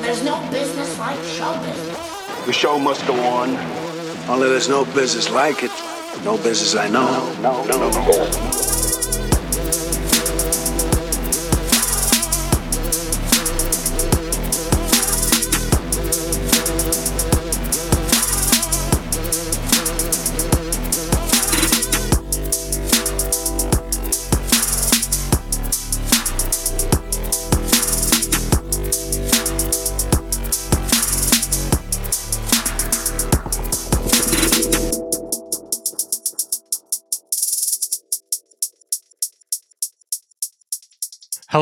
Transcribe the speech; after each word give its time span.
There's 0.00 0.22
no 0.24 0.40
business 0.50 0.98
like 0.98 1.18
show 1.24 1.52
business. 1.62 2.46
The 2.46 2.52
show 2.52 2.78
must 2.78 3.06
go 3.06 3.14
on. 3.14 3.56
Only 4.28 4.48
there's 4.48 4.68
no 4.68 4.84
business 4.84 5.30
like 5.30 5.62
it. 5.62 5.72
No 6.24 6.36
business 6.36 6.74
I 6.74 6.88
know. 6.88 7.32
No, 7.42 7.64
no, 7.64 7.90
no. 7.90 8.77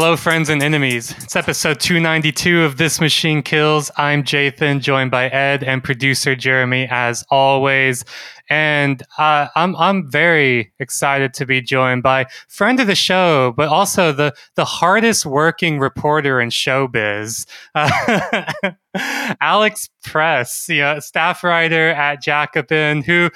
Hello, 0.06 0.14
friends 0.14 0.48
and 0.48 0.62
enemies. 0.62 1.12
It's 1.18 1.34
episode 1.34 1.80
292 1.80 2.62
of 2.62 2.76
This 2.76 3.00
Machine 3.00 3.42
Kills. 3.42 3.90
I'm 3.96 4.22
Jathan, 4.22 4.80
joined 4.80 5.10
by 5.10 5.26
Ed 5.30 5.64
and 5.64 5.82
producer 5.82 6.36
Jereme, 6.36 6.86
as 6.92 7.24
always. 7.28 8.04
And 8.48 9.02
uh, 9.18 9.48
I'm 9.56 9.74
I'm 9.74 10.08
very 10.08 10.72
excited 10.78 11.34
to 11.34 11.44
be 11.44 11.60
joined 11.60 12.04
by 12.04 12.26
friend 12.46 12.78
of 12.78 12.86
the 12.86 12.94
show, 12.94 13.52
but 13.56 13.68
also 13.68 14.12
the 14.12 14.32
the 14.54 14.64
hardest 14.64 15.26
working 15.26 15.80
reporter 15.80 16.40
in 16.40 16.50
showbiz, 16.50 17.44
uh, 17.74 18.52
Alex 19.40 19.90
Press, 20.04 20.68
you 20.68 20.82
know, 20.82 21.00
staff 21.00 21.42
writer 21.42 21.88
at 21.88 22.22
Jacobin, 22.22 23.02
who 23.02 23.28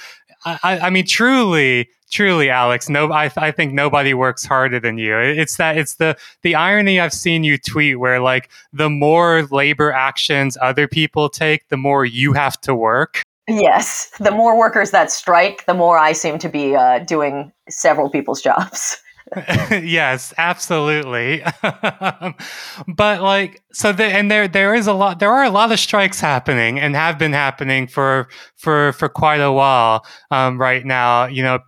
I, 0.45 0.79
I 0.83 0.91
mean, 0.91 1.07
truly 1.07 1.89
truly 2.11 2.51
alex 2.51 2.89
no 2.89 3.13
I, 3.13 3.31
I 3.37 3.51
think 3.51 3.73
nobody 3.73 4.15
works 4.15 4.45
harder 4.45 4.81
than 4.81 4.99
you 4.99 5.17
it's 5.19 5.57
that 5.57 5.79
it's 5.79 5.95
the 5.95 6.17
the 6.43 6.55
irony 6.55 7.01
i've 7.01 7.13
seen 7.13 7.45
you 7.45 7.59
tweet 7.59 7.99
where 7.99 8.21
like 8.21 8.51
the 8.73 8.91
more 8.91 9.47
labor 9.51 9.93
actions 9.93 10.57
other 10.61 10.89
people 10.89 11.29
take 11.29 11.69
the 11.69 11.77
more 11.77 12.05
you 12.05 12.33
have 12.33 12.61
to 12.63 12.75
work 12.75 13.23
yes 13.49 14.11
the 14.19 14.31
more 14.31 14.59
workers 14.59 14.91
that 14.91 15.11
strike 15.11 15.65
the 15.67 15.75
more 15.75 15.99
i 15.99 16.13
seem 16.13 16.39
to 16.39 16.49
be 16.49 16.75
uh, 16.77 16.99
doing 17.01 17.53
several 17.69 18.11
people's 18.11 18.43
jobs 18.43 18.99
yes, 19.71 20.35
absolutely. 20.39 21.43
but 21.63 23.23
like 23.23 23.63
so 23.73 23.93
the, 23.93 24.05
and 24.05 24.31
there 24.31 24.49
there 24.49 24.75
is 24.75 24.87
a 24.87 24.93
lot 24.93 25.21
there 25.21 25.31
are 25.31 25.45
a 25.45 25.51
lot 25.51 25.71
of 25.71 25.79
strikes 25.79 26.21
happening 26.21 26.81
and 26.81 26.97
have 26.97 27.19
been 27.19 27.33
happening 27.33 27.87
for 27.87 28.29
for 28.57 28.93
for 28.95 29.09
quite 29.09 29.41
a 29.41 29.53
while 29.53 30.05
um, 30.33 30.59
right 30.59 30.85
now. 30.85 31.27
You 31.27 31.45
know, 31.45 31.59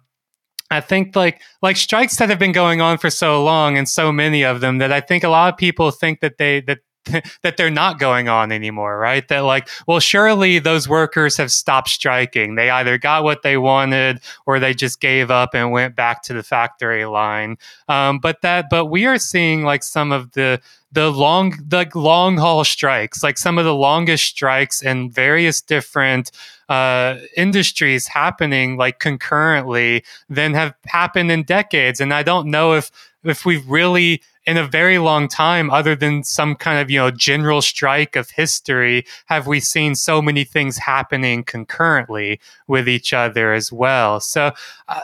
I 0.72 0.80
think 0.80 1.14
like 1.14 1.40
like 1.60 1.76
strikes 1.76 2.16
that 2.16 2.30
have 2.30 2.38
been 2.38 2.52
going 2.52 2.80
on 2.80 2.98
for 2.98 3.10
so 3.10 3.44
long 3.44 3.76
and 3.76 3.88
so 3.88 4.10
many 4.12 4.42
of 4.42 4.60
them 4.60 4.78
that 4.78 4.92
I 4.92 5.00
think 5.00 5.24
a 5.24 5.28
lot 5.28 5.52
of 5.52 5.58
people 5.58 5.90
think 5.90 6.20
that 6.20 6.38
they 6.38 6.60
that 6.62 6.78
that 7.42 7.56
they're 7.56 7.70
not 7.70 7.98
going 7.98 8.28
on 8.28 8.52
anymore, 8.52 8.98
right? 8.98 9.26
That 9.28 9.40
like, 9.40 9.68
well, 9.86 10.00
surely 10.00 10.58
those 10.58 10.88
workers 10.88 11.36
have 11.36 11.50
stopped 11.50 11.88
striking. 11.88 12.54
They 12.54 12.70
either 12.70 12.98
got 12.98 13.24
what 13.24 13.42
they 13.42 13.56
wanted 13.56 14.20
or 14.46 14.58
they 14.58 14.74
just 14.74 15.00
gave 15.00 15.30
up 15.30 15.54
and 15.54 15.72
went 15.72 15.96
back 15.96 16.22
to 16.24 16.32
the 16.32 16.42
factory 16.42 17.04
line. 17.04 17.56
Um, 17.88 18.18
but 18.18 18.42
that, 18.42 18.66
but 18.70 18.86
we 18.86 19.06
are 19.06 19.18
seeing 19.18 19.64
like 19.64 19.82
some 19.82 20.12
of 20.12 20.32
the 20.32 20.60
the 20.92 21.10
long 21.10 21.54
the 21.66 21.90
long 21.94 22.36
haul 22.36 22.64
strikes, 22.64 23.22
like 23.22 23.38
some 23.38 23.58
of 23.58 23.64
the 23.64 23.74
longest 23.74 24.24
strikes 24.24 24.82
in 24.82 25.10
various 25.10 25.60
different 25.60 26.30
uh, 26.68 27.16
industries 27.36 28.06
happening 28.08 28.76
like 28.76 28.98
concurrently 28.98 30.04
than 30.28 30.54
have 30.54 30.74
happened 30.86 31.30
in 31.30 31.42
decades. 31.42 32.00
And 32.00 32.12
I 32.12 32.22
don't 32.22 32.50
know 32.50 32.74
if 32.74 32.90
if 33.24 33.44
we've 33.44 33.68
really 33.68 34.22
in 34.44 34.56
a 34.56 34.66
very 34.66 34.98
long 34.98 35.28
time, 35.28 35.70
other 35.70 35.94
than 35.94 36.24
some 36.24 36.56
kind 36.56 36.80
of 36.80 36.90
you 36.90 36.98
know 36.98 37.10
general 37.10 37.62
strike 37.62 38.16
of 38.16 38.30
history, 38.30 39.04
have 39.26 39.46
we 39.46 39.60
seen 39.60 39.94
so 39.94 40.20
many 40.20 40.44
things 40.44 40.78
happening 40.78 41.44
concurrently 41.44 42.40
with 42.66 42.88
each 42.88 43.12
other 43.12 43.52
as 43.52 43.72
well. 43.72 44.20
So. 44.20 44.52
Uh, 44.88 45.00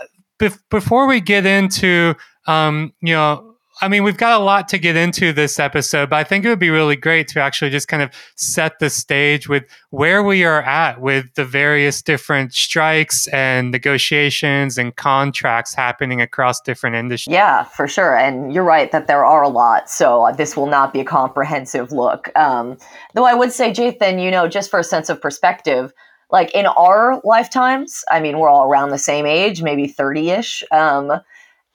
before 0.71 1.09
we 1.09 1.21
get 1.21 1.45
into 1.45 2.15
um, 2.47 2.93
you 3.01 3.13
know 3.13 3.48
I 3.81 3.89
mean, 3.89 4.03
we've 4.03 4.17
got 4.17 4.41
a 4.41 4.43
lot 4.43 4.69
to 4.69 4.79
get 4.79 4.97
into 4.97 5.33
this 5.33 5.61
episode, 5.61 6.11
but 6.11 6.17
I 6.17 6.25
think 6.25 6.45
it 6.45 6.49
would 6.49 6.59
be 6.59 6.71
really 6.71 6.97
great 6.97 7.29
to 7.29 7.41
actually 7.41 7.71
just 7.71 7.87
kind 7.87 8.03
of 8.03 8.11
set 8.35 8.81
the 8.81 8.91
stage 8.91 9.49
with 9.49 9.65
where 9.91 10.23
we 10.23 10.45
are 10.45 10.63
at 10.63 11.01
with 11.01 11.33
the 11.35 11.45
various 11.45 12.03
different 12.03 12.53
strikes 12.55 13.29
and 13.29 13.71
negotiations 13.71 14.79
and 14.79 14.97
contracts 14.97 15.75
happening 15.75 16.21
across 16.21 16.61
different 16.61 16.97
industries. 16.97 17.33
Yeah, 17.33 17.65
for 17.65 17.87
sure. 17.87 18.17
And 18.17 18.53
you're 18.53 18.65
right 18.65 18.91
that 18.91 19.07
there 19.07 19.25
are 19.25 19.43
a 19.43 19.49
lot. 19.49 19.89
So 19.89 20.25
uh, 20.25 20.33
this 20.33 20.57
will 20.57 20.67
not 20.67 20.93
be 20.93 21.01
a 21.01 21.05
comprehensive 21.05 21.93
look. 21.93 22.37
Um, 22.37 22.79
though 23.15 23.27
I 23.27 23.35
would 23.35 23.53
say, 23.53 23.71
Jathan, 23.71 24.21
you 24.21 24.31
know, 24.31 24.49
just 24.49 24.71
for 24.71 24.81
a 24.81 24.85
sense 24.85 25.09
of 25.09 25.21
perspective, 25.21 25.93
like 26.31 26.51
in 26.53 26.67
our 26.67 27.21
lifetimes, 27.23 28.05
I 28.11 28.21
mean, 28.21 28.39
we're 28.39 28.51
all 28.51 28.69
around 28.69 28.91
the 28.91 28.99
same 28.99 29.25
age, 29.25 29.63
maybe 29.63 29.87
30 29.87 30.31
ish. 30.31 30.65
Um, 30.73 31.13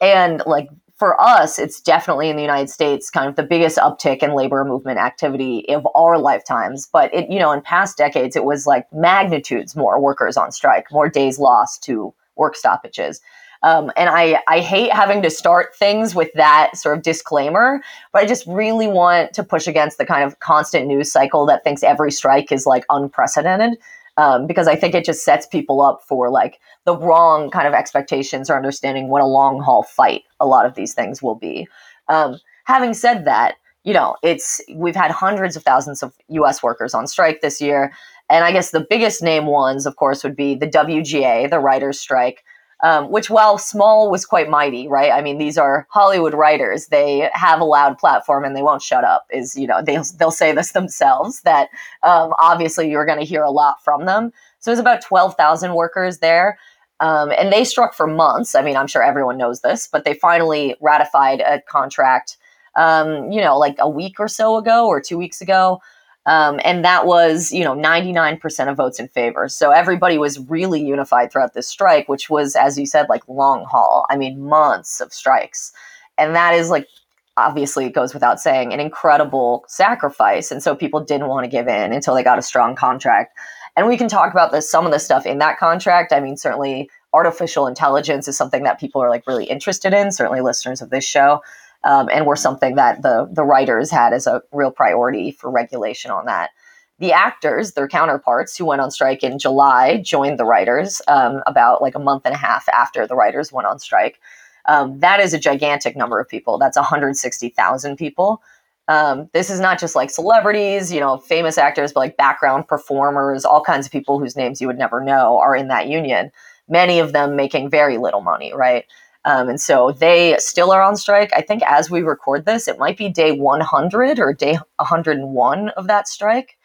and 0.01 0.43
like 0.45 0.67
for 1.03 1.19
us, 1.19 1.59
it's 1.59 1.81
definitely 1.81 2.29
in 2.29 2.37
the 2.37 2.41
United 2.41 2.69
States 2.69 3.09
kind 3.09 3.27
of 3.27 3.35
the 3.35 3.43
biggest 3.43 3.77
uptick 3.77 4.23
in 4.23 4.33
labor 4.33 4.63
movement 4.63 4.99
activity 4.99 5.67
of 5.67 5.85
our 5.95 6.17
lifetimes. 6.17 6.87
But 6.87 7.13
it, 7.13 7.29
you 7.29 7.39
know, 7.39 7.51
in 7.51 7.59
past 7.59 7.97
decades, 7.97 8.37
it 8.37 8.45
was 8.45 8.65
like 8.65 8.87
magnitudes 8.93 9.75
more 9.75 9.99
workers 9.99 10.37
on 10.37 10.53
strike, 10.53 10.89
more 10.93 11.09
days 11.09 11.39
lost 11.39 11.83
to 11.83 12.13
work 12.37 12.55
stoppages. 12.55 13.19
Um, 13.63 13.91
and 13.97 14.09
I, 14.09 14.41
I 14.47 14.61
hate 14.61 14.93
having 14.93 15.21
to 15.23 15.29
start 15.29 15.75
things 15.75 16.15
with 16.15 16.31
that 16.35 16.77
sort 16.77 16.97
of 16.97 17.03
disclaimer, 17.03 17.81
but 18.13 18.23
I 18.23 18.25
just 18.25 18.47
really 18.47 18.87
want 18.87 19.33
to 19.33 19.43
push 19.43 19.67
against 19.67 19.97
the 19.97 20.05
kind 20.05 20.23
of 20.23 20.39
constant 20.39 20.87
news 20.87 21.11
cycle 21.11 21.45
that 21.47 21.65
thinks 21.65 21.83
every 21.83 22.13
strike 22.13 22.49
is 22.49 22.65
like 22.65 22.85
unprecedented 22.89 23.77
um, 24.17 24.47
because 24.47 24.67
I 24.67 24.75
think 24.75 24.93
it 24.93 25.05
just 25.05 25.23
sets 25.23 25.47
people 25.47 25.81
up 25.81 26.01
for 26.07 26.29
like 26.29 26.59
the 26.85 26.97
wrong 26.97 27.49
kind 27.49 27.67
of 27.67 27.73
expectations 27.73 28.49
or 28.49 28.55
understanding 28.55 29.09
what 29.09 29.21
a 29.21 29.25
long 29.25 29.61
haul 29.61 29.83
fight 29.83 30.23
a 30.39 30.45
lot 30.45 30.65
of 30.65 30.75
these 30.75 30.93
things 30.93 31.21
will 31.21 31.35
be. 31.35 31.67
Um, 32.07 32.39
having 32.65 32.93
said 32.93 33.25
that, 33.25 33.55
you 33.83 33.93
know, 33.93 34.15
it's 34.23 34.61
we've 34.75 34.95
had 34.95 35.11
hundreds 35.11 35.55
of 35.55 35.63
thousands 35.63 36.03
of 36.03 36.13
U.S. 36.29 36.63
workers 36.63 36.93
on 36.93 37.07
strike 37.07 37.41
this 37.41 37.59
year, 37.59 37.91
and 38.29 38.45
I 38.45 38.51
guess 38.51 38.71
the 38.71 38.85
biggest 38.89 39.21
name 39.21 39.45
ones, 39.45 39.85
of 39.85 39.97
course, 39.97 40.23
would 40.23 40.35
be 40.35 40.55
the 40.55 40.67
WGA, 40.67 41.49
the 41.49 41.59
writers' 41.59 41.99
strike, 41.99 42.43
um, 42.83 43.09
which 43.09 43.29
while 43.29 43.57
small 43.57 44.11
was 44.11 44.25
quite 44.25 44.49
mighty, 44.49 44.89
right? 44.89 45.11
I 45.11 45.21
mean, 45.21 45.37
these 45.37 45.57
are 45.57 45.87
Hollywood 45.89 46.33
writers. 46.33 46.87
They 46.87 47.29
have 47.33 47.61
a 47.61 47.65
loud 47.65 47.97
platform 47.97 48.43
and 48.43 48.55
they 48.55 48.61
won't 48.61 48.81
shut 48.81 49.05
up. 49.05 49.25
Is 49.31 49.55
you 49.55 49.65
know 49.65 49.81
they'll 49.81 50.03
they'll 50.19 50.31
say 50.31 50.51
this 50.51 50.71
themselves 50.73 51.41
that 51.41 51.69
um, 52.03 52.33
obviously 52.39 52.91
you're 52.91 53.05
going 53.05 53.19
to 53.19 53.25
hear 53.25 53.41
a 53.41 53.49
lot 53.51 53.83
from 53.83 54.05
them. 54.05 54.31
So 54.59 54.69
there's 54.69 54.79
about 54.79 55.01
twelve 55.01 55.35
thousand 55.35 55.73
workers 55.73 56.19
there. 56.19 56.59
Um, 56.99 57.31
and 57.37 57.51
they 57.51 57.63
struck 57.65 57.93
for 57.93 58.07
months. 58.07 58.53
I 58.53 58.61
mean, 58.61 58.77
I'm 58.77 58.87
sure 58.87 59.03
everyone 59.03 59.37
knows 59.37 59.61
this, 59.61 59.89
but 59.91 60.05
they 60.05 60.13
finally 60.13 60.75
ratified 60.79 61.41
a 61.41 61.59
contract, 61.61 62.37
um, 62.75 63.29
you 63.31 63.41
know, 63.41 63.57
like 63.57 63.75
a 63.79 63.89
week 63.89 64.19
or 64.19 64.27
so 64.27 64.55
ago 64.57 64.87
or 64.87 65.01
two 65.01 65.17
weeks 65.17 65.41
ago. 65.41 65.81
Um, 66.25 66.59
and 66.63 66.85
that 66.85 67.05
was, 67.05 67.51
you 67.51 67.63
know, 67.63 67.75
99% 67.75 68.69
of 68.69 68.77
votes 68.77 68.99
in 68.99 69.09
favor. 69.09 69.49
So 69.49 69.71
everybody 69.71 70.17
was 70.17 70.39
really 70.39 70.81
unified 70.81 71.31
throughout 71.31 71.53
this 71.53 71.67
strike, 71.67 72.07
which 72.07 72.29
was, 72.29 72.55
as 72.55 72.77
you 72.77 72.85
said, 72.85 73.07
like 73.09 73.27
long 73.27 73.65
haul. 73.65 74.05
I 74.09 74.15
mean, 74.15 74.41
months 74.41 75.01
of 75.01 75.11
strikes. 75.11 75.73
And 76.17 76.35
that 76.35 76.53
is 76.53 76.69
like, 76.69 76.87
obviously, 77.35 77.85
it 77.85 77.93
goes 77.93 78.13
without 78.13 78.39
saying, 78.39 78.71
an 78.71 78.79
incredible 78.79 79.65
sacrifice. 79.67 80.49
And 80.49 80.63
so 80.63 80.75
people 80.75 81.03
didn't 81.03 81.27
want 81.27 81.43
to 81.43 81.49
give 81.49 81.67
in 81.67 81.91
until 81.91 82.15
they 82.15 82.23
got 82.23 82.39
a 82.39 82.43
strong 82.43 82.75
contract. 82.75 83.37
And 83.75 83.87
we 83.87 83.97
can 83.97 84.07
talk 84.07 84.31
about 84.31 84.51
this, 84.51 84.69
some 84.69 84.85
of 84.85 84.91
the 84.91 84.99
stuff 84.99 85.25
in 85.25 85.39
that 85.39 85.57
contract. 85.57 86.13
I 86.13 86.19
mean, 86.19 86.37
certainly 86.37 86.89
artificial 87.11 87.67
intelligence 87.67 88.27
is 88.27 88.37
something 88.37 88.63
that 88.63 88.79
people 88.79 89.01
are 89.01 89.09
like 89.09 89.27
really 89.27 89.45
interested 89.45 89.93
in, 89.93 90.11
certainly 90.11 90.41
listeners 90.41 90.81
of 90.81 90.89
this 90.89 91.03
show 91.03 91.41
um, 91.83 92.09
and 92.11 92.25
were 92.25 92.35
something 92.35 92.75
that 92.75 93.01
the 93.01 93.27
the 93.31 93.43
writers 93.43 93.91
had 93.91 94.13
as 94.13 94.27
a 94.27 94.41
real 94.51 94.71
priority 94.71 95.31
for 95.31 95.49
regulation 95.49 96.11
on 96.11 96.25
that. 96.25 96.51
The 96.99 97.11
actors, 97.11 97.73
their 97.73 97.87
counterparts 97.87 98.55
who 98.55 98.65
went 98.65 98.81
on 98.81 98.91
strike 98.91 99.23
in 99.23 99.39
July, 99.39 99.97
joined 99.97 100.39
the 100.39 100.45
writers 100.45 101.01
um, 101.07 101.41
about 101.47 101.81
like 101.81 101.95
a 101.95 101.99
month 101.99 102.23
and 102.25 102.33
a 102.33 102.37
half 102.37 102.69
after 102.69 103.05
the 103.07 103.15
writers 103.15 103.51
went 103.51 103.67
on 103.67 103.79
strike. 103.79 104.19
Um, 104.65 104.99
that 104.99 105.19
is 105.19 105.33
a 105.33 105.39
gigantic 105.39 105.95
number 105.95 106.19
of 106.19 106.29
people. 106.29 106.57
That's 106.57 106.77
160,000 106.77 107.97
people. 107.97 108.41
Um, 108.87 109.29
this 109.33 109.49
is 109.49 109.59
not 109.59 109.79
just 109.79 109.95
like 109.95 110.09
celebrities, 110.09 110.91
you 110.91 110.99
know, 110.99 111.17
famous 111.17 111.57
actors, 111.57 111.93
but 111.93 112.01
like 112.01 112.17
background 112.17 112.67
performers, 112.67 113.45
all 113.45 113.63
kinds 113.63 113.85
of 113.85 113.91
people 113.91 114.19
whose 114.19 114.35
names 114.35 114.61
you 114.61 114.67
would 114.67 114.77
never 114.77 115.01
know 115.01 115.39
are 115.39 115.55
in 115.55 115.69
that 115.69 115.87
union. 115.87 116.31
Many 116.67 116.99
of 116.99 117.13
them 117.13 117.35
making 117.35 117.69
very 117.69 117.97
little 117.97 118.21
money, 118.21 118.53
right? 118.53 118.85
Um, 119.25 119.49
and 119.49 119.61
so 119.61 119.91
they 119.91 120.35
still 120.39 120.71
are 120.71 120.81
on 120.81 120.97
strike. 120.97 121.31
I 121.35 121.41
think 121.41 121.63
as 121.63 121.89
we 121.89 122.01
record 122.01 122.45
this, 122.45 122.67
it 122.67 122.77
might 122.77 122.97
be 122.97 123.09
day 123.09 123.31
100 123.31 124.19
or 124.19 124.33
day 124.33 124.57
101 124.77 125.69
of 125.69 125.87
that 125.87 126.07
strike. 126.07 126.57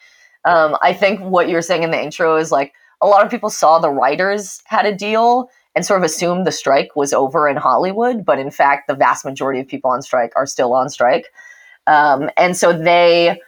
Um, 0.44 0.76
I 0.82 0.92
think 0.92 1.20
what 1.20 1.48
you're 1.48 1.62
saying 1.62 1.82
in 1.82 1.90
the 1.90 2.02
intro 2.02 2.36
is 2.36 2.50
like 2.50 2.72
a 3.00 3.06
lot 3.06 3.24
of 3.24 3.30
people 3.30 3.50
saw 3.50 3.78
the 3.78 3.90
writers 3.90 4.62
had 4.64 4.86
a 4.86 4.94
deal 4.94 5.50
and 5.74 5.86
sort 5.86 6.00
of 6.00 6.04
assumed 6.04 6.46
the 6.46 6.52
strike 6.52 6.96
was 6.96 7.12
over 7.12 7.48
in 7.48 7.56
Hollywood, 7.56 8.24
but 8.24 8.38
in 8.38 8.50
fact, 8.50 8.88
the 8.88 8.94
vast 8.94 9.24
majority 9.24 9.60
of 9.60 9.68
people 9.68 9.90
on 9.90 10.02
strike 10.02 10.32
are 10.34 10.46
still 10.46 10.72
on 10.74 10.88
strike. 10.88 11.26
Um, 11.86 12.30
and 12.36 12.56
so 12.56 12.72
they, 12.72 13.40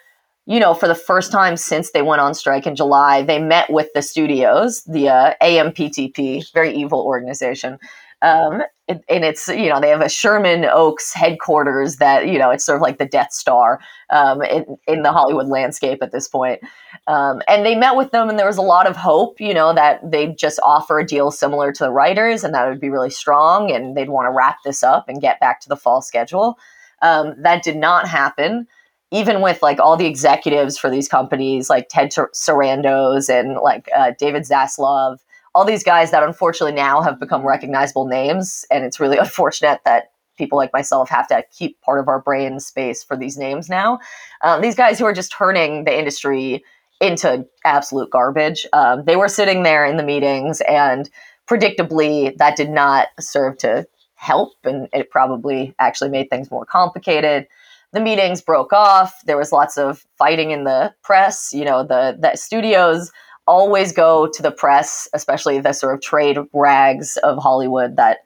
you 0.47 0.61
know, 0.61 0.75
for 0.75 0.87
the 0.87 0.95
first 0.95 1.33
time 1.33 1.57
since 1.57 1.91
they 1.91 2.03
went 2.03 2.21
on 2.21 2.35
strike 2.35 2.67
in 2.67 2.77
July, 2.77 3.23
they 3.23 3.41
met 3.41 3.71
with 3.71 3.89
the 3.95 4.03
studios, 4.03 4.83
the 4.85 5.09
uh, 5.09 5.35
AMPTP, 5.43 6.53
very 6.53 6.75
evil 6.75 7.01
organization. 7.01 7.79
Um, 8.23 8.63
and, 8.89 9.03
and 9.09 9.25
it's, 9.25 9.47
you 9.49 9.69
know, 9.69 9.81
they 9.81 9.89
have 9.89 10.01
a 10.01 10.09
Sherman 10.09 10.65
Oaks 10.65 11.15
headquarters 11.15 11.97
that, 11.97 12.27
you 12.27 12.39
know, 12.39 12.51
it's 12.51 12.65
sort 12.65 12.77
of 12.77 12.83
like 12.83 12.99
the 12.99 13.07
Death 13.07 13.33
Star 13.33 13.81
um, 14.11 14.43
in, 14.43 14.65
in 14.89 15.03
the 15.03 15.13
Hollywood 15.13 15.47
landscape 15.47 16.03
at 16.03 16.11
this 16.11 16.27
point. 16.27 16.61
Um, 17.07 17.41
and 17.49 17.65
they 17.65 17.77
met 17.77 17.95
with 17.95 18.11
them, 18.11 18.29
and 18.29 18.39
there 18.39 18.47
was 18.49 18.57
a 18.57 18.63
lot 18.63 18.89
of 18.89 18.97
hope, 18.97 19.41
you 19.41 19.55
know, 19.55 19.73
that 19.73 20.01
they'd 20.11 20.37
just 20.37 20.59
offer 20.65 20.99
a 20.99 21.07
deal 21.07 21.31
similar 21.31 21.73
to 21.73 21.85
the 21.85 21.93
writers 21.93 22.43
and 22.43 22.53
that 22.53 22.69
would 22.69 22.81
be 22.81 22.91
really 22.91 23.11
strong 23.11 23.71
and 23.71 23.97
they'd 23.97 24.11
want 24.11 24.27
to 24.27 24.33
wrap 24.33 24.59
this 24.65 24.83
up 24.83 25.09
and 25.09 25.21
get 25.21 25.41
back 25.41 25.61
to 25.61 25.69
the 25.69 25.77
fall 25.77 26.03
schedule. 26.03 26.59
Um, 27.03 27.35
that 27.43 27.63
did 27.63 27.77
not 27.77 28.09
happen. 28.09 28.67
Even 29.13 29.41
with 29.41 29.63
like 29.63 29.81
all 29.81 29.97
the 29.97 30.07
executives 30.07 30.79
for 30.79 30.89
these 30.89 31.09
companies, 31.09 31.69
like 31.69 31.89
Ted 31.91 32.11
Sarandos 32.11 33.29
and 33.29 33.55
like 33.57 33.89
uh, 33.97 34.13
David 34.19 34.45
Zaslav, 34.45 35.19
all 35.55 35.65
these 35.65 35.83
guys 35.83 36.11
that 36.11 36.23
unfortunately 36.23 36.75
now 36.75 37.01
have 37.03 37.19
become 37.19 37.47
recognizable 37.47 38.07
names, 38.07 38.65
and 38.71 38.85
it's 38.85 39.01
really 39.01 39.17
unfortunate 39.19 39.81
that 39.85 40.13
people 40.37 40.57
like 40.57 40.73
myself 40.73 41.11
have 41.11 41.29
to 41.29 41.45
keep 41.57 41.81
part 41.83 42.01
of 42.01 42.09
our 42.09 42.21
brain 42.21 42.59
space 42.61 43.05
for 43.05 43.17
these 43.17 43.37
names 43.37 43.69
now. 43.69 43.99
Um, 44.43 44.63
these 44.63 44.75
guys 44.75 44.99
who 44.99 45.05
are 45.05 45.13
just 45.13 45.33
turning 45.33 45.85
the 45.85 45.97
industry 45.97 46.65
into 47.01 47.47
absolute 47.65 48.11
garbage. 48.11 48.67
Um, 48.73 49.05
they 49.05 49.17
were 49.17 49.29
sitting 49.29 49.63
there 49.63 49.85
in 49.85 49.97
the 49.97 50.03
meetings, 50.03 50.61
and 50.63 51.09
predictably, 51.49 52.37
that 52.37 52.57
did 52.57 52.71
not 52.71 53.09
serve 53.19 53.59
to 53.59 53.87
help, 54.15 54.53
and 54.65 54.89
it 54.93 55.11
probably 55.11 55.75
actually 55.79 56.11
made 56.11 56.29
things 56.31 56.51
more 56.51 56.67
complicated. 56.67 57.47
The 57.93 58.01
meetings 58.01 58.41
broke 58.41 58.73
off. 58.73 59.19
There 59.25 59.39
was 59.39 59.51
lots 59.51 59.77
of 59.77 60.05
fighting 60.17 60.51
in 60.53 60.65
the 60.65 60.95
press. 61.03 61.53
You 61.53 61.65
know, 61.65 61.83
the 61.83 62.17
the 62.21 62.37
studios 62.37 63.11
always 63.47 63.93
go 63.93 64.29
to 64.29 64.43
the 64.43 64.51
press, 64.51 65.09
especially 65.13 65.61
the 65.61 65.73
sort 65.73 65.95
of 65.95 66.01
trade 66.01 66.39
rags 66.53 67.17
of 67.19 67.39
Hollywood 67.39 67.97
that 67.97 68.19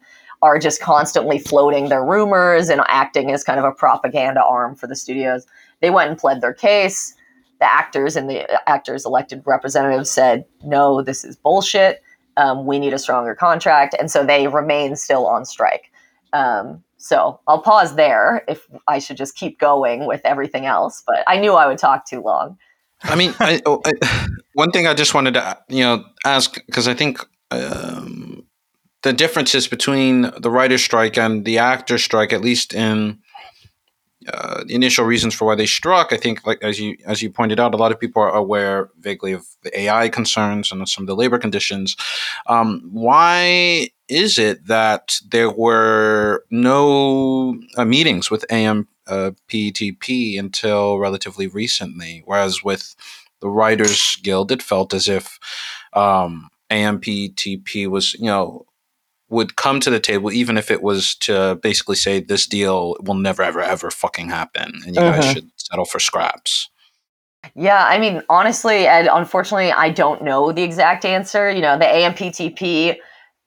are 0.43 0.59
just 0.59 0.81
constantly 0.81 1.39
floating 1.39 1.89
their 1.89 2.05
rumors 2.05 2.69
and 2.69 2.83
acting 2.89 3.31
as 3.31 3.43
kind 3.43 3.59
of 3.59 3.65
a 3.65 3.73
propaganda 3.73 4.43
arm 4.45 4.77
for 4.77 4.87
the 4.87 4.97
studios. 4.97 5.47
They 5.81 5.91
went 5.91 6.11
and 6.11 6.19
pled 6.19 6.43
their 6.43 6.53
case. 6.53 7.15
The 7.61 7.73
actors 7.73 8.17
and 8.17 8.29
the 8.29 8.69
actors' 8.69 9.07
elected 9.07 9.43
representatives 9.47 10.11
said, 10.11 10.45
no, 10.63 11.01
this 11.01 11.25
is 11.25 11.37
bullshit. 11.37 12.03
Um, 12.37 12.67
we 12.67 12.79
need 12.79 12.93
a 12.93 12.99
stronger 12.99 13.35
contract. 13.35 13.95
And 13.99 14.11
so 14.11 14.25
they 14.25 14.49
remain 14.49 14.97
still 14.97 15.27
on 15.27 15.47
strike. 15.47 15.91
Um, 16.35 16.83
so 16.99 17.39
I'll 17.47 17.63
pause 17.63 17.95
there 17.95 18.45
if 18.49 18.67
I 18.89 18.99
should 18.99 19.17
just 19.17 19.37
keep 19.37 19.59
going 19.59 20.07
with 20.07 20.21
everything 20.25 20.67
else. 20.67 21.03
But 21.07 21.23
I 21.27 21.39
knew 21.39 21.53
I 21.53 21.67
would 21.67 21.79
talk 21.79 22.07
too 22.07 22.21
long. 22.21 22.59
I 23.03 23.15
mean, 23.15 23.35
I, 23.39 23.63
oh, 23.67 23.81
I, 23.85 24.27
one 24.55 24.71
thing 24.71 24.87
I 24.87 24.95
just 24.95 25.15
wanted 25.15 25.35
to 25.35 25.59
you 25.69 25.85
know 25.85 26.05
ask 26.25 26.55
because 26.67 26.89
I 26.89 26.95
think 26.95 27.21
um, 27.51 28.47
the 29.03 29.13
differences 29.13 29.69
between 29.69 30.33
the 30.39 30.51
writer's 30.51 30.83
strike 30.83 31.19
and 31.19 31.45
the 31.45 31.59
actor 31.59 31.99
strike, 31.99 32.33
at 32.33 32.41
least 32.41 32.73
in 32.73 33.19
uh, 34.33 34.65
the 34.65 34.75
initial 34.75 35.05
reasons 35.05 35.35
for 35.35 35.45
why 35.45 35.55
they 35.55 35.67
struck, 35.67 36.11
I 36.13 36.17
think, 36.17 36.47
like 36.47 36.63
as 36.63 36.81
you 36.81 36.97
as 37.05 37.21
you 37.21 37.31
pointed 37.31 37.61
out, 37.61 37.75
a 37.75 37.77
lot 37.77 37.93
of 37.93 38.01
people 38.01 38.23
are 38.23 38.35
aware 38.35 38.91
vaguely 38.99 39.33
of 39.33 39.45
the 39.63 39.81
AI 39.81 40.09
concerns 40.09 40.73
and 40.73 40.89
some 40.89 41.05
of 41.05 41.09
the 41.09 41.17
labor 41.17 41.39
conditions. 41.39 41.95
Um, 42.47 42.89
why 42.91 43.91
is 44.09 44.39
it 44.39 44.67
that 44.67 45.19
there 45.29 45.51
were 45.51 46.45
no 46.51 47.61
uh, 47.77 47.85
meetings 47.85 48.31
with 48.31 48.47
AMPTP 48.51 50.37
uh, 50.37 50.41
until 50.41 50.99
relatively 50.99 51.47
recently, 51.47 52.23
whereas 52.25 52.65
with 52.65 52.97
the 53.45 53.51
Writers 53.51 54.17
Guild, 54.23 54.51
it 54.51 54.63
felt 54.63 54.95
as 54.95 55.07
if 55.07 55.39
um, 55.93 56.49
AMPTP 56.71 57.87
was, 57.87 58.15
you 58.15 58.25
know, 58.25 58.65
would 59.29 59.57
come 59.57 59.81
to 59.81 59.91
the 59.91 60.01
table, 60.01 60.33
even 60.33 60.57
if 60.57 60.71
it 60.71 60.83
was 60.83 61.15
to 61.17 61.59
basically 61.63 61.97
say 61.97 62.21
this 62.21 62.47
deal 62.47 62.97
will 63.01 63.15
never, 63.15 63.43
ever, 63.43 63.61
ever 63.61 63.91
fucking 63.91 64.31
happen, 64.31 64.73
and 64.87 64.95
you 64.97 65.03
uh-huh. 65.03 65.21
guys 65.21 65.33
should 65.33 65.51
settle 65.57 65.85
for 65.85 66.01
scraps. 66.01 66.71
Yeah, 67.55 67.85
I 67.87 67.99
mean, 67.99 68.23
honestly, 68.31 68.87
and 68.87 69.11
unfortunately, 69.13 69.73
I 69.73 69.91
don't 69.91 70.23
know 70.23 70.51
the 70.51 70.63
exact 70.63 71.05
answer. 71.05 71.51
You 71.51 71.61
know, 71.61 71.79
the 71.79 71.85
AMPTP 71.85 72.97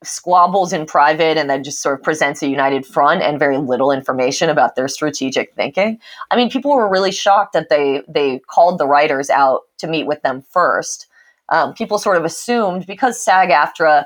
squabbles 0.08 0.74
in 0.74 0.86
private 0.86 1.38
and 1.38 1.50
then 1.50 1.64
just 1.64 1.82
sort 1.82 2.00
of 2.00 2.04
presents 2.04 2.42
a 2.42 2.48
united 2.48 2.86
front 2.86 3.22
and 3.22 3.40
very 3.40 3.58
little 3.58 3.92
information 3.92 4.50
about 4.50 4.76
their 4.76 4.88
strategic 4.88 5.54
thinking. 5.56 6.00
I 6.32 6.36
mean, 6.36 6.50
people 6.50 6.76
were 6.76 6.90
really 6.90 7.12
shocked 7.12 7.54
that 7.54 7.70
they 7.70 8.04
they 8.08 8.40
called 8.40 8.80
the 8.80 8.88
writers 8.88 9.30
out 9.30 9.62
to 9.80 9.88
meet 9.88 10.08
with 10.08 10.22
them 10.22 10.42
first. 10.42 11.08
Um, 11.50 11.74
people 11.74 11.98
sort 11.98 12.18
of 12.18 12.26
assumed 12.26 12.86
because 12.86 13.24
SAG-AFTRA, 13.24 14.06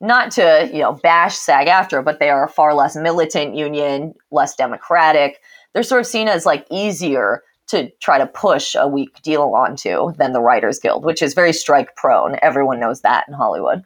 not 0.00 0.30
to 0.32 0.68
you 0.72 0.80
know 0.80 0.94
bash 0.94 1.36
SAG-AFTRA, 1.36 2.04
but 2.04 2.18
they 2.18 2.30
are 2.30 2.44
a 2.44 2.48
far 2.48 2.74
less 2.74 2.96
militant 2.96 3.54
union, 3.54 4.14
less 4.30 4.54
democratic. 4.54 5.40
They're 5.72 5.82
sort 5.82 6.00
of 6.00 6.06
seen 6.06 6.28
as 6.28 6.44
like 6.44 6.66
easier 6.70 7.42
to 7.68 7.90
try 8.00 8.18
to 8.18 8.26
push 8.26 8.74
a 8.78 8.86
weak 8.88 9.22
deal 9.22 9.54
onto 9.54 10.12
than 10.18 10.32
the 10.32 10.42
Writers 10.42 10.78
Guild, 10.78 11.04
which 11.04 11.22
is 11.22 11.32
very 11.32 11.52
strike 11.52 11.96
prone. 11.96 12.36
Everyone 12.42 12.80
knows 12.80 13.00
that 13.02 13.24
in 13.28 13.34
Hollywood. 13.34 13.82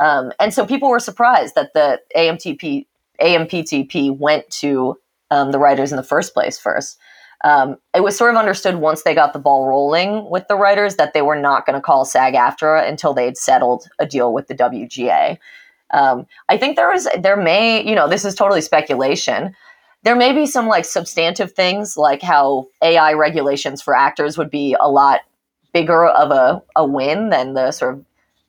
Um, 0.00 0.32
and 0.40 0.52
so 0.52 0.66
people 0.66 0.88
were 0.88 1.00
surprised 1.00 1.54
that 1.54 1.72
the 1.74 2.00
AMTP 2.16 2.86
AMPTP 3.20 4.16
went 4.16 4.48
to 4.50 4.96
um, 5.30 5.52
the 5.52 5.58
writers 5.58 5.92
in 5.92 5.96
the 5.96 6.02
first 6.02 6.34
place 6.34 6.58
first. 6.58 6.98
Um, 7.44 7.76
it 7.94 8.02
was 8.02 8.16
sort 8.16 8.30
of 8.30 8.36
understood 8.36 8.76
once 8.76 9.02
they 9.02 9.14
got 9.14 9.32
the 9.32 9.38
ball 9.38 9.68
rolling 9.68 10.28
with 10.30 10.48
the 10.48 10.56
writers 10.56 10.96
that 10.96 11.12
they 11.12 11.22
were 11.22 11.38
not 11.38 11.66
going 11.66 11.74
to 11.74 11.80
call 11.80 12.04
SAG-AFTRA 12.04 12.88
until 12.88 13.12
they 13.12 13.26
had 13.26 13.36
settled 13.36 13.86
a 13.98 14.06
deal 14.06 14.32
with 14.32 14.48
the 14.48 14.54
WGA. 14.54 15.38
Um, 15.90 16.26
I 16.48 16.56
think 16.56 16.76
there 16.76 16.88
was, 16.88 17.06
there 17.20 17.36
may, 17.36 17.86
you 17.86 17.94
know, 17.94 18.08
this 18.08 18.24
is 18.24 18.34
totally 18.34 18.62
speculation. 18.62 19.54
There 20.04 20.16
may 20.16 20.32
be 20.32 20.46
some 20.46 20.66
like 20.66 20.86
substantive 20.86 21.52
things 21.52 21.96
like 21.98 22.22
how 22.22 22.68
AI 22.82 23.12
regulations 23.12 23.82
for 23.82 23.94
actors 23.94 24.38
would 24.38 24.50
be 24.50 24.74
a 24.80 24.90
lot 24.90 25.20
bigger 25.74 26.06
of 26.06 26.30
a, 26.30 26.62
a 26.76 26.86
win 26.86 27.28
than 27.28 27.52
the 27.52 27.72
sort 27.72 27.94
of 27.94 28.04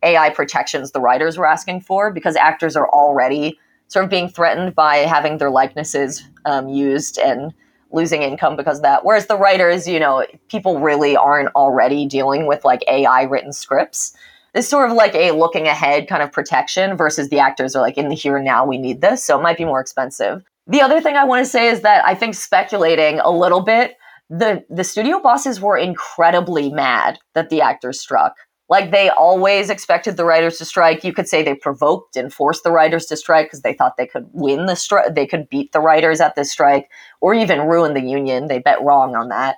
AI 0.05 0.29
protections 0.29 0.91
the 0.91 1.01
writers 1.01 1.38
were 1.38 1.47
asking 1.47 1.81
for 1.81 2.12
because 2.12 2.35
actors 2.35 2.75
are 2.75 2.89
already 2.89 3.59
sort 3.88 4.05
of 4.05 4.12
being 4.12 4.29
threatened 4.29 4.75
by 4.75 4.97
having 4.97 5.38
their 5.38 5.50
likenesses 5.50 6.24
um, 6.45 6.69
used 6.69 7.17
and 7.17 7.53
losing 7.91 8.21
income 8.21 8.55
because 8.55 8.77
of 8.77 8.83
that. 8.83 9.05
Whereas 9.05 9.27
the 9.27 9.38
writers, 9.38 9.88
you 9.88 10.00
know, 10.00 10.25
people 10.50 10.79
really 10.79 11.15
aren't 11.15 11.50
already 11.55 12.05
dealing 12.05 12.47
with 12.47 12.65
like 12.65 12.83
AI 12.88 13.24
written 13.24 13.53
scripts. 13.53 14.15
It's 14.53 14.67
sort 14.67 14.89
of 14.89 14.95
like 14.95 15.15
a 15.15 15.31
looking 15.31 15.67
ahead 15.67 16.07
kind 16.07 16.24
of 16.24 16.31
protection 16.31 16.95
versus 16.95 17.29
the 17.29 17.39
actors 17.39 17.75
are 17.75 17.81
like 17.81 17.97
in 17.97 18.09
the 18.09 18.15
here 18.15 18.38
and 18.38 18.45
now 18.45 18.65
we 18.65 18.77
need 18.77 19.01
this, 19.01 19.24
so 19.24 19.38
it 19.38 19.41
might 19.41 19.57
be 19.57 19.65
more 19.65 19.81
expensive. 19.81 20.43
The 20.67 20.81
other 20.81 21.01
thing 21.01 21.15
I 21.15 21.25
want 21.25 21.45
to 21.45 21.50
say 21.50 21.67
is 21.67 21.81
that 21.81 22.05
I 22.05 22.15
think 22.15 22.35
speculating 22.35 23.19
a 23.19 23.29
little 23.29 23.62
bit, 23.62 23.97
the 24.29 24.65
the 24.69 24.83
studio 24.83 25.19
bosses 25.19 25.62
were 25.62 25.77
incredibly 25.77 26.71
mad 26.71 27.19
that 27.33 27.50
the 27.50 27.62
actors 27.62 28.00
struck 28.00 28.35
like 28.67 28.91
they 28.91 29.10
always 29.10 29.69
expected 29.69 30.17
the 30.17 30.25
writers 30.25 30.57
to 30.57 30.65
strike. 30.65 31.03
You 31.03 31.13
could 31.13 31.27
say 31.27 31.43
they 31.43 31.55
provoked 31.55 32.15
and 32.15 32.34
forced 32.34 32.63
the 32.63 32.72
writers 32.72 33.05
to 33.07 33.17
strike 33.17 33.48
because 33.48 33.62
they 33.62 33.74
thought 33.74 33.98
they 33.98 34.07
could 34.07 34.27
win 34.34 34.65
the 34.65 34.75
strike, 34.75 35.13
they 35.13 35.27
could 35.27 35.50
beat 35.50 35.72
the 35.72 35.79
writers 35.79 36.19
at 36.19 36.36
this 36.36 36.51
strike, 36.51 36.89
or 37.22 37.34
even 37.34 37.67
ruin 37.67 37.93
the 37.93 38.01
union. 38.01 38.48
They 38.48 38.60
bet 38.60 38.81
wrong 38.81 39.15
on 39.15 39.29
that. 39.29 39.57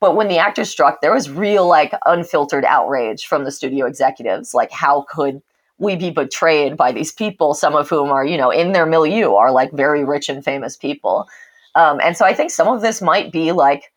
But 0.00 0.16
when 0.16 0.28
the 0.28 0.38
actors 0.38 0.70
struck, 0.70 1.00
there 1.00 1.14
was 1.14 1.30
real, 1.30 1.66
like, 1.66 1.92
unfiltered 2.04 2.64
outrage 2.66 3.26
from 3.26 3.44
the 3.44 3.50
studio 3.50 3.86
executives. 3.86 4.52
Like, 4.52 4.70
how 4.70 5.06
could 5.08 5.40
we 5.78 5.96
be 5.96 6.10
betrayed 6.10 6.76
by 6.76 6.92
these 6.92 7.12
people, 7.12 7.54
some 7.54 7.74
of 7.74 7.88
whom 7.88 8.10
are, 8.10 8.24
you 8.24 8.36
know, 8.36 8.50
in 8.50 8.72
their 8.72 8.86
milieu, 8.86 9.34
are 9.34 9.52
like 9.52 9.72
very 9.72 10.04
rich 10.04 10.28
and 10.28 10.44
famous 10.44 10.76
people? 10.76 11.28
Um, 11.74 12.00
and 12.02 12.16
so 12.16 12.24
I 12.24 12.34
think 12.34 12.50
some 12.50 12.68
of 12.68 12.80
this 12.80 13.02
might 13.02 13.30
be 13.30 13.52
like 13.52 13.92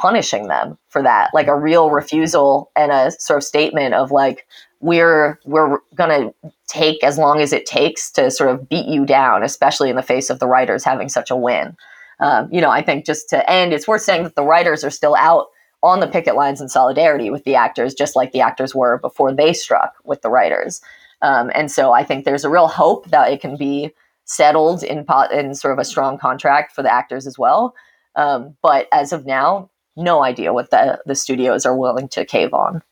punishing 0.00 0.48
them 0.48 0.78
for 0.88 1.02
that 1.02 1.30
like 1.34 1.46
a 1.46 1.56
real 1.56 1.90
refusal 1.90 2.70
and 2.76 2.90
a 2.90 3.10
sort 3.12 3.38
of 3.38 3.44
statement 3.44 3.94
of 3.94 4.10
like 4.10 4.46
we're 4.80 5.38
we're 5.44 5.78
going 5.94 6.10
to 6.10 6.50
take 6.68 7.02
as 7.04 7.18
long 7.18 7.40
as 7.40 7.52
it 7.52 7.66
takes 7.66 8.10
to 8.10 8.30
sort 8.30 8.50
of 8.50 8.68
beat 8.68 8.86
you 8.86 9.04
down 9.04 9.42
especially 9.42 9.90
in 9.90 9.96
the 9.96 10.02
face 10.02 10.30
of 10.30 10.38
the 10.38 10.46
writers 10.46 10.84
having 10.84 11.08
such 11.08 11.30
a 11.30 11.36
win 11.36 11.76
um, 12.20 12.48
you 12.52 12.60
know 12.60 12.70
i 12.70 12.82
think 12.82 13.04
just 13.04 13.28
to 13.28 13.48
end 13.50 13.72
it's 13.72 13.88
worth 13.88 14.02
saying 14.02 14.22
that 14.22 14.36
the 14.36 14.44
writers 14.44 14.82
are 14.84 14.90
still 14.90 15.14
out 15.16 15.46
on 15.82 16.00
the 16.00 16.08
picket 16.08 16.34
lines 16.34 16.60
in 16.60 16.68
solidarity 16.68 17.30
with 17.30 17.44
the 17.44 17.54
actors 17.54 17.94
just 17.94 18.16
like 18.16 18.32
the 18.32 18.40
actors 18.40 18.74
were 18.74 18.98
before 18.98 19.34
they 19.34 19.52
struck 19.52 19.94
with 20.04 20.22
the 20.22 20.30
writers 20.30 20.80
um, 21.22 21.50
and 21.54 21.70
so 21.70 21.92
i 21.92 22.02
think 22.02 22.24
there's 22.24 22.44
a 22.44 22.50
real 22.50 22.68
hope 22.68 23.06
that 23.08 23.30
it 23.30 23.40
can 23.40 23.56
be 23.56 23.92
settled 24.30 24.84
in 24.84 25.04
po- 25.04 25.28
in 25.32 25.54
sort 25.56 25.72
of 25.72 25.78
a 25.80 25.84
strong 25.84 26.16
contract 26.16 26.72
for 26.72 26.82
the 26.82 26.92
actors 26.92 27.26
as 27.26 27.36
well. 27.36 27.74
Um, 28.14 28.56
but 28.62 28.86
as 28.92 29.12
of 29.12 29.26
now, 29.26 29.70
no 29.96 30.22
idea 30.22 30.52
what 30.52 30.70
the 30.70 31.00
the 31.06 31.14
studios 31.14 31.66
are 31.66 31.76
willing 31.76 32.08
to 32.08 32.24
cave 32.24 32.54
on. 32.54 32.82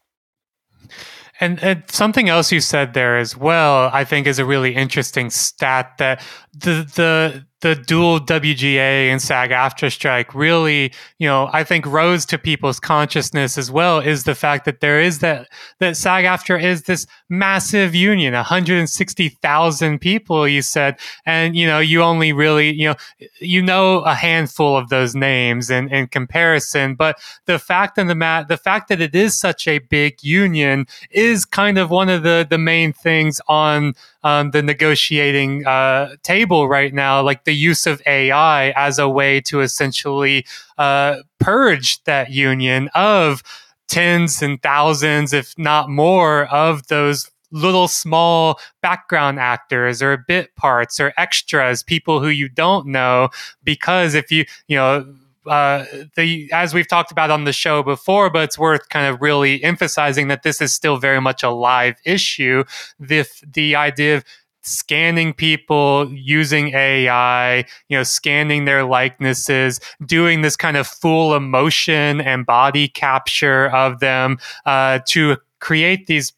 And, 1.40 1.62
and, 1.62 1.84
something 1.88 2.28
else 2.28 2.50
you 2.50 2.60
said 2.60 2.94
there 2.94 3.16
as 3.16 3.36
well, 3.36 3.90
I 3.92 4.04
think, 4.04 4.26
is 4.26 4.40
a 4.40 4.44
really 4.44 4.74
interesting 4.74 5.30
stat 5.30 5.94
that 5.98 6.20
the 6.52 6.84
the 6.94 7.46
the 7.60 7.74
dual 7.74 8.20
WGA 8.20 9.08
and 9.10 9.20
SAG 9.20 9.50
AFTRA 9.50 9.90
strike 9.90 10.34
really, 10.34 10.92
you 11.18 11.26
know, 11.26 11.50
I 11.52 11.64
think 11.64 11.86
rose 11.86 12.24
to 12.26 12.38
people's 12.38 12.78
consciousness 12.78 13.58
as 13.58 13.70
well 13.70 13.98
is 13.98 14.24
the 14.24 14.36
fact 14.36 14.64
that 14.64 14.80
there 14.80 15.00
is 15.00 15.18
that 15.18 15.48
that 15.80 15.96
SAG 15.96 16.24
AFTRA 16.24 16.62
is 16.62 16.82
this 16.82 17.06
massive 17.28 17.94
union, 17.94 18.34
160,000 18.34 19.98
people, 19.98 20.46
you 20.46 20.62
said, 20.62 20.98
and 21.26 21.56
you 21.56 21.66
know, 21.66 21.80
you 21.80 22.00
only 22.02 22.32
really, 22.32 22.70
you 22.70 22.88
know, 22.88 22.94
you 23.40 23.60
know 23.60 24.00
a 24.00 24.14
handful 24.14 24.76
of 24.76 24.88
those 24.88 25.16
names 25.16 25.68
in, 25.68 25.88
in 25.88 26.06
comparison, 26.06 26.94
but 26.94 27.18
the 27.46 27.58
fact 27.58 27.98
and 27.98 28.08
the 28.08 28.14
mat, 28.14 28.46
the 28.46 28.56
fact 28.56 28.88
that 28.88 29.00
it 29.00 29.14
is 29.14 29.38
such 29.38 29.66
a 29.66 29.78
big 29.78 30.22
union 30.22 30.86
is 31.10 31.44
kind 31.44 31.76
of 31.76 31.90
one 31.90 32.08
of 32.08 32.22
the 32.22 32.46
the 32.48 32.58
main 32.58 32.92
things 32.92 33.40
on 33.48 33.94
um, 34.22 34.50
the 34.50 34.62
negotiating 34.62 35.66
uh, 35.66 36.16
table 36.22 36.68
right 36.68 36.92
now, 36.92 37.22
like 37.22 37.44
the 37.44 37.54
use 37.54 37.86
of 37.86 38.02
AI 38.06 38.70
as 38.70 38.98
a 38.98 39.08
way 39.08 39.40
to 39.42 39.60
essentially 39.60 40.44
uh, 40.76 41.16
purge 41.38 42.02
that 42.04 42.30
union 42.30 42.88
of 42.94 43.42
tens 43.88 44.42
and 44.42 44.62
thousands, 44.62 45.32
if 45.32 45.54
not 45.58 45.88
more, 45.88 46.46
of 46.46 46.86
those 46.88 47.30
little 47.50 47.88
small 47.88 48.60
background 48.82 49.38
actors 49.38 50.02
or 50.02 50.18
bit 50.28 50.54
parts 50.56 51.00
or 51.00 51.14
extras, 51.16 51.82
people 51.82 52.20
who 52.20 52.28
you 52.28 52.48
don't 52.48 52.86
know, 52.86 53.30
because 53.64 54.14
if 54.14 54.30
you, 54.30 54.44
you 54.66 54.76
know, 54.76 55.06
uh, 55.48 55.86
the 56.16 56.50
as 56.52 56.74
we've 56.74 56.88
talked 56.88 57.10
about 57.10 57.30
on 57.30 57.44
the 57.44 57.52
show 57.52 57.82
before, 57.82 58.30
but 58.30 58.44
it's 58.44 58.58
worth 58.58 58.88
kind 58.88 59.06
of 59.06 59.20
really 59.20 59.62
emphasizing 59.62 60.28
that 60.28 60.42
this 60.42 60.60
is 60.60 60.72
still 60.72 60.96
very 60.96 61.20
much 61.20 61.42
a 61.42 61.50
live 61.50 61.96
issue. 62.04 62.64
The 63.00 63.26
the 63.46 63.76
idea 63.76 64.18
of 64.18 64.24
scanning 64.62 65.32
people 65.32 66.12
using 66.12 66.74
AI, 66.74 67.64
you 67.88 67.96
know, 67.96 68.02
scanning 68.02 68.64
their 68.64 68.84
likenesses, 68.84 69.80
doing 70.04 70.42
this 70.42 70.56
kind 70.56 70.76
of 70.76 70.86
full 70.86 71.34
emotion 71.34 72.20
and 72.20 72.44
body 72.44 72.88
capture 72.88 73.68
of 73.70 74.00
them 74.00 74.38
uh, 74.66 75.00
to 75.06 75.36
create 75.60 76.06
these 76.06 76.32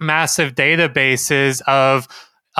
massive 0.00 0.54
databases 0.54 1.60
of 1.62 2.08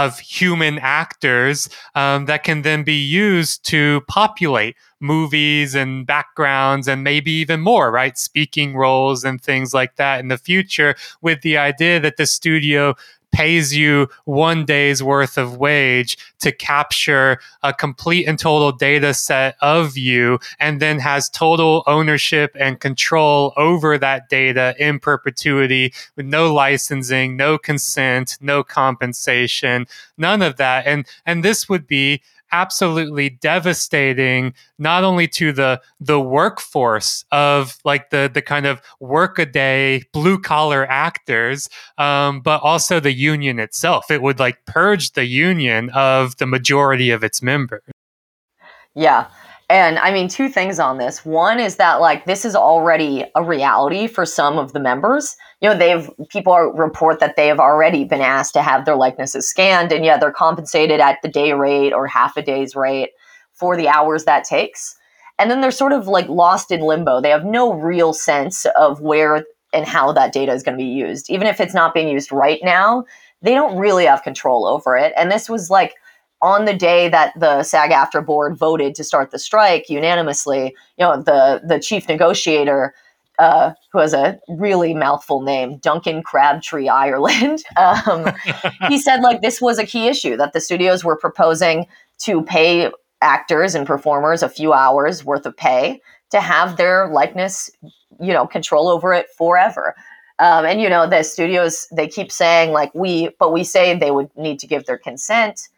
of 0.06 0.18
human 0.18 0.78
actors 0.78 1.68
um, 1.94 2.26
that 2.26 2.44
can 2.44 2.62
then 2.62 2.82
be 2.82 2.94
used 2.94 3.64
to 3.66 4.00
populate 4.08 4.76
movies 5.00 5.74
and 5.74 6.06
backgrounds 6.06 6.86
and 6.86 7.02
maybe 7.02 7.30
even 7.32 7.60
more, 7.60 7.90
right? 7.90 8.18
Speaking 8.18 8.76
roles 8.76 9.24
and 9.24 9.40
things 9.40 9.72
like 9.72 9.96
that 9.96 10.20
in 10.20 10.28
the 10.28 10.38
future 10.38 10.94
with 11.20 11.42
the 11.42 11.56
idea 11.56 12.00
that 12.00 12.16
the 12.16 12.26
studio 12.26 12.94
pays 13.32 13.76
you 13.76 14.08
one 14.24 14.64
day's 14.64 15.02
worth 15.02 15.38
of 15.38 15.56
wage 15.56 16.16
to 16.40 16.52
capture 16.52 17.38
a 17.62 17.72
complete 17.72 18.26
and 18.26 18.38
total 18.38 18.72
data 18.72 19.14
set 19.14 19.56
of 19.60 19.96
you 19.96 20.38
and 20.58 20.80
then 20.80 20.98
has 20.98 21.28
total 21.28 21.82
ownership 21.86 22.56
and 22.58 22.80
control 22.80 23.52
over 23.56 23.98
that 23.98 24.28
data 24.28 24.74
in 24.78 24.98
perpetuity 24.98 25.92
with 26.16 26.26
no 26.26 26.52
licensing, 26.52 27.36
no 27.36 27.58
consent, 27.58 28.36
no 28.40 28.62
compensation, 28.62 29.86
none 30.16 30.42
of 30.42 30.56
that. 30.56 30.86
And 30.86 31.06
and 31.26 31.44
this 31.44 31.68
would 31.68 31.86
be 31.86 32.22
absolutely 32.52 33.30
devastating 33.30 34.54
not 34.78 35.04
only 35.04 35.26
to 35.28 35.52
the 35.52 35.80
the 36.00 36.20
workforce 36.20 37.24
of 37.32 37.78
like 37.84 38.10
the 38.10 38.30
the 38.32 38.42
kind 38.42 38.66
of 38.66 38.80
workaday 39.00 40.02
blue 40.12 40.38
collar 40.38 40.86
actors 40.88 41.68
um, 41.98 42.40
but 42.40 42.62
also 42.62 43.00
the 43.00 43.12
union 43.12 43.58
itself. 43.58 44.10
It 44.10 44.22
would 44.22 44.38
like 44.38 44.64
purge 44.66 45.12
the 45.12 45.24
union 45.24 45.90
of 45.90 46.36
the 46.36 46.46
majority 46.46 47.10
of 47.10 47.24
its 47.24 47.42
members. 47.42 47.82
Yeah 48.94 49.26
and 49.70 49.98
I 50.00 50.12
mean, 50.12 50.28
two 50.28 50.48
things 50.48 50.80
on 50.80 50.98
this. 50.98 51.24
One 51.24 51.60
is 51.60 51.76
that 51.76 52.00
like 52.00 52.24
this 52.26 52.44
is 52.44 52.56
already 52.56 53.24
a 53.36 53.44
reality 53.44 54.08
for 54.08 54.26
some 54.26 54.58
of 54.58 54.72
the 54.72 54.80
members. 54.80 55.36
You 55.60 55.68
know, 55.68 55.78
they've 55.78 56.10
people 56.28 56.52
are, 56.52 56.74
report 56.74 57.20
that 57.20 57.36
they 57.36 57.46
have 57.46 57.60
already 57.60 58.04
been 58.04 58.20
asked 58.20 58.52
to 58.54 58.62
have 58.62 58.84
their 58.84 58.96
likenesses 58.96 59.48
scanned, 59.48 59.92
and 59.92 60.04
yeah, 60.04 60.18
they're 60.18 60.32
compensated 60.32 61.00
at 61.00 61.18
the 61.22 61.28
day 61.28 61.52
rate 61.52 61.92
or 61.92 62.08
half 62.08 62.36
a 62.36 62.42
day's 62.42 62.74
rate 62.74 63.10
for 63.52 63.76
the 63.76 63.88
hours 63.88 64.24
that 64.24 64.44
takes. 64.44 64.96
And 65.38 65.50
then 65.50 65.60
they're 65.60 65.70
sort 65.70 65.92
of 65.92 66.08
like 66.08 66.28
lost 66.28 66.72
in 66.72 66.80
limbo. 66.80 67.20
They 67.20 67.30
have 67.30 67.44
no 67.44 67.72
real 67.72 68.12
sense 68.12 68.66
of 68.76 69.00
where 69.00 69.44
and 69.72 69.86
how 69.86 70.12
that 70.12 70.32
data 70.32 70.52
is 70.52 70.64
going 70.64 70.76
to 70.76 70.82
be 70.82 70.90
used. 70.90 71.30
Even 71.30 71.46
if 71.46 71.60
it's 71.60 71.74
not 71.74 71.94
being 71.94 72.08
used 72.08 72.32
right 72.32 72.58
now, 72.64 73.04
they 73.40 73.54
don't 73.54 73.78
really 73.78 74.04
have 74.04 74.22
control 74.22 74.66
over 74.66 74.96
it. 74.96 75.12
And 75.16 75.30
this 75.30 75.48
was 75.48 75.70
like 75.70 75.94
on 76.42 76.64
the 76.64 76.74
day 76.74 77.08
that 77.08 77.38
the 77.38 77.62
SAG 77.62 77.90
AFTRA 77.90 78.24
board 78.24 78.56
voted 78.56 78.94
to 78.94 79.04
start 79.04 79.30
the 79.30 79.38
strike 79.38 79.88
unanimously, 79.88 80.74
you 80.96 81.04
know, 81.04 81.22
the 81.22 81.60
the 81.64 81.78
chief 81.78 82.08
negotiator, 82.08 82.94
uh, 83.38 83.72
who 83.92 83.98
has 83.98 84.12
a 84.12 84.38
really 84.48 84.94
mouthful 84.94 85.42
name, 85.42 85.78
Duncan 85.78 86.22
Crabtree 86.22 86.88
Ireland, 86.88 87.62
um, 87.76 88.32
he 88.88 88.98
said 88.98 89.20
like 89.20 89.42
this 89.42 89.60
was 89.60 89.78
a 89.78 89.86
key 89.86 90.06
issue 90.06 90.36
that 90.36 90.52
the 90.52 90.60
studios 90.60 91.04
were 91.04 91.16
proposing 91.16 91.86
to 92.20 92.42
pay 92.42 92.90
actors 93.22 93.74
and 93.74 93.86
performers 93.86 94.42
a 94.42 94.48
few 94.48 94.72
hours 94.72 95.24
worth 95.24 95.44
of 95.44 95.56
pay 95.56 96.00
to 96.30 96.40
have 96.40 96.76
their 96.76 97.08
likeness, 97.08 97.70
you 98.20 98.32
know, 98.32 98.46
control 98.46 98.88
over 98.88 99.12
it 99.12 99.26
forever. 99.36 99.94
Um, 100.38 100.64
and 100.64 100.80
you 100.80 100.88
know, 100.88 101.06
the 101.06 101.22
studios 101.22 101.86
they 101.92 102.08
keep 102.08 102.32
saying 102.32 102.72
like 102.72 102.94
we, 102.94 103.28
but 103.38 103.52
we 103.52 103.62
say 103.62 103.94
they 103.94 104.10
would 104.10 104.30
need 104.36 104.58
to 104.60 104.66
give 104.66 104.86
their 104.86 104.96
consent 104.96 105.68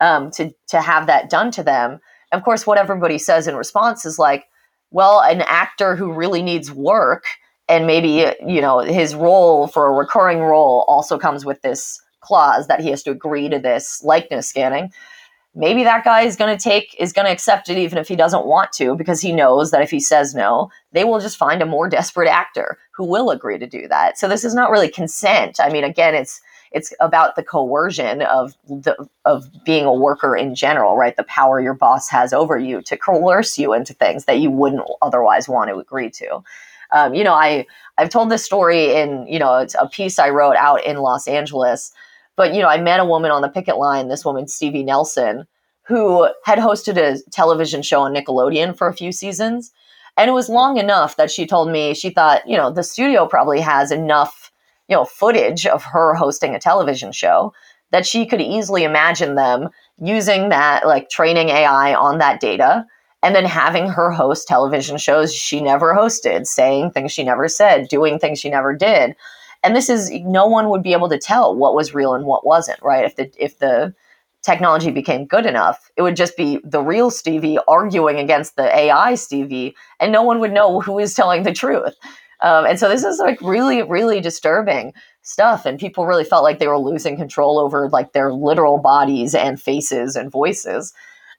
um, 0.00 0.30
to 0.32 0.52
to 0.68 0.80
have 0.80 1.06
that 1.06 1.30
done 1.30 1.50
to 1.52 1.62
them. 1.62 2.00
Of 2.32 2.42
course, 2.44 2.66
what 2.66 2.78
everybody 2.78 3.18
says 3.18 3.48
in 3.48 3.56
response 3.56 4.04
is 4.04 4.18
like, 4.18 4.44
well, 4.90 5.20
an 5.20 5.42
actor 5.42 5.96
who 5.96 6.12
really 6.12 6.42
needs 6.42 6.70
work 6.70 7.24
and 7.68 7.86
maybe 7.86 8.26
you 8.46 8.60
know 8.60 8.80
his 8.80 9.14
role 9.14 9.66
for 9.66 9.86
a 9.86 9.92
recurring 9.92 10.40
role 10.40 10.84
also 10.88 11.18
comes 11.18 11.44
with 11.44 11.60
this 11.62 12.00
clause 12.20 12.66
that 12.66 12.80
he 12.80 12.90
has 12.90 13.02
to 13.04 13.10
agree 13.10 13.48
to 13.48 13.58
this 13.58 14.02
likeness 14.02 14.48
scanning. 14.48 14.92
Maybe 15.54 15.82
that 15.84 16.04
guy 16.04 16.22
is 16.22 16.36
going 16.36 16.56
to 16.56 16.62
take 16.62 16.94
is 16.98 17.12
going 17.12 17.26
to 17.26 17.32
accept 17.32 17.68
it 17.68 17.78
even 17.78 17.98
if 17.98 18.08
he 18.08 18.16
doesn't 18.16 18.46
want 18.46 18.72
to 18.74 18.96
because 18.96 19.20
he 19.20 19.32
knows 19.32 19.70
that 19.70 19.82
if 19.82 19.90
he 19.90 20.00
says 20.00 20.34
no 20.34 20.70
they 20.92 21.04
will 21.04 21.20
just 21.20 21.36
find 21.36 21.62
a 21.62 21.66
more 21.66 21.88
desperate 21.88 22.28
actor 22.28 22.78
who 22.94 23.04
will 23.04 23.30
agree 23.30 23.58
to 23.58 23.66
do 23.66 23.86
that. 23.88 24.18
So 24.18 24.28
this 24.28 24.44
is 24.44 24.54
not 24.54 24.70
really 24.70 24.90
consent. 24.90 25.58
I 25.60 25.70
mean 25.70 25.84
again 25.84 26.14
it's 26.14 26.40
it's 26.72 26.92
about 27.00 27.36
the 27.36 27.42
coercion 27.42 28.22
of 28.22 28.54
the 28.66 29.08
of 29.24 29.48
being 29.64 29.84
a 29.84 29.92
worker 29.92 30.36
in 30.36 30.54
general, 30.54 30.96
right? 30.96 31.16
The 31.16 31.24
power 31.24 31.60
your 31.60 31.74
boss 31.74 32.08
has 32.08 32.32
over 32.32 32.58
you 32.58 32.82
to 32.82 32.96
coerce 32.96 33.58
you 33.58 33.72
into 33.72 33.94
things 33.94 34.24
that 34.26 34.40
you 34.40 34.50
wouldn't 34.50 34.82
otherwise 35.02 35.48
want 35.48 35.70
to 35.70 35.78
agree 35.78 36.10
to. 36.10 36.42
Um, 36.92 37.14
you 37.14 37.24
know, 37.24 37.34
I 37.34 37.66
I've 37.96 38.10
told 38.10 38.30
this 38.30 38.44
story 38.44 38.94
in 38.94 39.26
you 39.26 39.38
know 39.38 39.58
it's 39.58 39.76
a 39.78 39.88
piece 39.88 40.18
I 40.18 40.30
wrote 40.30 40.56
out 40.56 40.84
in 40.84 40.98
Los 40.98 41.26
Angeles, 41.26 41.92
but 42.36 42.54
you 42.54 42.62
know 42.62 42.68
I 42.68 42.80
met 42.80 43.00
a 43.00 43.04
woman 43.04 43.30
on 43.30 43.42
the 43.42 43.48
picket 43.48 43.76
line. 43.76 44.08
This 44.08 44.24
woman, 44.24 44.48
Stevie 44.48 44.84
Nelson, 44.84 45.46
who 45.82 46.28
had 46.44 46.58
hosted 46.58 46.96
a 46.96 47.18
television 47.30 47.82
show 47.82 48.02
on 48.02 48.14
Nickelodeon 48.14 48.76
for 48.76 48.88
a 48.88 48.94
few 48.94 49.12
seasons. 49.12 49.72
And 50.18 50.28
it 50.28 50.34
was 50.34 50.48
long 50.48 50.78
enough 50.78 51.16
that 51.16 51.30
she 51.30 51.46
told 51.46 51.70
me 51.70 51.94
she 51.94 52.10
thought, 52.10 52.46
you 52.46 52.56
know, 52.56 52.72
the 52.72 52.82
studio 52.82 53.26
probably 53.26 53.60
has 53.60 53.92
enough 53.92 54.47
you 54.88 54.96
know 54.96 55.04
footage 55.04 55.66
of 55.66 55.84
her 55.84 56.14
hosting 56.14 56.54
a 56.54 56.60
television 56.60 57.12
show 57.12 57.52
that 57.90 58.06
she 58.06 58.26
could 58.26 58.40
easily 58.40 58.84
imagine 58.84 59.34
them 59.34 59.68
using 59.98 60.50
that 60.50 60.86
like 60.86 61.08
training 61.08 61.48
AI 61.48 61.94
on 61.94 62.18
that 62.18 62.40
data 62.40 62.86
and 63.22 63.34
then 63.34 63.44
having 63.44 63.88
her 63.88 64.10
host 64.10 64.46
television 64.46 64.96
shows 64.96 65.34
she 65.34 65.60
never 65.60 65.94
hosted, 65.94 66.46
saying 66.46 66.92
things 66.92 67.12
she 67.12 67.24
never 67.24 67.48
said, 67.48 67.88
doing 67.88 68.18
things 68.18 68.38
she 68.38 68.48
never 68.48 68.74
did. 68.74 69.16
And 69.64 69.74
this 69.74 69.88
is 69.88 70.10
no 70.24 70.46
one 70.46 70.68
would 70.70 70.84
be 70.84 70.92
able 70.92 71.08
to 71.08 71.18
tell 71.18 71.54
what 71.54 71.74
was 71.74 71.94
real 71.94 72.14
and 72.14 72.24
what 72.24 72.46
wasn't, 72.46 72.80
right? 72.80 73.04
If 73.04 73.16
the 73.16 73.30
if 73.36 73.58
the 73.58 73.92
technology 74.42 74.92
became 74.92 75.26
good 75.26 75.46
enough, 75.46 75.90
it 75.96 76.02
would 76.02 76.14
just 76.14 76.36
be 76.36 76.60
the 76.62 76.80
real 76.80 77.10
Stevie 77.10 77.58
arguing 77.66 78.18
against 78.18 78.54
the 78.54 78.74
AI 78.74 79.16
Stevie, 79.16 79.74
and 79.98 80.12
no 80.12 80.22
one 80.22 80.38
would 80.38 80.52
know 80.52 80.80
who 80.80 81.00
is 81.00 81.14
telling 81.14 81.42
the 81.42 81.52
truth. 81.52 81.94
Um, 82.40 82.66
and 82.66 82.78
so 82.78 82.88
this 82.88 83.04
is 83.04 83.18
like 83.18 83.40
really, 83.40 83.82
really 83.82 84.20
disturbing 84.20 84.92
stuff. 85.22 85.66
And 85.66 85.78
people 85.78 86.06
really 86.06 86.24
felt 86.24 86.44
like 86.44 86.58
they 86.58 86.68
were 86.68 86.78
losing 86.78 87.16
control 87.16 87.58
over 87.58 87.88
like 87.88 88.12
their 88.12 88.32
literal 88.32 88.78
bodies 88.78 89.34
and 89.34 89.60
faces 89.60 90.16
and 90.16 90.30
voices. 90.30 90.92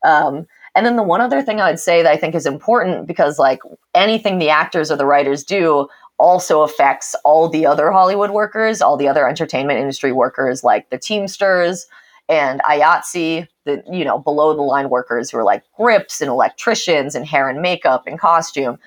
Um, 0.06 0.46
and 0.76 0.86
then 0.86 0.96
the 0.96 1.04
one 1.04 1.22
other 1.22 1.42
thing 1.42 1.60
I'd 1.60 1.80
say 1.80 2.04
that 2.04 2.12
I 2.12 2.18
think 2.18 2.36
is 2.36 2.46
important 2.46 3.08
because 3.08 3.40
like 3.40 3.60
anything 3.96 4.40
the 4.40 4.50
actors 4.50 4.92
or 4.92 4.98
the 4.98 5.06
writers 5.06 5.44
do 5.44 5.88
also 6.20 6.62
affects 6.62 7.16
all 7.24 7.50
the 7.50 7.66
other 7.66 7.92
Hollywood 7.92 8.32
workers, 8.32 8.82
all 8.82 8.98
the 8.98 9.08
other 9.08 9.28
entertainment 9.28 9.80
industry 9.80 10.12
workers, 10.12 10.64
like 10.64 10.90
the 10.90 10.98
Teamsters 10.98 11.88
and 12.28 12.62
IATSE, 12.62 13.48
the 13.66 13.84
you 13.92 14.06
know 14.06 14.20
below 14.20 14.54
the 14.54 14.62
line 14.62 14.90
workers 14.90 15.32
who 15.32 15.38
are 15.38 15.44
like 15.44 15.64
grips 15.76 16.22
and 16.22 16.30
electricians 16.30 17.16
and 17.16 17.26
hair 17.26 17.50
and 17.50 17.62
makeup 17.62 18.04
and 18.06 18.20
costume. 18.20 18.78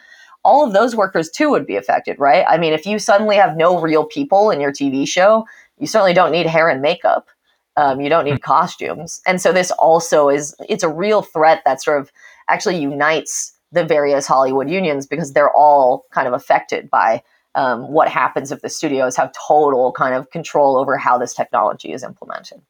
All 0.44 0.66
of 0.66 0.72
those 0.72 0.96
workers 0.96 1.30
too 1.30 1.50
would 1.50 1.66
be 1.66 1.76
affected, 1.76 2.18
right? 2.18 2.44
I 2.48 2.58
mean, 2.58 2.72
if 2.72 2.86
you 2.86 2.98
suddenly 2.98 3.36
have 3.36 3.56
no 3.56 3.80
real 3.80 4.04
people 4.04 4.50
in 4.50 4.60
your 4.60 4.72
TV 4.72 5.06
show, 5.06 5.46
you 5.78 5.86
certainly 5.86 6.14
don't 6.14 6.32
need 6.32 6.46
hair 6.46 6.68
and 6.68 6.82
makeup. 6.82 7.28
Um, 7.76 8.00
you 8.00 8.08
don't 8.10 8.24
need 8.24 8.42
costumes, 8.42 9.22
and 9.26 9.40
so 9.40 9.50
this 9.50 9.70
also 9.70 10.28
is 10.28 10.54
it's 10.68 10.82
a 10.82 10.90
real 10.90 11.22
threat 11.22 11.62
that 11.64 11.82
sort 11.82 12.00
of 12.00 12.12
actually 12.50 12.78
unites 12.78 13.54
the 13.72 13.82
various 13.82 14.26
Hollywood 14.26 14.68
unions 14.68 15.06
because 15.06 15.32
they're 15.32 15.54
all 15.56 16.04
kind 16.12 16.28
of 16.28 16.34
affected 16.34 16.90
by 16.90 17.22
um, 17.54 17.90
what 17.90 18.08
happens 18.08 18.52
if 18.52 18.60
the 18.60 18.68
studios 18.68 19.16
have 19.16 19.32
total 19.48 19.92
kind 19.92 20.14
of 20.14 20.30
control 20.30 20.76
over 20.76 20.96
how 20.96 21.18
this 21.18 21.34
technology 21.34 21.92
is 21.92 22.02
implemented. 22.02 22.60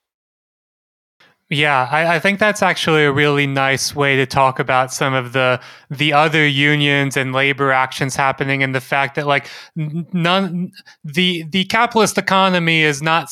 Yeah, 1.52 1.86
I, 1.90 2.14
I, 2.14 2.18
think 2.18 2.38
that's 2.38 2.62
actually 2.62 3.04
a 3.04 3.12
really 3.12 3.46
nice 3.46 3.94
way 3.94 4.16
to 4.16 4.24
talk 4.24 4.58
about 4.58 4.90
some 4.90 5.12
of 5.12 5.34
the 5.34 5.60
the 5.90 6.14
other 6.14 6.46
unions 6.46 7.14
and 7.14 7.34
labor 7.34 7.72
actions 7.72 8.16
happening, 8.16 8.62
and 8.62 8.74
the 8.74 8.80
fact 8.80 9.16
that 9.16 9.26
like 9.26 9.50
none 9.76 10.72
the 11.04 11.42
the 11.42 11.66
capitalist 11.66 12.16
economy 12.16 12.80
is 12.80 13.02
not 13.02 13.28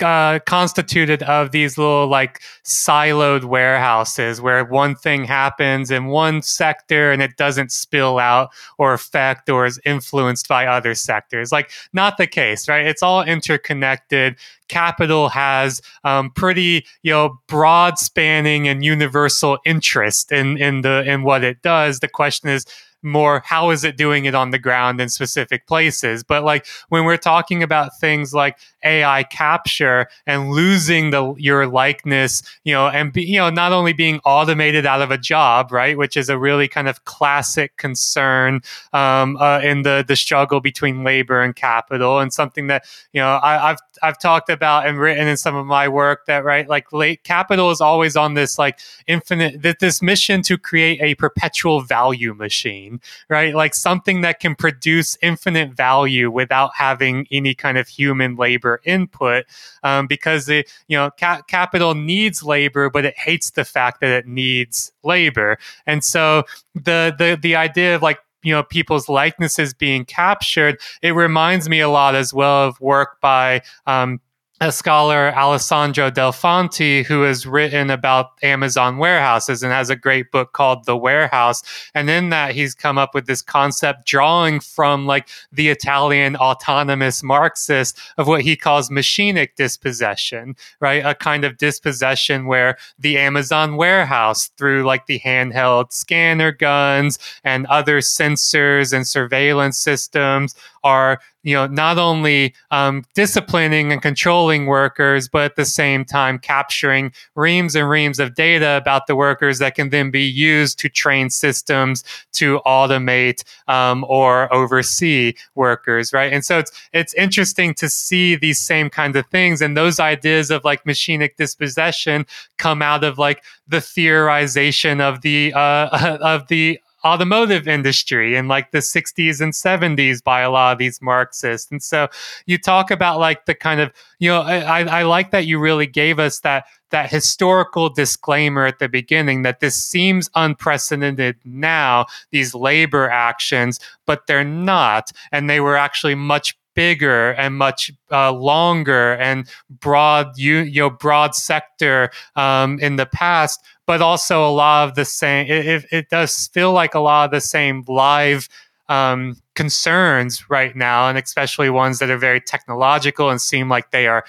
uh, 0.00 0.38
constituted 0.46 1.24
of 1.24 1.50
these 1.50 1.76
little 1.76 2.06
like 2.06 2.42
siloed 2.64 3.42
warehouses 3.42 4.40
where 4.40 4.64
one 4.64 4.94
thing 4.94 5.24
happens 5.24 5.90
in 5.90 6.06
one 6.06 6.42
sector 6.42 7.10
and 7.10 7.20
it 7.22 7.36
doesn't 7.36 7.72
spill 7.72 8.20
out 8.20 8.50
or 8.78 8.92
affect 8.92 9.50
or 9.50 9.66
is 9.66 9.80
influenced 9.84 10.46
by 10.46 10.64
other 10.64 10.94
sectors. 10.94 11.50
Like 11.50 11.72
not 11.92 12.18
the 12.18 12.28
case, 12.28 12.68
right? 12.68 12.86
It's 12.86 13.02
all 13.02 13.24
interconnected 13.24 14.36
capital 14.68 15.28
has 15.28 15.80
um, 16.04 16.30
pretty 16.30 16.84
you 17.02 17.12
know 17.12 17.40
broad 17.48 17.98
spanning 17.98 18.68
and 18.68 18.84
universal 18.84 19.58
interest 19.64 20.32
in 20.32 20.56
in 20.58 20.82
the 20.82 21.02
in 21.06 21.22
what 21.22 21.44
it 21.44 21.62
does. 21.62 22.00
The 22.00 22.08
question 22.08 22.48
is 22.48 22.66
more 23.04 23.42
how 23.44 23.70
is 23.70 23.84
it 23.84 23.96
doing 23.96 24.24
it 24.24 24.34
on 24.34 24.50
the 24.50 24.58
ground 24.58 25.00
in 25.00 25.08
specific 25.08 25.66
places. 25.66 26.24
But 26.24 26.42
like 26.44 26.66
when 26.88 27.04
we're 27.04 27.16
talking 27.16 27.62
about 27.62 27.98
things 28.00 28.34
like 28.34 28.58
ai 28.84 29.22
capture 29.24 30.06
and 30.26 30.50
losing 30.50 31.10
the 31.10 31.34
your 31.38 31.66
likeness 31.66 32.42
you 32.64 32.72
know 32.72 32.88
and 32.88 33.12
be, 33.12 33.22
you 33.22 33.38
know 33.38 33.50
not 33.50 33.72
only 33.72 33.92
being 33.92 34.20
automated 34.24 34.86
out 34.86 35.02
of 35.02 35.10
a 35.10 35.18
job 35.18 35.72
right 35.72 35.96
which 35.96 36.16
is 36.16 36.28
a 36.28 36.38
really 36.38 36.68
kind 36.68 36.88
of 36.88 37.04
classic 37.04 37.76
concern 37.76 38.60
um, 38.92 39.36
uh, 39.38 39.60
in 39.60 39.82
the 39.82 40.04
the 40.06 40.16
struggle 40.16 40.60
between 40.60 41.02
labor 41.02 41.42
and 41.42 41.56
capital 41.56 42.18
and 42.20 42.32
something 42.32 42.66
that 42.66 42.84
you 43.12 43.20
know 43.20 43.36
I, 43.36 43.70
i've 43.70 43.78
I've 44.02 44.18
talked 44.18 44.50
about 44.50 44.86
and 44.86 44.98
written 44.98 45.26
in 45.26 45.36
some 45.36 45.56
of 45.56 45.66
my 45.66 45.88
work 45.88 46.26
that 46.26 46.44
right 46.44 46.68
like 46.68 46.92
late 46.92 47.24
capital 47.24 47.70
is 47.70 47.80
always 47.80 48.16
on 48.16 48.34
this 48.34 48.58
like 48.58 48.78
infinite 49.06 49.62
this 49.80 50.02
mission 50.02 50.42
to 50.42 50.58
create 50.58 51.00
a 51.00 51.14
perpetual 51.14 51.80
value 51.80 52.34
machine 52.34 52.93
right? 53.28 53.54
Like 53.54 53.74
something 53.74 54.20
that 54.22 54.40
can 54.40 54.54
produce 54.54 55.16
infinite 55.22 55.72
value 55.72 56.30
without 56.30 56.70
having 56.76 57.26
any 57.30 57.54
kind 57.54 57.78
of 57.78 57.88
human 57.88 58.36
labor 58.36 58.80
input, 58.84 59.44
um, 59.82 60.06
because 60.06 60.46
the 60.46 60.66
you 60.88 60.96
know 60.96 61.10
ca- 61.18 61.42
capital 61.42 61.94
needs 61.94 62.42
labor, 62.42 62.90
but 62.90 63.04
it 63.04 63.18
hates 63.18 63.50
the 63.50 63.64
fact 63.64 64.00
that 64.00 64.10
it 64.10 64.26
needs 64.26 64.92
labor, 65.02 65.58
and 65.86 66.04
so 66.04 66.44
the 66.74 67.14
the 67.18 67.38
the 67.40 67.56
idea 67.56 67.94
of 67.94 68.02
like 68.02 68.18
you 68.42 68.52
know 68.52 68.62
people's 68.62 69.08
likenesses 69.08 69.72
being 69.72 70.04
captured 70.04 70.78
it 71.02 71.12
reminds 71.12 71.68
me 71.68 71.80
a 71.80 71.88
lot 71.88 72.14
as 72.14 72.32
well 72.32 72.68
of 72.68 72.80
work 72.80 73.18
by 73.20 73.62
um, 73.86 74.20
a 74.60 74.70
scholar, 74.70 75.34
Alessandro 75.34 76.12
Delfanti, 76.12 77.04
who 77.04 77.22
has 77.22 77.44
written 77.44 77.90
about 77.90 78.30
Amazon 78.40 78.98
warehouses 78.98 79.64
and 79.64 79.72
has 79.72 79.90
a 79.90 79.96
great 79.96 80.30
book 80.30 80.52
called 80.52 80.84
The 80.84 80.96
Warehouse. 80.96 81.62
And 81.92 82.08
in 82.08 82.30
that, 82.30 82.54
he's 82.54 82.72
come 82.72 82.96
up 82.96 83.14
with 83.14 83.26
this 83.26 83.42
concept 83.42 84.06
drawing 84.06 84.60
from 84.60 85.06
like 85.06 85.28
the 85.50 85.70
Italian 85.70 86.36
autonomous 86.36 87.20
Marxist 87.24 87.98
of 88.16 88.28
what 88.28 88.42
he 88.42 88.54
calls 88.54 88.90
machinic 88.90 89.56
dispossession, 89.56 90.54
right? 90.78 91.04
A 91.04 91.16
kind 91.16 91.44
of 91.44 91.58
dispossession 91.58 92.46
where 92.46 92.78
the 92.96 93.18
Amazon 93.18 93.76
warehouse, 93.76 94.50
through 94.56 94.84
like 94.84 95.06
the 95.06 95.18
handheld 95.18 95.92
scanner 95.92 96.52
guns 96.52 97.18
and 97.42 97.66
other 97.66 97.98
sensors 97.98 98.92
and 98.92 99.04
surveillance 99.04 99.78
systems, 99.78 100.54
are 100.84 101.18
you 101.42 101.54
know 101.54 101.66
not 101.66 101.98
only 101.98 102.54
um, 102.70 103.04
disciplining 103.14 103.90
and 103.90 104.02
controlling 104.02 104.66
workers 104.66 105.28
but 105.28 105.42
at 105.42 105.56
the 105.56 105.64
same 105.64 106.04
time 106.04 106.38
capturing 106.38 107.12
reams 107.34 107.74
and 107.74 107.88
reams 107.88 108.20
of 108.20 108.34
data 108.34 108.76
about 108.76 109.06
the 109.06 109.16
workers 109.16 109.58
that 109.58 109.74
can 109.74 109.90
then 109.90 110.10
be 110.10 110.22
used 110.22 110.78
to 110.78 110.88
train 110.88 111.30
systems 111.30 112.04
to 112.32 112.60
automate 112.66 113.42
um, 113.68 114.04
or 114.08 114.52
oversee 114.52 115.34
workers 115.54 116.12
right? 116.12 116.32
And 116.32 116.44
so 116.44 116.58
it's 116.58 116.72
it's 116.92 117.14
interesting 117.14 117.74
to 117.74 117.88
see 117.88 118.36
these 118.36 118.58
same 118.58 118.90
kinds 118.90 119.16
of 119.16 119.26
things 119.26 119.60
and 119.60 119.76
those 119.76 119.98
ideas 119.98 120.50
of 120.50 120.64
like 120.64 120.84
machinic 120.84 121.36
dispossession 121.36 122.26
come 122.58 122.82
out 122.82 123.04
of 123.04 123.18
like 123.18 123.42
the 123.66 123.78
theorization 123.78 125.00
of 125.00 125.22
the 125.22 125.52
uh, 125.54 126.18
of 126.20 126.48
the 126.48 126.78
automotive 127.04 127.68
industry 127.68 128.36
in 128.36 128.48
like 128.48 128.70
the 128.70 128.78
60s 128.78 129.40
and 129.40 129.52
70s 129.52 130.22
by 130.22 130.40
a 130.40 130.50
lot 130.50 130.72
of 130.72 130.78
these 130.78 131.02
Marxists. 131.02 131.70
And 131.70 131.82
so 131.82 132.08
you 132.46 132.58
talk 132.58 132.90
about 132.90 133.18
like 133.18 133.46
the 133.46 133.54
kind 133.54 133.80
of, 133.80 133.92
you 134.18 134.30
know, 134.30 134.40
I, 134.40 134.82
I 134.84 135.02
like 135.02 135.30
that 135.32 135.46
you 135.46 135.58
really 135.58 135.86
gave 135.86 136.18
us 136.18 136.40
that 136.40 136.64
that 136.90 137.10
historical 137.10 137.88
disclaimer 137.88 138.64
at 138.66 138.78
the 138.78 138.88
beginning 138.88 139.42
that 139.42 139.58
this 139.58 139.74
seems 139.74 140.30
unprecedented 140.36 141.36
now, 141.44 142.06
these 142.30 142.54
labor 142.54 143.10
actions, 143.10 143.80
but 144.06 144.26
they're 144.28 144.44
not. 144.44 145.10
And 145.32 145.50
they 145.50 145.58
were 145.58 145.76
actually 145.76 146.14
much 146.14 146.56
bigger 146.74 147.32
and 147.32 147.56
much 147.56 147.90
uh, 148.10 148.32
longer 148.32 149.14
and 149.14 149.48
broad 149.70 150.36
you, 150.36 150.58
you 150.58 150.80
know 150.80 150.90
broad 150.90 151.34
sector 151.34 152.10
um, 152.36 152.78
in 152.80 152.96
the 152.96 153.06
past 153.06 153.62
but 153.86 154.00
also 154.00 154.46
a 154.46 154.50
lot 154.50 154.88
of 154.88 154.94
the 154.94 155.04
same 155.04 155.46
it, 155.48 155.84
it, 155.90 156.08
does 156.08 156.48
feel 156.48 156.72
like 156.72 156.94
a 156.94 157.00
lot 157.00 157.26
of 157.26 157.30
the 157.30 157.40
same 157.40 157.84
live 157.88 158.48
um, 158.88 159.36
concerns 159.54 160.48
right 160.50 160.76
now 160.76 161.08
and 161.08 161.18
especially 161.18 161.70
ones 161.70 161.98
that 161.98 162.10
are 162.10 162.18
very 162.18 162.40
technological 162.40 163.30
and 163.30 163.40
seem 163.40 163.68
like 163.68 163.90
they 163.90 164.06
are 164.06 164.24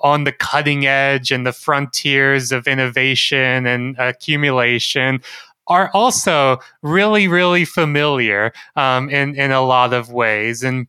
on 0.00 0.24
the 0.24 0.32
cutting 0.32 0.86
edge 0.86 1.32
and 1.32 1.46
the 1.46 1.52
frontiers 1.52 2.52
of 2.52 2.66
innovation 2.66 3.66
and 3.66 3.96
accumulation 3.98 5.20
are 5.68 5.90
also 5.92 6.58
really 6.82 7.28
really 7.28 7.64
familiar 7.64 8.52
um, 8.76 9.08
in 9.10 9.34
in 9.34 9.50
a 9.52 9.60
lot 9.60 9.92
of 9.92 10.10
ways. 10.10 10.62
And 10.62 10.86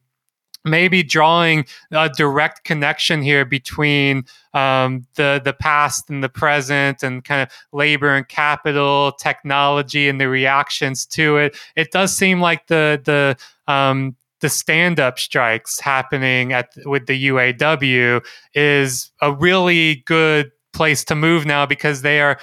maybe 0.65 1.03
drawing 1.03 1.65
a 1.91 2.09
direct 2.09 2.63
connection 2.63 3.21
here 3.21 3.45
between 3.45 4.25
um, 4.53 5.05
the 5.15 5.41
the 5.43 5.53
past 5.53 6.09
and 6.09 6.23
the 6.23 6.29
present 6.29 7.03
and 7.03 7.23
kind 7.23 7.41
of 7.41 7.49
labor 7.71 8.15
and 8.15 8.27
capital 8.27 9.11
technology 9.13 10.09
and 10.09 10.19
the 10.19 10.27
reactions 10.27 11.05
to 11.05 11.37
it. 11.37 11.57
It 11.75 11.91
does 11.91 12.15
seem 12.15 12.41
like 12.41 12.67
the 12.67 13.01
the 13.03 13.37
um, 13.71 14.15
the 14.41 14.49
stand-up 14.49 15.19
strikes 15.19 15.79
happening 15.79 16.53
at 16.53 16.69
with 16.85 17.07
the 17.07 17.27
UAW 17.27 18.25
is 18.53 19.11
a 19.21 19.33
really 19.33 20.03
good 20.05 20.51
place 20.79 21.03
to 21.03 21.13
move 21.13 21.45
now 21.45 21.65
because 21.65 22.03
they 22.03 22.21
are 22.21 22.39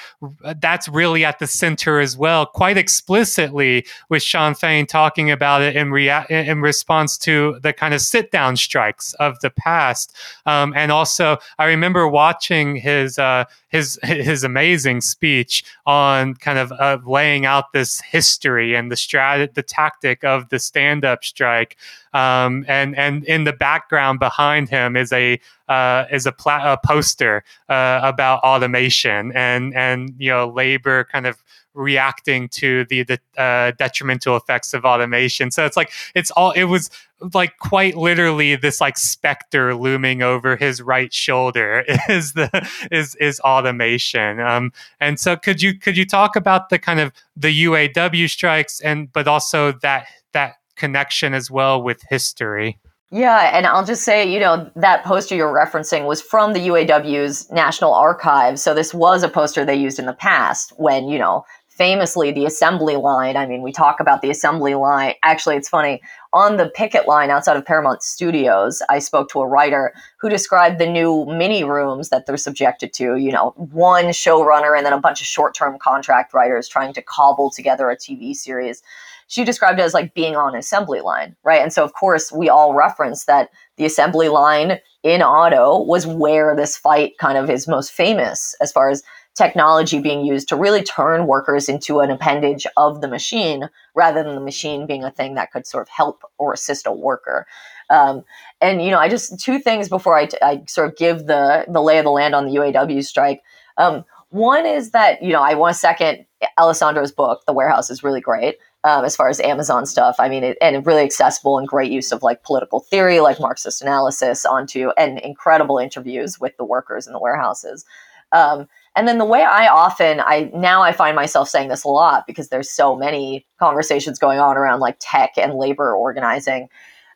that's 0.60 0.90
really 0.90 1.24
at 1.24 1.38
the 1.38 1.46
center 1.46 2.00
as 2.00 2.18
well 2.18 2.44
quite 2.44 2.76
explicitly 2.76 3.86
with 4.10 4.22
Shawn 4.22 4.54
Fain 4.54 4.84
talking 4.84 5.30
about 5.30 5.62
it 5.62 5.74
in 5.74 5.90
rea- 5.90 6.26
in 6.28 6.60
response 6.60 7.16
to 7.16 7.58
the 7.62 7.72
kind 7.72 7.94
of 7.94 8.02
sit 8.02 8.30
down 8.30 8.56
strikes 8.56 9.14
of 9.14 9.40
the 9.40 9.48
past. 9.48 10.14
Um, 10.44 10.74
and 10.76 10.92
also 10.92 11.38
I 11.58 11.64
remember 11.64 12.06
watching 12.06 12.76
his 12.76 13.18
uh, 13.18 13.46
his 13.76 13.98
his 14.02 14.44
amazing 14.44 15.00
speech 15.00 15.64
on 15.84 16.34
kind 16.34 16.58
of 16.58 16.72
uh, 16.72 16.98
laying 17.04 17.46
out 17.46 17.72
this 17.72 18.00
history 18.00 18.74
and 18.74 18.90
the 18.90 18.96
strat 18.96 19.54
the 19.54 19.62
tactic 19.62 20.24
of 20.24 20.48
the 20.48 20.58
stand 20.58 21.04
up 21.04 21.24
strike. 21.24 21.76
Um, 22.12 22.64
and 22.66 22.96
and 22.96 23.24
in 23.24 23.44
the 23.44 23.52
background 23.52 24.18
behind 24.18 24.68
him 24.68 24.96
is 24.96 25.12
a 25.12 25.38
uh, 25.68 26.04
is 26.10 26.26
a, 26.26 26.32
pla- 26.32 26.72
a 26.72 26.78
poster 26.86 27.44
uh, 27.68 28.00
about 28.02 28.40
automation 28.40 29.32
and 29.34 29.74
and 29.74 30.14
you 30.18 30.30
know 30.30 30.48
labor 30.48 31.04
kind 31.12 31.26
of 31.26 31.42
reacting 31.76 32.48
to 32.48 32.84
the, 32.86 33.04
the 33.04 33.20
uh, 33.36 33.72
detrimental 33.78 34.36
effects 34.36 34.74
of 34.74 34.84
automation. 34.84 35.50
So 35.50 35.64
it's 35.64 35.76
like 35.76 35.92
it's 36.14 36.30
all 36.32 36.50
it 36.52 36.64
was 36.64 36.90
like 37.32 37.58
quite 37.58 37.96
literally 37.96 38.56
this 38.56 38.80
like 38.80 38.98
specter 38.98 39.74
looming 39.74 40.22
over 40.22 40.56
his 40.56 40.82
right 40.82 41.12
shoulder 41.12 41.84
is 42.08 42.32
the 42.32 42.68
is 42.90 43.14
is 43.16 43.38
automation. 43.40 44.40
Um, 44.40 44.72
and 45.00 45.20
so 45.20 45.36
could 45.36 45.62
you 45.62 45.78
could 45.78 45.96
you 45.96 46.06
talk 46.06 46.34
about 46.34 46.70
the 46.70 46.78
kind 46.78 47.00
of 47.00 47.12
the 47.36 47.64
UAW 47.64 48.28
strikes 48.28 48.80
and 48.80 49.12
but 49.12 49.28
also 49.28 49.72
that 49.82 50.06
that 50.32 50.56
connection 50.76 51.34
as 51.34 51.50
well 51.50 51.82
with 51.82 52.02
history. 52.08 52.78
Yeah, 53.12 53.56
and 53.56 53.66
I'll 53.66 53.84
just 53.84 54.02
say, 54.02 54.30
you 54.30 54.40
know, 54.40 54.68
that 54.74 55.04
poster 55.04 55.36
you're 55.36 55.52
referencing 55.52 56.06
was 56.06 56.20
from 56.20 56.52
the 56.52 56.60
UAW's 56.60 57.50
National 57.52 57.94
Archives. 57.94 58.62
So 58.62 58.74
this 58.74 58.92
was 58.92 59.22
a 59.22 59.28
poster 59.28 59.64
they 59.64 59.76
used 59.76 60.00
in 60.00 60.06
the 60.06 60.12
past 60.12 60.72
when, 60.76 61.08
you 61.08 61.18
know, 61.18 61.44
famously 61.76 62.32
the 62.32 62.46
assembly 62.46 62.96
line. 62.96 63.36
I 63.36 63.46
mean, 63.46 63.62
we 63.62 63.72
talk 63.72 64.00
about 64.00 64.22
the 64.22 64.30
assembly 64.30 64.74
line. 64.74 65.14
Actually, 65.22 65.56
it's 65.56 65.68
funny. 65.68 66.00
On 66.32 66.56
the 66.56 66.70
picket 66.70 67.06
line 67.06 67.30
outside 67.30 67.56
of 67.56 67.64
Paramount 67.64 68.02
Studios, 68.02 68.82
I 68.88 68.98
spoke 68.98 69.28
to 69.30 69.40
a 69.40 69.46
writer 69.46 69.92
who 70.20 70.28
described 70.28 70.78
the 70.78 70.90
new 70.90 71.26
mini 71.26 71.64
rooms 71.64 72.08
that 72.08 72.26
they're 72.26 72.36
subjected 72.36 72.92
to. 72.94 73.16
You 73.16 73.32
know, 73.32 73.52
one 73.56 74.06
showrunner 74.06 74.76
and 74.76 74.84
then 74.84 74.92
a 74.92 75.00
bunch 75.00 75.20
of 75.20 75.26
short 75.26 75.54
term 75.54 75.78
contract 75.78 76.34
writers 76.34 76.68
trying 76.68 76.94
to 76.94 77.02
cobble 77.02 77.50
together 77.50 77.90
a 77.90 77.96
TV 77.96 78.34
series 78.34 78.82
she 79.28 79.44
described 79.44 79.80
it 79.80 79.82
as 79.82 79.94
like 79.94 80.14
being 80.14 80.36
on 80.36 80.54
assembly 80.54 81.00
line, 81.00 81.34
right? 81.42 81.60
And 81.60 81.72
so, 81.72 81.84
of 81.84 81.92
course, 81.92 82.30
we 82.30 82.48
all 82.48 82.74
reference 82.74 83.24
that 83.24 83.50
the 83.76 83.84
assembly 83.84 84.28
line 84.28 84.78
in 85.02 85.22
auto 85.22 85.82
was 85.82 86.06
where 86.06 86.54
this 86.54 86.76
fight 86.76 87.18
kind 87.18 87.36
of 87.36 87.50
is 87.50 87.68
most 87.68 87.92
famous 87.92 88.54
as 88.60 88.72
far 88.72 88.88
as 88.88 89.02
technology 89.36 90.00
being 90.00 90.24
used 90.24 90.48
to 90.48 90.56
really 90.56 90.82
turn 90.82 91.26
workers 91.26 91.68
into 91.68 92.00
an 92.00 92.10
appendage 92.10 92.66
of 92.76 93.00
the 93.00 93.08
machine 93.08 93.68
rather 93.94 94.22
than 94.22 94.34
the 94.34 94.40
machine 94.40 94.86
being 94.86 95.04
a 95.04 95.10
thing 95.10 95.34
that 95.34 95.52
could 95.52 95.66
sort 95.66 95.82
of 95.82 95.88
help 95.88 96.22
or 96.38 96.52
assist 96.52 96.86
a 96.86 96.92
worker. 96.92 97.46
Um, 97.90 98.24
and 98.60 98.82
you 98.82 98.90
know, 98.90 98.98
I 98.98 99.08
just 99.08 99.38
two 99.38 99.58
things 99.58 99.88
before 99.88 100.18
I, 100.18 100.62
sort 100.66 100.88
of 100.88 100.96
give 100.96 101.26
the 101.26 101.64
the 101.68 101.82
lay 101.82 101.98
of 101.98 102.04
the 102.04 102.10
land 102.10 102.34
on 102.34 102.46
the 102.46 102.54
UAW 102.56 103.04
strike. 103.04 103.42
Um, 103.76 104.04
one 104.30 104.66
is 104.66 104.90
that 104.90 105.22
you 105.22 105.32
know 105.32 105.42
I 105.42 105.54
want 105.54 105.74
to 105.74 105.78
second 105.78 106.26
Alessandro's 106.58 107.12
book. 107.12 107.42
The 107.46 107.52
Warehouse 107.52 107.90
is 107.90 108.02
really 108.02 108.20
great 108.20 108.56
um, 108.84 109.04
as 109.04 109.16
far 109.16 109.28
as 109.28 109.40
Amazon 109.40 109.84
stuff. 109.84 110.16
I 110.18 110.28
mean, 110.28 110.44
it, 110.44 110.58
and 110.60 110.86
really 110.86 111.02
accessible 111.02 111.58
and 111.58 111.66
great 111.66 111.92
use 111.92 112.12
of 112.12 112.22
like 112.22 112.42
political 112.42 112.80
theory, 112.80 113.20
like 113.20 113.40
Marxist 113.40 113.82
analysis, 113.82 114.44
onto 114.44 114.90
and 114.96 115.18
incredible 115.18 115.78
interviews 115.78 116.40
with 116.40 116.56
the 116.56 116.64
workers 116.64 117.06
in 117.06 117.12
the 117.12 117.20
warehouses. 117.20 117.84
Um, 118.32 118.68
and 118.96 119.06
then 119.06 119.18
the 119.18 119.24
way 119.24 119.42
I 119.42 119.68
often, 119.68 120.20
I 120.20 120.50
now 120.54 120.82
I 120.82 120.92
find 120.92 121.14
myself 121.14 121.48
saying 121.48 121.68
this 121.68 121.84
a 121.84 121.88
lot 121.88 122.26
because 122.26 122.48
there's 122.48 122.70
so 122.70 122.96
many 122.96 123.46
conversations 123.60 124.18
going 124.18 124.40
on 124.40 124.56
around 124.56 124.80
like 124.80 124.96
tech 124.98 125.32
and 125.36 125.54
labor 125.54 125.94
organizing. 125.94 126.68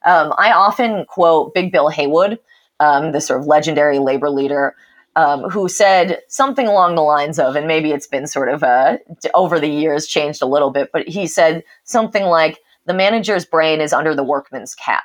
Um, 0.05 0.33
I 0.39 0.53
often 0.53 1.05
quote 1.07 1.55
Big 1.55 1.73
Bill 1.73 1.89
Haywood, 1.89 2.39
um, 2.79 3.13
the 3.13 3.21
sort 3.21 3.41
of 3.41 3.47
legendary 3.47 3.99
labor 3.99 4.31
leader, 4.31 4.77
um, 5.17 5.51
who 5.51 5.69
said 5.69 6.21
something 6.29 6.67
along 6.67 6.95
the 6.95 7.03
lines 7.03 7.39
of, 7.39 7.57
and 7.57 7.67
maybe 7.67 7.91
it's 7.91 8.07
been 8.07 8.27
sort 8.27 8.49
of 8.49 8.63
uh, 8.63 8.99
over 9.35 9.59
the 9.59 9.69
years 9.69 10.07
changed 10.07 10.43
a 10.43 10.47
little 10.47 10.71
bit, 10.71 10.91
but 10.93 11.09
he 11.09 11.27
said 11.27 11.65
something 11.85 12.25
like, 12.25 12.61
the 12.87 12.95
manager's 12.95 13.45
brain 13.45 13.81
is 13.81 13.93
under 13.93 14.15
the 14.15 14.25
workman's 14.25 14.75
cap. 14.75 15.05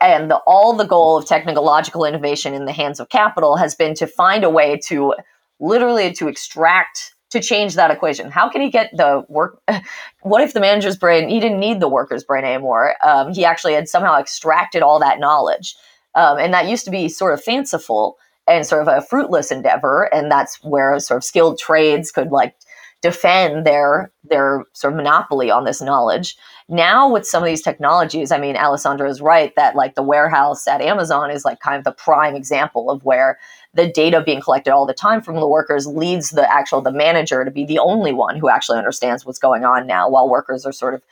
And 0.00 0.30
the, 0.30 0.36
all 0.46 0.72
the 0.72 0.84
goal 0.84 1.16
of 1.16 1.26
technological 1.26 2.04
innovation 2.04 2.54
in 2.54 2.64
the 2.64 2.72
hands 2.72 3.00
of 3.00 3.08
capital 3.08 3.56
has 3.56 3.74
been 3.74 3.94
to 3.94 4.06
find 4.06 4.44
a 4.44 4.50
way 4.50 4.78
to 4.86 5.14
literally 5.62 6.12
to 6.12 6.28
extract 6.28 7.14
to 7.30 7.40
change 7.40 7.76
that 7.76 7.90
equation. 7.90 8.30
How 8.30 8.50
can 8.50 8.60
he 8.60 8.70
get 8.70 8.90
the 8.94 9.24
work? 9.28 9.62
What 10.20 10.42
if 10.42 10.52
the 10.52 10.60
manager's 10.60 10.96
brain, 10.96 11.28
he 11.28 11.40
didn't 11.40 11.58
need 11.58 11.80
the 11.80 11.88
worker's 11.88 12.22
brain 12.22 12.44
anymore? 12.44 12.94
Um, 13.04 13.32
he 13.32 13.44
actually 13.44 13.74
had 13.74 13.88
somehow 13.88 14.20
extracted 14.20 14.82
all 14.82 15.00
that 15.00 15.18
knowledge. 15.18 15.74
Um, 16.14 16.38
and 16.38 16.54
that 16.54 16.68
used 16.68 16.84
to 16.84 16.92
be 16.92 17.08
sort 17.08 17.34
of 17.34 17.42
fanciful 17.42 18.18
and 18.46 18.64
sort 18.64 18.86
of 18.86 18.88
a 18.88 19.00
fruitless 19.00 19.50
endeavor. 19.50 20.04
And 20.14 20.30
that's 20.30 20.62
where 20.62 20.98
sort 21.00 21.16
of 21.16 21.24
skilled 21.24 21.58
trades 21.58 22.12
could 22.12 22.30
like 22.30 22.54
defend 23.00 23.66
their 23.66 24.12
their 24.22 24.64
sort 24.74 24.92
of 24.92 24.96
monopoly 24.96 25.50
on 25.50 25.64
this 25.64 25.82
knowledge. 25.82 26.36
Now 26.68 27.10
with 27.10 27.26
some 27.26 27.42
of 27.42 27.48
these 27.48 27.62
technologies, 27.62 28.30
I 28.30 28.38
mean, 28.38 28.56
Alessandro 28.56 29.10
is 29.10 29.20
right 29.20 29.52
that 29.56 29.74
like 29.74 29.96
the 29.96 30.02
warehouse 30.02 30.68
at 30.68 30.80
Amazon 30.80 31.30
is 31.30 31.44
like 31.44 31.58
kind 31.58 31.76
of 31.76 31.84
the 31.84 31.92
prime 31.92 32.36
example 32.36 32.90
of 32.90 33.04
where 33.04 33.38
the 33.74 33.88
data 33.88 34.20
being 34.20 34.40
collected 34.40 34.72
all 34.72 34.86
the 34.86 34.94
time 34.94 35.22
from 35.22 35.36
the 35.36 35.48
workers 35.48 35.86
leads 35.86 36.30
the 36.30 36.50
actual 36.52 36.80
the 36.80 36.92
manager 36.92 37.44
to 37.44 37.50
be 37.50 37.64
the 37.64 37.78
only 37.78 38.12
one 38.12 38.36
who 38.36 38.48
actually 38.48 38.78
understands 38.78 39.24
what's 39.24 39.38
going 39.38 39.64
on 39.64 39.86
now, 39.86 40.08
while 40.08 40.28
workers 40.28 40.66
are 40.66 40.72
sort 40.72 40.94
of 40.94 41.02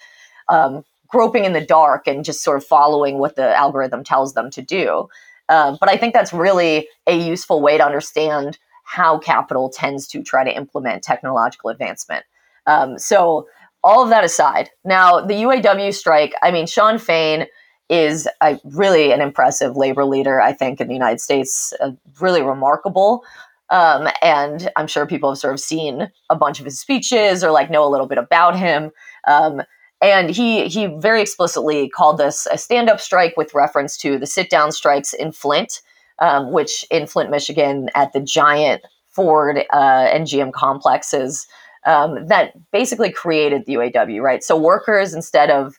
um, 0.48 0.84
groping 1.08 1.44
in 1.44 1.52
the 1.52 1.64
dark 1.64 2.06
and 2.06 2.24
just 2.24 2.42
sort 2.42 2.56
of 2.56 2.64
following 2.64 3.18
what 3.18 3.36
the 3.36 3.56
algorithm 3.56 4.04
tells 4.04 4.34
them 4.34 4.50
to 4.50 4.62
do. 4.62 5.08
Um, 5.48 5.78
but 5.80 5.88
I 5.88 5.96
think 5.96 6.14
that's 6.14 6.32
really 6.32 6.86
a 7.06 7.16
useful 7.16 7.60
way 7.60 7.76
to 7.78 7.84
understand 7.84 8.58
how 8.84 9.18
capital 9.18 9.68
tends 9.68 10.06
to 10.08 10.22
try 10.22 10.44
to 10.44 10.54
implement 10.54 11.02
technological 11.02 11.70
advancement. 11.70 12.24
Um, 12.66 12.98
so, 12.98 13.48
all 13.82 14.02
of 14.02 14.10
that 14.10 14.24
aside, 14.24 14.68
now 14.84 15.20
the 15.20 15.34
UAW 15.34 15.94
strike, 15.94 16.34
I 16.42 16.50
mean, 16.50 16.66
Shawn 16.66 16.98
Fain 16.98 17.46
is 17.90 18.28
a, 18.40 18.58
really 18.64 19.12
an 19.12 19.20
impressive 19.20 19.76
labor 19.76 20.04
leader, 20.04 20.40
I 20.40 20.52
think, 20.52 20.80
in 20.80 20.86
the 20.86 20.94
United 20.94 21.20
States, 21.20 21.74
uh, 21.80 21.90
really 22.20 22.40
remarkable. 22.40 23.24
Um, 23.68 24.08
and 24.22 24.70
I'm 24.76 24.86
sure 24.86 25.06
people 25.06 25.30
have 25.30 25.38
sort 25.38 25.52
of 25.52 25.60
seen 25.60 26.10
a 26.30 26.36
bunch 26.36 26.60
of 26.60 26.64
his 26.64 26.78
speeches 26.78 27.44
or 27.44 27.50
like 27.50 27.70
know 27.70 27.86
a 27.86 27.90
little 27.90 28.06
bit 28.06 28.18
about 28.18 28.56
him. 28.56 28.90
Um, 29.26 29.62
and 30.00 30.30
he 30.30 30.66
he 30.68 30.86
very 30.86 31.20
explicitly 31.20 31.88
called 31.90 32.18
this 32.18 32.46
a 32.50 32.56
stand-up 32.56 33.00
strike 33.00 33.36
with 33.36 33.54
reference 33.54 33.96
to 33.98 34.18
the 34.18 34.26
sit-down 34.26 34.72
strikes 34.72 35.12
in 35.12 35.30
Flint, 35.30 35.82
um, 36.20 36.52
which 36.52 36.84
in 36.90 37.06
Flint, 37.06 37.30
Michigan, 37.30 37.90
at 37.94 38.12
the 38.12 38.20
giant 38.20 38.82
Ford 39.08 39.58
uh, 39.72 40.08
and 40.12 40.26
GM 40.26 40.52
complexes 40.52 41.46
um, 41.84 42.26
that 42.28 42.52
basically 42.70 43.12
created 43.12 43.66
the 43.66 43.74
UAW. 43.74 44.22
Right, 44.22 44.42
so 44.42 44.56
workers 44.56 45.12
instead 45.12 45.50
of 45.50 45.78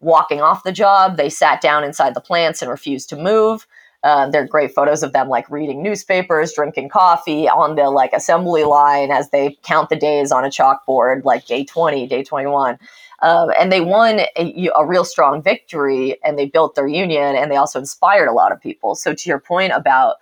walking 0.00 0.40
off 0.40 0.64
the 0.64 0.72
job, 0.72 1.16
they 1.16 1.28
sat 1.28 1.60
down 1.60 1.84
inside 1.84 2.14
the 2.14 2.20
plants 2.20 2.62
and 2.62 2.70
refused 2.70 3.08
to 3.10 3.16
move. 3.16 3.66
Uh, 4.02 4.30
there 4.30 4.42
are 4.42 4.46
great 4.46 4.72
photos 4.72 5.02
of 5.02 5.12
them 5.12 5.28
like 5.28 5.50
reading 5.50 5.82
newspapers, 5.82 6.54
drinking 6.54 6.88
coffee 6.88 7.48
on 7.48 7.76
the 7.76 7.90
like 7.90 8.12
assembly 8.14 8.64
line 8.64 9.10
as 9.10 9.28
they 9.30 9.58
count 9.62 9.90
the 9.90 9.96
days 9.96 10.32
on 10.32 10.44
a 10.44 10.48
chalkboard, 10.48 11.22
like 11.24 11.44
day 11.46 11.64
20, 11.64 12.06
day 12.06 12.22
21. 12.22 12.78
Um, 13.22 13.50
and 13.58 13.70
they 13.70 13.82
won 13.82 14.20
a, 14.38 14.70
a, 14.74 14.86
real 14.86 15.04
strong 15.04 15.42
victory 15.42 16.16
and 16.24 16.38
they 16.38 16.46
built 16.46 16.74
their 16.74 16.86
union 16.86 17.36
and 17.36 17.50
they 17.50 17.56
also 17.56 17.78
inspired 17.78 18.28
a 18.28 18.32
lot 18.32 18.50
of 18.50 18.60
people. 18.60 18.94
So, 18.94 19.12
to 19.12 19.28
your 19.28 19.38
point 19.38 19.74
about 19.74 20.16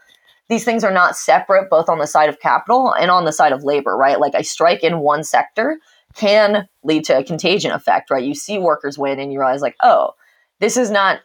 these 0.49 0.65
things 0.65 0.83
are 0.83 0.93
not 0.93 1.17
separate, 1.17 1.71
both 1.71 1.89
on 1.89 1.99
the 1.99 2.09
side 2.09 2.29
of 2.29 2.41
capital 2.41 2.93
and 2.93 3.11
on 3.11 3.25
the 3.25 3.33
side 3.33 3.53
of 3.53 3.63
labor, 3.63 3.97
right? 3.97 4.19
Like 4.19 4.35
a 4.35 4.43
strike 4.43 4.83
in 4.83 4.99
one 4.99 5.23
sector 5.23 5.79
can 6.19 6.69
lead 6.83 7.05
to 7.05 7.17
a 7.17 7.25
contagion 7.25 7.71
effect, 7.71 8.11
right? 8.11 8.25
You 8.25 8.35
see 8.35 8.59
workers 8.59 8.99
win 8.99 9.21
and 9.21 9.33
you 9.33 9.39
realize, 9.39 9.63
like, 9.63 9.77
oh, 9.83 10.13
this 10.61 10.77
is 10.77 10.91
not 10.91 11.21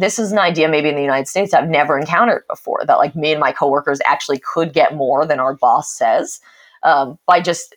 this 0.00 0.18
is 0.18 0.32
an 0.32 0.38
idea 0.38 0.68
maybe 0.68 0.88
in 0.88 0.94
the 0.94 1.02
United 1.02 1.28
States 1.28 1.52
I've 1.52 1.68
never 1.68 1.98
encountered 1.98 2.44
before 2.48 2.84
that 2.86 2.98
like 2.98 3.14
me 3.14 3.32
and 3.32 3.40
my 3.40 3.52
coworkers 3.52 4.00
actually 4.06 4.38
could 4.38 4.72
get 4.72 4.94
more 4.94 5.26
than 5.26 5.40
our 5.40 5.54
boss 5.54 5.92
says 5.92 6.40
um, 6.82 7.18
by 7.26 7.40
just 7.40 7.76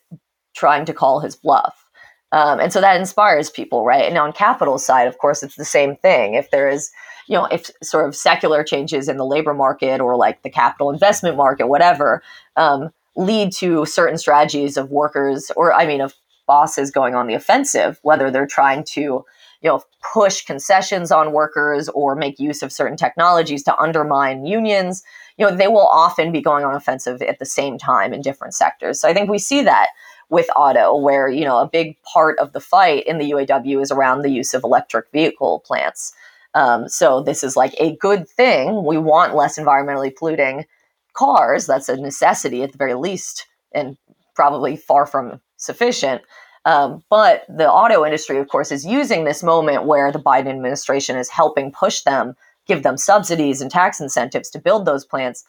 trying 0.56 0.86
to 0.86 0.94
call 0.94 1.20
his 1.20 1.36
bluff. 1.36 1.86
Um, 2.32 2.62
and 2.62 2.72
so 2.72 2.80
that 2.80 2.98
inspires 2.98 3.50
people, 3.50 3.84
right? 3.84 4.08
And 4.08 4.18
on 4.18 4.32
capital 4.32 4.78
side, 4.78 5.08
of 5.08 5.18
course, 5.18 5.44
it's 5.44 5.56
the 5.56 5.66
same 5.66 5.98
thing. 5.98 6.36
If 6.36 6.50
there 6.50 6.70
is, 6.70 6.90
you 7.28 7.36
know, 7.36 7.46
if 7.46 7.70
sort 7.84 8.08
of 8.08 8.16
secular 8.16 8.64
changes 8.64 9.10
in 9.10 9.18
the 9.18 9.26
labor 9.26 9.54
market 9.54 10.00
or 10.00 10.16
like 10.16 10.42
the 10.44 10.50
capital 10.50 10.92
investment 10.92 11.36
market, 11.36 11.68
whatever, 11.68 12.24
um, 12.56 12.90
lead 13.18 13.52
to 13.52 13.86
certain 13.86 14.18
strategies 14.18 14.78
of 14.78 14.92
workers 14.92 15.52
or, 15.58 15.74
I 15.74 15.86
mean, 15.86 16.00
of 16.00 16.14
bosses 16.52 16.92
going 16.92 17.16
on 17.16 17.28
the 17.28 17.34
offensive, 17.34 17.98
whether 18.02 18.30
they're 18.30 18.46
trying 18.46 18.84
to, 18.84 19.02
you 19.62 19.70
know, 19.70 19.82
push 20.14 20.44
concessions 20.44 21.10
on 21.10 21.32
workers 21.32 21.88
or 21.90 22.14
make 22.14 22.40
use 22.40 22.62
of 22.62 22.74
certain 22.74 22.98
technologies 22.98 23.64
to 23.64 23.78
undermine 23.78 24.46
unions, 24.46 25.02
you 25.38 25.46
know, 25.46 25.56
they 25.56 25.70
will 25.70 25.88
often 25.88 26.30
be 26.30 26.42
going 26.42 26.66
on 26.66 26.76
offensive 26.76 27.22
at 27.22 27.40
the 27.40 27.46
same 27.46 27.78
time 27.78 28.14
in 28.14 28.22
different 28.22 28.54
sectors. 28.54 29.00
So 29.00 29.08
I 29.08 29.14
think 29.14 29.30
we 29.30 29.40
see 29.40 29.62
that 29.64 29.88
with 30.28 30.50
auto, 30.56 30.98
where 30.98 31.30
you 31.30 31.46
know 31.46 31.58
a 31.60 31.70
big 31.72 32.02
part 32.04 32.38
of 32.40 32.52
the 32.52 32.60
fight 32.60 33.06
in 33.06 33.18
the 33.18 33.32
UAW 33.32 33.82
is 33.82 33.92
around 33.92 34.22
the 34.22 34.32
use 34.32 34.54
of 34.54 34.64
electric 34.64 35.12
vehicle 35.12 35.62
plants. 35.66 36.14
Um, 36.54 36.90
so 36.90 37.22
this 37.22 37.44
is 37.44 37.56
like 37.56 37.76
a 37.80 37.96
good 37.98 38.28
thing. 38.28 38.84
We 38.84 38.98
want 38.98 39.36
less 39.36 39.58
environmentally 39.58 40.14
polluting 40.14 40.66
cars. 41.14 41.66
That's 41.66 41.90
a 41.90 41.96
necessity 41.98 42.64
at 42.64 42.72
the 42.72 42.78
very 42.78 42.96
least, 42.96 43.46
and 43.74 43.98
probably 44.36 44.76
far 44.76 45.06
from 45.06 45.40
sufficient. 45.62 46.22
Um, 46.66 47.04
but 47.10 47.44
the 47.50 47.70
auto 47.70 48.06
industry, 48.06 48.38
of 48.38 48.48
course, 48.48 48.72
is 48.72 48.86
using 48.86 49.24
this 49.24 49.42
moment 49.42 49.86
where 49.86 50.12
the 50.12 50.20
Biden 50.20 50.50
administration 50.50 51.18
is 51.18 51.30
helping 51.30 51.72
push 51.72 52.02
them, 52.02 52.36
give 52.68 52.84
them 52.84 52.98
subsidies 52.98 53.62
and 53.62 53.72
tax 53.72 54.00
incentives 54.00 54.50
to 54.52 54.60
build 54.60 54.86
those 54.86 55.06
plants, 55.06 55.44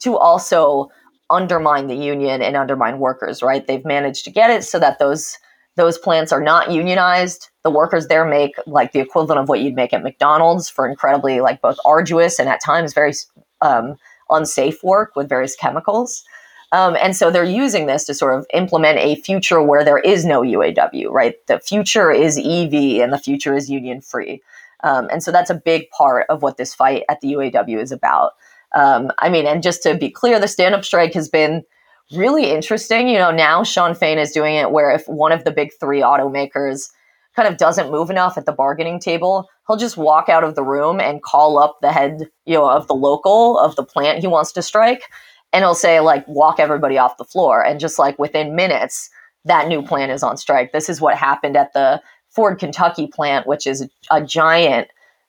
to 0.00 0.16
also 0.16 0.90
undermine 1.30 1.86
the 1.86 1.94
union 1.94 2.42
and 2.42 2.56
undermine 2.56 2.98
workers, 2.98 3.42
right? 3.42 3.66
They've 3.66 3.84
managed 3.84 4.24
to 4.24 4.30
get 4.30 4.50
it 4.50 4.64
so 4.64 4.78
that 4.78 4.98
those 4.98 5.38
those 5.76 5.96
plants 5.96 6.32
are 6.32 6.40
not 6.40 6.72
unionized. 6.72 7.50
The 7.62 7.70
workers 7.70 8.08
there 8.08 8.24
make 8.24 8.56
like 8.66 8.90
the 8.90 8.98
equivalent 8.98 9.40
of 9.40 9.48
what 9.48 9.60
you'd 9.60 9.76
make 9.76 9.92
at 9.92 10.02
McDonald's 10.02 10.68
for 10.68 10.88
incredibly 10.88 11.40
like 11.40 11.62
both 11.62 11.78
arduous 11.84 12.40
and 12.40 12.48
at 12.48 12.60
times 12.60 12.92
very 12.92 13.12
um, 13.60 13.94
unsafe 14.28 14.82
work 14.82 15.14
with 15.14 15.28
various 15.28 15.54
chemicals. 15.54 16.24
Um, 16.72 16.96
and 17.00 17.16
so 17.16 17.30
they're 17.30 17.44
using 17.44 17.86
this 17.86 18.04
to 18.04 18.14
sort 18.14 18.38
of 18.38 18.46
implement 18.52 18.98
a 18.98 19.16
future 19.16 19.62
where 19.62 19.84
there 19.84 19.98
is 19.98 20.24
no 20.24 20.42
UAW, 20.42 21.10
right? 21.10 21.34
The 21.46 21.60
future 21.60 22.10
is 22.10 22.38
EV 22.38 23.00
and 23.02 23.12
the 23.12 23.18
future 23.18 23.54
is 23.54 23.70
union 23.70 24.00
free. 24.00 24.42
Um, 24.84 25.08
and 25.10 25.22
so 25.22 25.32
that's 25.32 25.50
a 25.50 25.54
big 25.54 25.88
part 25.90 26.26
of 26.28 26.42
what 26.42 26.56
this 26.56 26.74
fight 26.74 27.04
at 27.08 27.20
the 27.20 27.32
UAW 27.32 27.80
is 27.80 27.90
about. 27.90 28.32
Um, 28.74 29.10
I 29.18 29.30
mean, 29.30 29.46
and 29.46 29.62
just 29.62 29.82
to 29.84 29.96
be 29.96 30.10
clear, 30.10 30.38
the 30.38 30.46
stand 30.48 30.74
up 30.74 30.84
strike 30.84 31.14
has 31.14 31.28
been 31.28 31.64
really 32.12 32.50
interesting. 32.50 33.08
You 33.08 33.18
know, 33.18 33.30
now 33.30 33.64
Shawn 33.64 33.94
Fain 33.94 34.18
is 34.18 34.32
doing 34.32 34.54
it 34.56 34.70
where 34.70 34.90
if 34.90 35.08
one 35.08 35.32
of 35.32 35.44
the 35.44 35.50
big 35.50 35.70
three 35.80 36.00
automakers 36.00 36.90
kind 37.34 37.48
of 37.48 37.56
doesn't 37.56 37.90
move 37.90 38.10
enough 38.10 38.36
at 38.36 38.46
the 38.46 38.52
bargaining 38.52 39.00
table, 39.00 39.48
he'll 39.66 39.76
just 39.76 39.96
walk 39.96 40.28
out 40.28 40.44
of 40.44 40.54
the 40.54 40.62
room 40.62 41.00
and 41.00 41.22
call 41.22 41.58
up 41.58 41.78
the 41.80 41.92
head, 41.92 42.28
you 42.44 42.54
know, 42.54 42.68
of 42.68 42.86
the 42.88 42.94
local 42.94 43.58
of 43.58 43.74
the 43.76 43.84
plant 43.84 44.18
he 44.18 44.26
wants 44.26 44.52
to 44.52 44.62
strike 44.62 45.04
and 45.52 45.62
he'll 45.62 45.74
say 45.74 46.00
like 46.00 46.26
walk 46.28 46.60
everybody 46.60 46.98
off 46.98 47.16
the 47.16 47.24
floor. 47.24 47.64
And 47.64 47.80
just 47.80 47.98
like 47.98 48.18
within 48.18 48.54
minutes 48.54 49.10
that 49.44 49.68
new 49.68 49.82
plant 49.82 50.12
is 50.12 50.22
on 50.22 50.36
strike. 50.36 50.72
This 50.72 50.88
is 50.88 51.00
what 51.00 51.16
happened 51.16 51.56
at 51.56 51.72
the 51.72 52.02
ford 52.30 52.58
kentucky 52.58 53.06
plant 53.06 53.46
which 53.46 53.66
is 53.66 53.88
a 54.10 54.22
giant 54.22 54.88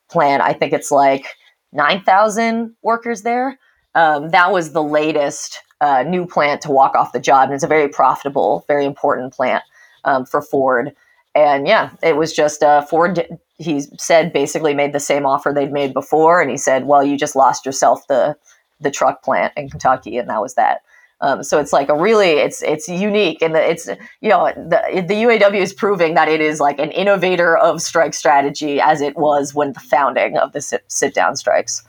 plant. 0.09 0.43
I 0.43 0.53
think 0.53 0.73
it's 0.73 0.91
like 0.91 1.25
9000 1.71 2.75
workers 2.81 3.21
there. 3.21 3.57
Um, 3.95 4.29
that 4.29 4.51
was 4.51 4.73
the 4.73 4.83
latest 4.83 5.59
uh, 5.81 6.03
new 6.03 6.25
plant 6.25 6.61
to 6.61 6.71
walk 6.71 6.95
off 6.95 7.13
the 7.13 7.19
job. 7.19 7.45
And 7.45 7.53
it's 7.53 7.63
a 7.63 7.67
very 7.67 7.87
profitable 7.87 8.65
very 8.67 8.85
important 8.85 9.33
plant 9.33 9.63
um, 10.03 10.25
for 10.25 10.41
ford. 10.41 10.93
And 11.35 11.67
yeah 11.67 11.91
it 12.03 12.17
was 12.17 12.33
just 12.33 12.63
uh, 12.63 12.81
ford 12.81 13.25
he 13.57 13.81
said 13.97 14.33
basically 14.33 14.73
made 14.73 14.93
the 14.93 14.99
same 14.99 15.25
offer 15.25 15.53
they'd 15.53 15.71
made 15.71 15.93
before. 15.93 16.41
And 16.41 16.51
he 16.51 16.57
said 16.57 16.85
well 16.85 17.03
you 17.03 17.17
just 17.17 17.35
lost 17.35 17.65
yourself 17.65 18.05
the 18.07 18.35
the 18.79 18.91
truck 18.91 19.23
plant 19.23 19.53
in 19.57 19.69
Kentucky, 19.69 20.17
and 20.17 20.29
that 20.29 20.41
was 20.41 20.55
that. 20.55 20.81
Um, 21.21 21.43
so 21.43 21.59
it's 21.59 21.73
like 21.73 21.89
a 21.89 21.95
really 21.95 22.29
it's 22.29 22.61
it's 22.61 22.87
unique 22.87 23.41
and 23.41 23.53
it's 23.53 23.89
you 24.21 24.29
know 24.29 24.53
the 24.55 25.03
the 25.05 25.15
UAW 25.15 25.55
is 25.55 25.73
proving 25.73 26.13
that 26.13 26.29
it 26.29 26.39
is 26.39 26.61
like 26.61 26.79
an 26.79 26.91
innovator 26.91 27.57
of 27.57 27.81
strike 27.81 28.13
strategy 28.13 28.79
as 28.79 29.01
it 29.01 29.17
was 29.17 29.53
when 29.53 29.73
the 29.73 29.81
founding 29.81 30.37
of 30.37 30.53
the 30.53 30.61
sit, 30.61 30.85
sit 30.87 31.13
down 31.13 31.35
strikes. 31.35 31.83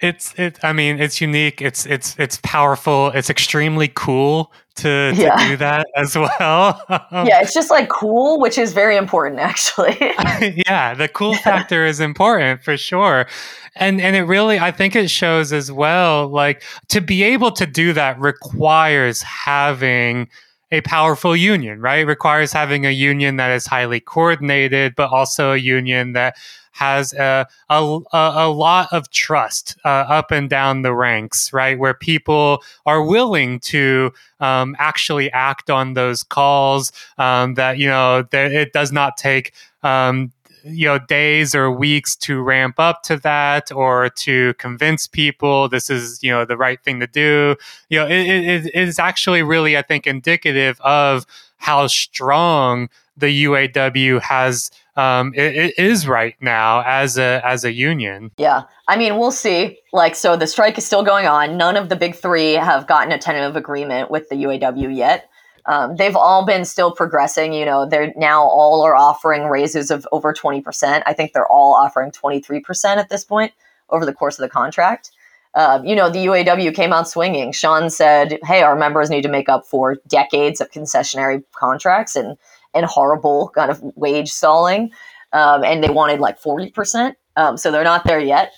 It's 0.00 0.32
it. 0.38 0.58
I 0.62 0.72
mean, 0.72 1.00
it's 1.00 1.20
unique. 1.20 1.60
It's 1.60 1.84
it's 1.84 2.14
it's 2.18 2.38
powerful. 2.44 3.08
It's 3.08 3.28
extremely 3.30 3.88
cool 3.94 4.52
to, 4.76 5.12
to 5.12 5.20
Yeah. 5.20 5.48
do 5.48 5.56
that 5.56 5.88
as 5.96 6.14
well. 6.14 6.80
yeah, 6.88 7.40
it's 7.40 7.52
just 7.52 7.68
like 7.68 7.88
cool, 7.88 8.38
which 8.40 8.58
is 8.58 8.72
very 8.72 8.96
important 8.96 9.40
actually. 9.40 9.96
yeah, 10.68 10.94
the 10.94 11.08
cool 11.12 11.34
factor 11.34 11.84
is 11.84 11.98
important 11.98 12.62
for 12.62 12.76
sure. 12.76 13.26
And 13.74 14.00
and 14.00 14.14
it 14.14 14.22
really 14.22 14.60
I 14.60 14.70
think 14.70 14.94
it 14.94 15.10
shows 15.10 15.52
as 15.52 15.72
well 15.72 16.28
like 16.28 16.62
to 16.90 17.00
be 17.00 17.24
able 17.24 17.50
to 17.52 17.66
do 17.66 17.92
that 17.94 18.20
requires 18.20 19.20
having 19.22 20.28
a 20.70 20.80
powerful 20.82 21.34
union, 21.34 21.80
right? 21.80 22.06
Requires 22.06 22.52
having 22.52 22.86
a 22.86 22.90
union 22.90 23.36
that 23.36 23.50
is 23.50 23.66
highly 23.66 24.00
coordinated, 24.00 24.94
but 24.96 25.10
also 25.10 25.52
a 25.52 25.56
union 25.56 26.12
that 26.12 26.36
has 26.78 27.12
a, 27.12 27.46
a, 27.68 28.00
a 28.12 28.48
lot 28.48 28.88
of 28.92 29.10
trust 29.10 29.76
uh, 29.84 29.88
up 29.88 30.30
and 30.30 30.48
down 30.48 30.82
the 30.82 30.94
ranks, 30.94 31.52
right? 31.52 31.76
Where 31.76 31.94
people 31.94 32.62
are 32.86 33.02
willing 33.02 33.58
to 33.60 34.12
um, 34.38 34.76
actually 34.78 35.30
act 35.32 35.70
on 35.70 35.94
those 35.94 36.22
calls. 36.22 36.92
Um, 37.18 37.54
that 37.54 37.78
you 37.78 37.88
know, 37.88 38.22
there, 38.30 38.46
it 38.46 38.72
does 38.72 38.92
not 38.92 39.16
take 39.16 39.54
um, 39.82 40.32
you 40.64 40.86
know 40.86 41.00
days 41.00 41.52
or 41.52 41.70
weeks 41.70 42.14
to 42.14 42.40
ramp 42.40 42.78
up 42.78 43.02
to 43.04 43.16
that 43.16 43.72
or 43.72 44.08
to 44.10 44.54
convince 44.54 45.06
people 45.06 45.68
this 45.68 45.90
is 45.90 46.22
you 46.22 46.30
know 46.30 46.44
the 46.44 46.56
right 46.56 46.82
thing 46.84 47.00
to 47.00 47.08
do. 47.08 47.56
You 47.88 47.98
know, 47.98 48.06
it, 48.06 48.20
it, 48.20 48.66
it 48.66 48.88
is 48.88 49.00
actually 49.00 49.42
really 49.42 49.76
I 49.76 49.82
think 49.82 50.06
indicative 50.06 50.80
of 50.82 51.26
how 51.56 51.88
strong 51.88 52.88
the 53.16 53.44
UAW 53.44 54.20
has 54.22 54.70
um, 54.98 55.32
it, 55.36 55.56
it 55.56 55.78
is 55.78 56.08
right 56.08 56.34
now 56.40 56.82
as 56.84 57.18
a 57.18 57.40
as 57.44 57.64
a 57.64 57.72
union. 57.72 58.32
Yeah. 58.36 58.64
I 58.88 58.96
mean, 58.96 59.16
we'll 59.16 59.30
see. 59.30 59.78
Like, 59.92 60.16
so 60.16 60.36
the 60.36 60.46
strike 60.46 60.76
is 60.76 60.84
still 60.84 61.04
going 61.04 61.26
on. 61.26 61.56
None 61.56 61.76
of 61.76 61.88
the 61.88 61.94
big 61.94 62.16
three 62.16 62.54
have 62.54 62.88
gotten 62.88 63.12
a 63.12 63.18
tentative 63.18 63.54
agreement 63.54 64.10
with 64.10 64.28
the 64.28 64.34
UAW 64.34 64.94
yet. 64.94 65.30
Um, 65.66 65.96
they've 65.96 66.16
all 66.16 66.44
been 66.44 66.64
still 66.64 66.90
progressing. 66.90 67.52
You 67.52 67.64
know, 67.64 67.86
they're 67.86 68.12
now 68.16 68.42
all 68.42 68.82
are 68.82 68.96
offering 68.96 69.44
raises 69.44 69.92
of 69.92 70.08
over 70.10 70.32
20%. 70.32 71.02
I 71.06 71.12
think 71.12 71.32
they're 71.32 71.50
all 71.50 71.74
offering 71.74 72.10
23% 72.10 72.96
at 72.96 73.08
this 73.08 73.24
point 73.24 73.52
over 73.90 74.04
the 74.04 74.14
course 74.14 74.38
of 74.38 74.42
the 74.42 74.48
contract. 74.48 75.12
Um, 75.54 75.84
you 75.84 75.94
know, 75.94 76.10
the 76.10 76.26
UAW 76.26 76.74
came 76.74 76.92
out 76.92 77.08
swinging. 77.08 77.52
Shawn 77.52 77.90
said, 77.90 78.38
hey, 78.44 78.62
our 78.62 78.76
members 78.76 79.10
need 79.10 79.22
to 79.22 79.28
make 79.28 79.48
up 79.48 79.66
for 79.66 79.96
decades 80.08 80.60
of 80.60 80.70
concessionary 80.70 81.42
contracts 81.54 82.16
and 82.16 82.36
and 82.74 82.86
horrible 82.86 83.50
kind 83.54 83.70
of 83.70 83.80
wage 83.96 84.30
stalling. 84.30 84.90
Um, 85.32 85.64
and 85.64 85.82
they 85.82 85.90
wanted 85.90 86.20
like 86.20 86.40
40%. 86.40 87.14
Um, 87.36 87.56
so 87.56 87.70
they're 87.70 87.84
not 87.84 88.04
there 88.04 88.20
yet. 88.20 88.52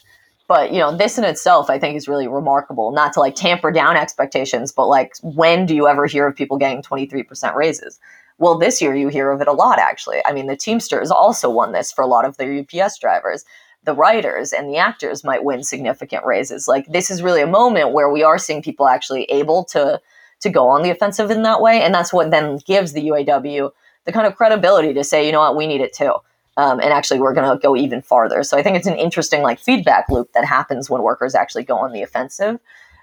But, 0.49 0.73
you 0.73 0.81
know, 0.81 0.97
this 0.97 1.17
in 1.17 1.23
itself, 1.23 1.71
I 1.71 1.79
think, 1.79 1.97
is 1.97 2.09
really 2.09 2.27
remarkable. 2.27 2.91
Not 2.91 3.13
to 3.13 3.21
like 3.21 3.37
tamper 3.37 3.71
down 3.71 3.97
expectations, 3.97 4.73
but 4.73 4.89
like, 4.89 5.13
when 5.23 5.65
do 5.65 5.77
you 5.77 5.87
ever 5.87 6.07
hear 6.07 6.27
of 6.27 6.35
people 6.35 6.59
getting 6.59 6.83
23% 6.83 7.55
raises? 7.55 8.01
Well, 8.39 8.59
this 8.59 8.83
year 8.83 8.97
you 8.97 9.09
hear 9.09 9.31
of 9.31 9.41
it 9.41 9.47
a 9.47 9.53
lot, 9.53 9.79
actually. 9.79 10.21
I 10.25 10.33
mean, 10.33 10.49
the 10.49 10.57
Teamsters 10.57 11.11
also 11.11 11.49
won 11.49 11.73
this 11.73 11.93
for 11.93 12.03
a 12.03 12.09
lot 12.09 12.25
of 12.25 12.37
their 12.37 12.53
UPS 12.59 12.99
drivers. 12.99 13.45
The 13.85 13.95
writers 13.95 14.53
and 14.53 14.69
the 14.69 14.79
actors 14.79 15.23
might 15.23 15.45
win 15.45 15.63
significant 15.63 16.25
raises. 16.25 16.67
Like, 16.67 16.87
this 16.87 17.11
is 17.11 17.23
really 17.23 17.43
a 17.43 17.47
moment 17.47 17.93
where 17.93 18.11
we 18.11 18.25
are 18.25 18.39
seeing 18.39 18.63
people 18.63 18.89
actually 18.89 19.25
able 19.25 19.65
to 19.67 20.01
to 20.41 20.51
go 20.51 20.69
on 20.69 20.83
the 20.83 20.91
offensive 20.91 21.31
in 21.31 21.43
that 21.43 21.61
way. 21.61 21.83
And 21.83 21.95
that's 21.95 22.13
what 22.13 22.31
then 22.31 22.59
gives 22.67 22.93
the 22.93 23.09
UAW 23.09 23.71
the 24.11 24.15
kind 24.15 24.27
of 24.27 24.37
credibility 24.37 24.93
to 24.93 25.05
say, 25.05 25.25
you 25.25 25.33
know 25.33 25.41
what, 25.41 25.57
we 25.57 25.67
need 25.67 25.81
it 25.81 25.93
too. 25.93 26.15
Um, 26.57 26.81
and 26.81 26.93
actually, 26.93 27.21
we're 27.21 27.33
going 27.33 27.51
to 27.51 27.61
go 27.63 27.77
even 27.77 28.03
farther. 28.03 28.43
So 28.43 28.59
I 28.59 28.63
think 28.63 28.77
it's 28.77 28.87
an 28.87 28.97
interesting 28.97 29.43
like 29.43 29.61
feedback 29.61 30.09
loop 30.11 30.33
that 30.33 30.45
happens 30.45 30.91
when 30.91 31.03
workers 31.03 31.35
actually 31.35 31.63
go 31.63 31.77
on 31.77 31.93
the 31.93 32.03
offensive. 32.03 32.59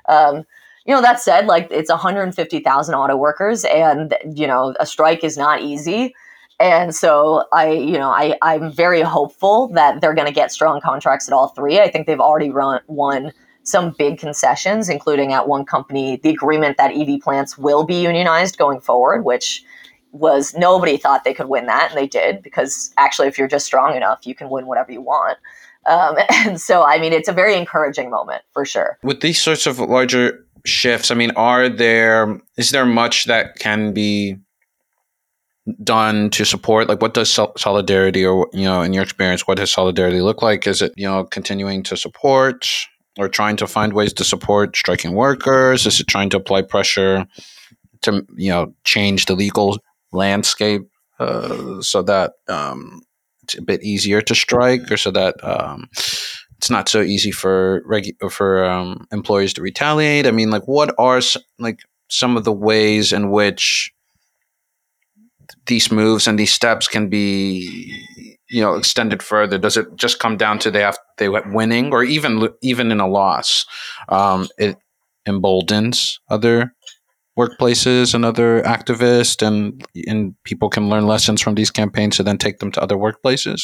Um, 0.09 0.45
you 0.85 0.93
know, 0.93 1.01
that 1.01 1.19
said, 1.19 1.47
like 1.47 1.69
it's 1.71 1.89
150,000 1.89 2.95
auto 2.95 3.15
workers, 3.15 3.65
and 3.65 4.15
you 4.35 4.47
know, 4.47 4.75
a 4.79 4.85
strike 4.85 5.23
is 5.23 5.37
not 5.37 5.61
easy. 5.61 6.13
And 6.59 6.93
so 6.93 7.45
I, 7.53 7.71
you 7.71 7.97
know, 7.97 8.09
I, 8.09 8.37
I'm 8.41 8.71
very 8.71 9.01
hopeful 9.01 9.67
that 9.69 10.01
they're 10.01 10.15
going 10.15 10.27
to 10.27 10.33
get 10.33 10.51
strong 10.51 10.81
contracts 10.81 11.27
at 11.27 11.33
all 11.33 11.49
three. 11.49 11.79
I 11.79 11.89
think 11.89 12.07
they've 12.07 12.19
already 12.19 12.49
run, 12.49 12.81
won 12.87 13.31
some 13.63 13.93
big 13.97 14.17
concessions, 14.17 14.89
including 14.89 15.33
at 15.33 15.47
one 15.47 15.65
company, 15.65 16.15
the 16.17 16.29
agreement 16.29 16.77
that 16.77 16.95
EV 16.95 17.19
plants 17.21 17.57
will 17.57 17.83
be 17.83 18.01
unionized 18.01 18.57
going 18.57 18.79
forward, 18.79 19.23
which 19.23 19.63
was 20.11 20.55
nobody 20.55 20.97
thought 20.97 21.23
they 21.23 21.33
could 21.33 21.49
win 21.49 21.65
that, 21.67 21.91
and 21.91 21.97
they 21.97 22.07
did 22.07 22.41
because 22.41 22.93
actually, 22.97 23.27
if 23.27 23.37
you're 23.37 23.47
just 23.47 23.65
strong 23.65 23.95
enough, 23.95 24.25
you 24.25 24.35
can 24.35 24.49
win 24.49 24.67
whatever 24.67 24.91
you 24.91 25.01
want. 25.01 25.37
Um, 25.85 26.17
and 26.29 26.59
so, 26.59 26.83
I 26.83 26.99
mean, 26.99 27.13
it's 27.13 27.29
a 27.29 27.33
very 27.33 27.55
encouraging 27.55 28.09
moment 28.09 28.43
for 28.53 28.65
sure. 28.65 28.97
With 29.03 29.21
these 29.21 29.41
sorts 29.41 29.65
of 29.65 29.79
larger 29.79 30.45
shifts, 30.65 31.11
I 31.11 31.15
mean, 31.15 31.31
are 31.31 31.69
there 31.69 32.39
is 32.57 32.71
there 32.71 32.85
much 32.85 33.25
that 33.25 33.59
can 33.59 33.93
be 33.93 34.37
done 35.83 36.29
to 36.31 36.45
support? 36.45 36.87
Like, 36.87 37.01
what 37.01 37.13
does 37.13 37.31
sol- 37.31 37.53
solidarity, 37.57 38.25
or 38.25 38.49
you 38.53 38.65
know, 38.65 38.81
in 38.81 38.93
your 38.93 39.03
experience, 39.03 39.47
what 39.47 39.57
does 39.57 39.71
solidarity 39.71 40.21
look 40.21 40.41
like? 40.41 40.67
Is 40.67 40.81
it 40.81 40.93
you 40.95 41.07
know 41.07 41.23
continuing 41.23 41.83
to 41.83 41.97
support? 41.97 42.67
Or 43.19 43.27
trying 43.27 43.57
to 43.57 43.65
find 43.65 43.93
ways 43.93 44.13
to 44.13 44.23
support 44.23 44.77
striking 44.77 45.13
workers? 45.15 45.87
Is 45.87 45.99
it 45.99 46.07
trying 46.07 46.29
to 46.29 46.37
apply 46.37 46.61
pressure 46.61 47.25
to 48.03 48.23
you 48.35 48.51
know 48.51 48.73
change 48.83 49.25
the 49.25 49.35
legal 49.35 49.79
landscape 50.11 50.83
uh, 51.19 51.81
so 51.81 52.01
that 52.03 52.33
um, 52.47 53.01
it's 53.43 53.57
a 53.57 53.61
bit 53.61 53.83
easier 53.83 54.21
to 54.21 54.35
strike, 54.35 54.91
or 54.91 54.97
so 54.97 55.11
that 55.11 55.35
um, 55.43 55.89
it's 56.57 56.69
not 56.69 56.89
so 56.89 57.01
easy 57.01 57.31
for 57.31 57.81
regu- 57.87 58.31
for 58.31 58.65
um, 58.65 59.07
employers 59.11 59.53
to 59.53 59.61
retaliate. 59.61 60.27
I 60.27 60.31
mean, 60.31 60.49
like, 60.49 60.67
what 60.67 60.93
are 60.97 61.17
s- 61.17 61.37
like 61.59 61.79
some 62.09 62.37
of 62.37 62.43
the 62.43 62.53
ways 62.53 63.13
in 63.13 63.31
which 63.31 63.91
these 65.65 65.91
moves 65.91 66.27
and 66.27 66.37
these 66.37 66.53
steps 66.53 66.87
can 66.87 67.09
be, 67.09 67.93
you 68.49 68.61
know, 68.61 68.75
extended 68.75 69.21
further? 69.23 69.57
Does 69.57 69.77
it 69.77 69.87
just 69.95 70.19
come 70.19 70.37
down 70.37 70.59
to 70.59 70.71
they 70.71 70.81
have 70.81 70.97
they 71.17 71.29
winning, 71.29 71.91
or 71.93 72.03
even 72.03 72.49
even 72.61 72.91
in 72.91 72.99
a 72.99 73.07
loss, 73.07 73.65
um, 74.09 74.47
it 74.57 74.77
emboldens 75.25 76.19
other 76.29 76.73
workplaces 77.38 78.13
and 78.13 78.26
other 78.26 78.62
activists 78.63 79.45
and 79.45 79.86
and 80.08 80.34
people 80.43 80.69
can 80.69 80.89
learn 80.89 81.06
lessons 81.08 81.41
from 81.41 81.56
these 81.56 81.71
campaigns 81.71 82.17
to 82.17 82.23
then 82.23 82.38
take 82.38 82.60
them 82.60 82.71
to 82.71 82.82
other 82.82 82.95
workplaces 82.95 83.62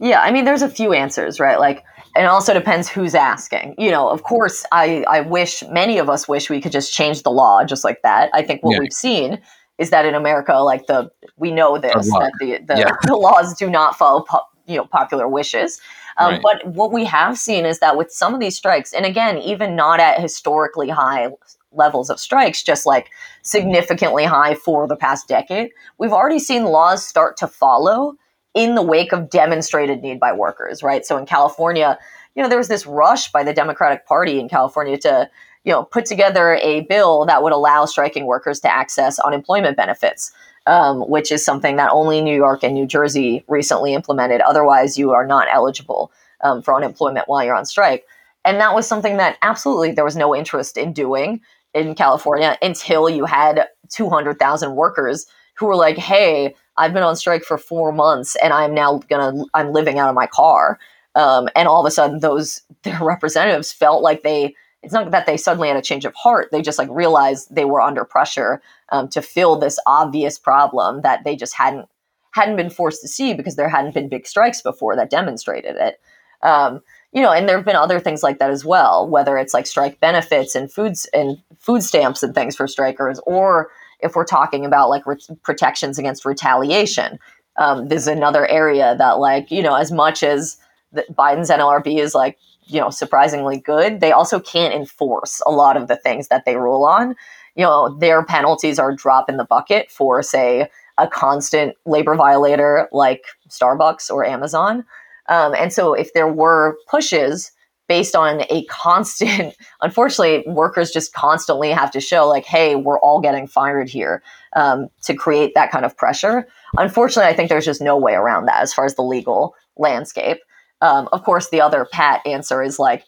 Yeah, 0.00 0.20
I 0.20 0.32
mean, 0.32 0.44
there's 0.46 0.62
a 0.62 0.68
few 0.68 0.92
answers, 0.92 1.38
right? 1.38 1.60
Like, 1.60 1.84
it 2.16 2.24
also 2.24 2.52
depends 2.52 2.88
who's 2.88 3.14
asking. 3.14 3.74
You 3.78 3.90
know, 3.92 4.08
of 4.08 4.20
course, 4.24 4.64
I, 4.72 5.04
I 5.08 5.20
wish, 5.20 5.62
many 5.70 5.98
of 5.98 6.08
us 6.10 6.26
wish 6.26 6.50
we 6.50 6.60
could 6.60 6.72
just 6.72 6.92
change 6.92 7.22
the 7.22 7.30
law 7.30 7.62
just 7.64 7.84
like 7.84 8.00
that. 8.02 8.28
I 8.34 8.42
think 8.42 8.64
what 8.64 8.72
Yeah. 8.72 8.80
we've 8.80 8.92
seen 8.92 9.38
is 9.78 9.90
that 9.90 10.04
in 10.04 10.14
America, 10.16 10.54
like 10.54 10.86
the, 10.86 11.08
we 11.36 11.50
know 11.52 11.78
this, 11.78 12.06
that 12.10 12.32
the, 12.40 12.58
the, 12.66 12.78
Yeah. 12.80 12.90
the 13.04 13.14
laws 13.16 13.54
do 13.54 13.70
not 13.70 13.94
follow, 13.96 14.24
po- 14.28 14.48
you 14.66 14.76
know, 14.78 14.86
popular 14.86 15.28
wishes. 15.28 15.80
Um, 16.18 16.32
Right. 16.32 16.42
But 16.42 16.56
what 16.74 16.90
we 16.90 17.04
have 17.04 17.38
seen 17.38 17.64
is 17.64 17.78
that 17.78 17.96
with 17.96 18.10
some 18.10 18.34
of 18.34 18.40
these 18.40 18.56
strikes, 18.56 18.92
and 18.92 19.06
again, 19.06 19.38
even 19.38 19.76
not 19.76 20.00
at 20.00 20.20
historically 20.20 20.88
high 20.88 21.28
levels 21.74 22.10
of 22.10 22.20
strikes, 22.20 22.62
just 22.62 22.86
like 22.86 23.10
significantly 23.42 24.24
high 24.24 24.54
for 24.54 24.86
the 24.86 24.96
past 24.96 25.28
decade. 25.28 25.70
We've 25.98 26.12
already 26.12 26.38
seen 26.38 26.64
laws 26.64 27.04
start 27.04 27.36
to 27.38 27.46
follow 27.46 28.16
in 28.54 28.74
the 28.74 28.82
wake 28.82 29.12
of 29.12 29.30
demonstrated 29.30 30.02
need 30.02 30.20
by 30.20 30.32
workers, 30.32 30.82
right? 30.82 31.04
So 31.06 31.16
in 31.16 31.26
California, 31.26 31.98
you 32.34 32.42
know, 32.42 32.48
there 32.48 32.58
was 32.58 32.68
this 32.68 32.86
rush 32.86 33.30
by 33.32 33.42
the 33.42 33.54
Democratic 33.54 34.06
Party 34.06 34.38
in 34.38 34.48
California 34.48 34.98
to, 34.98 35.30
you 35.64 35.72
know, 35.72 35.84
put 35.84 36.06
together 36.06 36.54
a 36.62 36.82
bill 36.82 37.24
that 37.26 37.42
would 37.42 37.52
allow 37.52 37.84
striking 37.84 38.26
workers 38.26 38.60
to 38.60 38.72
access 38.72 39.18
unemployment 39.20 39.76
benefits, 39.76 40.32
um, 40.66 41.00
which 41.08 41.32
is 41.32 41.44
something 41.44 41.76
that 41.76 41.90
only 41.92 42.20
New 42.20 42.36
York 42.36 42.62
and 42.62 42.74
New 42.74 42.86
Jersey 42.86 43.44
recently 43.48 43.94
implemented. 43.94 44.40
Otherwise, 44.42 44.98
you 44.98 45.12
are 45.12 45.26
not 45.26 45.48
eligible 45.50 46.12
um, 46.42 46.62
for 46.62 46.74
unemployment 46.74 47.28
while 47.28 47.44
you're 47.44 47.54
on 47.54 47.64
strike. 47.64 48.04
And 48.44 48.60
that 48.60 48.74
was 48.74 48.86
something 48.86 49.18
that 49.18 49.38
absolutely 49.42 49.92
there 49.92 50.04
was 50.04 50.16
no 50.16 50.34
interest 50.34 50.76
in 50.76 50.92
doing 50.92 51.40
in 51.74 51.94
California 51.94 52.56
until 52.62 53.08
you 53.08 53.24
had 53.24 53.66
200,000 53.90 54.74
workers 54.74 55.26
who 55.56 55.66
were 55.66 55.76
like, 55.76 55.96
hey, 55.96 56.54
I've 56.76 56.92
been 56.92 57.02
on 57.02 57.16
strike 57.16 57.44
for 57.44 57.58
four 57.58 57.92
months 57.92 58.36
and 58.42 58.52
I'm 58.52 58.74
now 58.74 58.98
gonna, 59.08 59.44
I'm 59.54 59.72
living 59.72 59.98
out 59.98 60.08
of 60.08 60.14
my 60.14 60.26
car. 60.26 60.78
Um, 61.14 61.48
and 61.54 61.68
all 61.68 61.80
of 61.80 61.86
a 61.86 61.90
sudden, 61.90 62.20
those 62.20 62.62
their 62.82 62.98
representatives 63.00 63.72
felt 63.72 64.02
like 64.02 64.22
they, 64.22 64.54
it's 64.82 64.92
not 64.92 65.10
that 65.12 65.26
they 65.26 65.36
suddenly 65.36 65.68
had 65.68 65.76
a 65.76 65.82
change 65.82 66.04
of 66.04 66.14
heart. 66.14 66.48
They 66.50 66.62
just 66.62 66.78
like 66.78 66.88
realized 66.90 67.54
they 67.54 67.64
were 67.64 67.80
under 67.80 68.04
pressure 68.04 68.60
um, 68.90 69.08
to 69.08 69.22
fill 69.22 69.56
this 69.56 69.78
obvious 69.86 70.38
problem 70.38 71.02
that 71.02 71.24
they 71.24 71.36
just 71.36 71.54
hadn't 71.54 71.88
hadn't 72.32 72.56
been 72.56 72.70
forced 72.70 73.02
to 73.02 73.08
see 73.08 73.34
because 73.34 73.56
there 73.56 73.68
hadn't 73.68 73.94
been 73.94 74.08
big 74.08 74.26
strikes 74.26 74.62
before 74.62 74.96
that 74.96 75.10
demonstrated 75.10 75.76
it. 75.76 76.00
Um, 76.42 76.80
you 77.12 77.20
know, 77.20 77.30
and 77.30 77.48
there 77.48 77.56
have 77.56 77.64
been 77.64 77.76
other 77.76 78.00
things 78.00 78.22
like 78.22 78.38
that 78.38 78.50
as 78.50 78.64
well, 78.64 79.08
whether 79.08 79.36
it's 79.36 79.52
like 79.52 79.66
strike 79.66 80.00
benefits 80.00 80.54
and 80.54 80.72
foods 80.72 81.06
and 81.12 81.38
food 81.58 81.82
stamps 81.82 82.22
and 82.22 82.34
things 82.34 82.56
for 82.56 82.66
strikers, 82.66 83.20
or 83.26 83.70
if 84.00 84.16
we're 84.16 84.24
talking 84.24 84.64
about 84.64 84.88
like 84.88 85.06
re- 85.06 85.16
protections 85.42 85.98
against 85.98 86.24
retaliation. 86.24 87.18
Um, 87.58 87.88
this 87.88 88.02
is 88.02 88.08
another 88.08 88.46
area 88.46 88.96
that, 88.96 89.18
like, 89.18 89.50
you 89.50 89.62
know, 89.62 89.74
as 89.74 89.92
much 89.92 90.22
as 90.22 90.56
the, 90.92 91.04
Biden's 91.12 91.50
NLRB 91.50 91.98
is 91.98 92.14
like, 92.14 92.38
you 92.64 92.80
know, 92.80 92.88
surprisingly 92.88 93.58
good, 93.58 94.00
they 94.00 94.12
also 94.12 94.40
can't 94.40 94.72
enforce 94.72 95.42
a 95.46 95.50
lot 95.50 95.76
of 95.76 95.88
the 95.88 95.96
things 95.96 96.28
that 96.28 96.46
they 96.46 96.56
rule 96.56 96.84
on. 96.84 97.14
You 97.54 97.64
know, 97.64 97.94
their 97.98 98.24
penalties 98.24 98.78
are 98.78 98.94
drop 98.94 99.28
in 99.28 99.36
the 99.36 99.44
bucket 99.44 99.90
for, 99.90 100.22
say, 100.22 100.70
a 100.96 101.06
constant 101.06 101.76
labor 101.84 102.14
violator 102.14 102.88
like 102.92 103.24
Starbucks 103.48 104.10
or 104.10 104.24
Amazon. 104.24 104.84
Um, 105.32 105.54
and 105.54 105.72
so 105.72 105.94
if 105.94 106.12
there 106.12 106.28
were 106.28 106.76
pushes 106.88 107.52
based 107.88 108.14
on 108.14 108.42
a 108.50 108.64
constant, 108.66 109.54
unfortunately, 109.80 110.44
workers 110.46 110.90
just 110.90 111.14
constantly 111.14 111.70
have 111.70 111.90
to 111.92 112.00
show, 112.00 112.28
like, 112.28 112.44
hey, 112.44 112.76
we're 112.76 112.98
all 112.98 113.18
getting 113.18 113.46
fired 113.46 113.88
here 113.88 114.22
um, 114.54 114.88
to 115.04 115.14
create 115.14 115.52
that 115.54 115.70
kind 115.70 115.86
of 115.86 115.96
pressure. 115.96 116.46
Unfortunately, 116.76 117.30
I 117.30 117.34
think 117.34 117.48
there's 117.48 117.64
just 117.64 117.80
no 117.80 117.96
way 117.96 118.12
around 118.12 118.44
that 118.44 118.62
as 118.62 118.74
far 118.74 118.84
as 118.84 118.94
the 118.94 119.02
legal 119.02 119.54
landscape. 119.78 120.38
Um, 120.82 121.08
of 121.12 121.24
course, 121.24 121.48
the 121.48 121.62
other 121.62 121.86
pat 121.90 122.20
answer 122.26 122.62
is 122.62 122.78
like, 122.78 123.04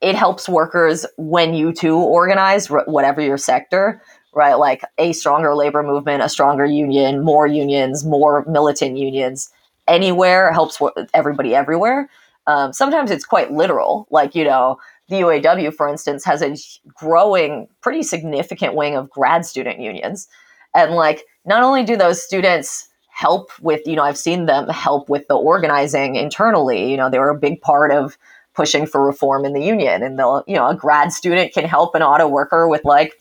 it 0.00 0.16
helps 0.16 0.48
workers 0.48 1.06
when 1.16 1.54
you 1.54 1.72
too 1.72 1.96
organize, 1.96 2.66
whatever 2.66 3.20
your 3.20 3.38
sector, 3.38 4.02
right? 4.34 4.54
Like 4.54 4.82
a 4.98 5.12
stronger 5.12 5.54
labor 5.54 5.84
movement, 5.84 6.24
a 6.24 6.28
stronger 6.28 6.64
union, 6.64 7.22
more 7.22 7.46
unions, 7.46 8.04
more 8.04 8.44
militant 8.48 8.98
unions 8.98 9.51
anywhere 9.88 10.52
helps 10.52 10.80
everybody 11.14 11.54
everywhere. 11.54 12.08
Um, 12.46 12.72
sometimes 12.72 13.10
it's 13.10 13.24
quite 13.24 13.52
literal. 13.52 14.06
Like, 14.10 14.34
you 14.34 14.44
know, 14.44 14.78
the 15.08 15.16
UAW, 15.16 15.74
for 15.74 15.88
instance, 15.88 16.24
has 16.24 16.42
a 16.42 16.56
growing, 16.94 17.68
pretty 17.80 18.02
significant 18.02 18.74
wing 18.74 18.96
of 18.96 19.10
grad 19.10 19.46
student 19.46 19.80
unions. 19.80 20.28
And, 20.74 20.92
like, 20.92 21.24
not 21.44 21.62
only 21.62 21.84
do 21.84 21.96
those 21.96 22.22
students 22.22 22.88
help 23.10 23.50
with, 23.60 23.86
you 23.86 23.94
know, 23.94 24.02
I've 24.02 24.18
seen 24.18 24.46
them 24.46 24.68
help 24.68 25.08
with 25.08 25.28
the 25.28 25.34
organizing 25.34 26.16
internally, 26.16 26.90
you 26.90 26.96
know, 26.96 27.10
they 27.10 27.18
were 27.18 27.30
a 27.30 27.38
big 27.38 27.60
part 27.60 27.92
of 27.92 28.16
pushing 28.54 28.86
for 28.86 29.04
reform 29.04 29.44
in 29.44 29.52
the 29.52 29.62
union. 29.62 30.02
And, 30.02 30.18
they'll, 30.18 30.42
you 30.46 30.56
know, 30.56 30.68
a 30.68 30.74
grad 30.74 31.12
student 31.12 31.52
can 31.52 31.64
help 31.64 31.94
an 31.94 32.02
auto 32.02 32.26
worker 32.26 32.68
with, 32.68 32.84
like, 32.84 33.20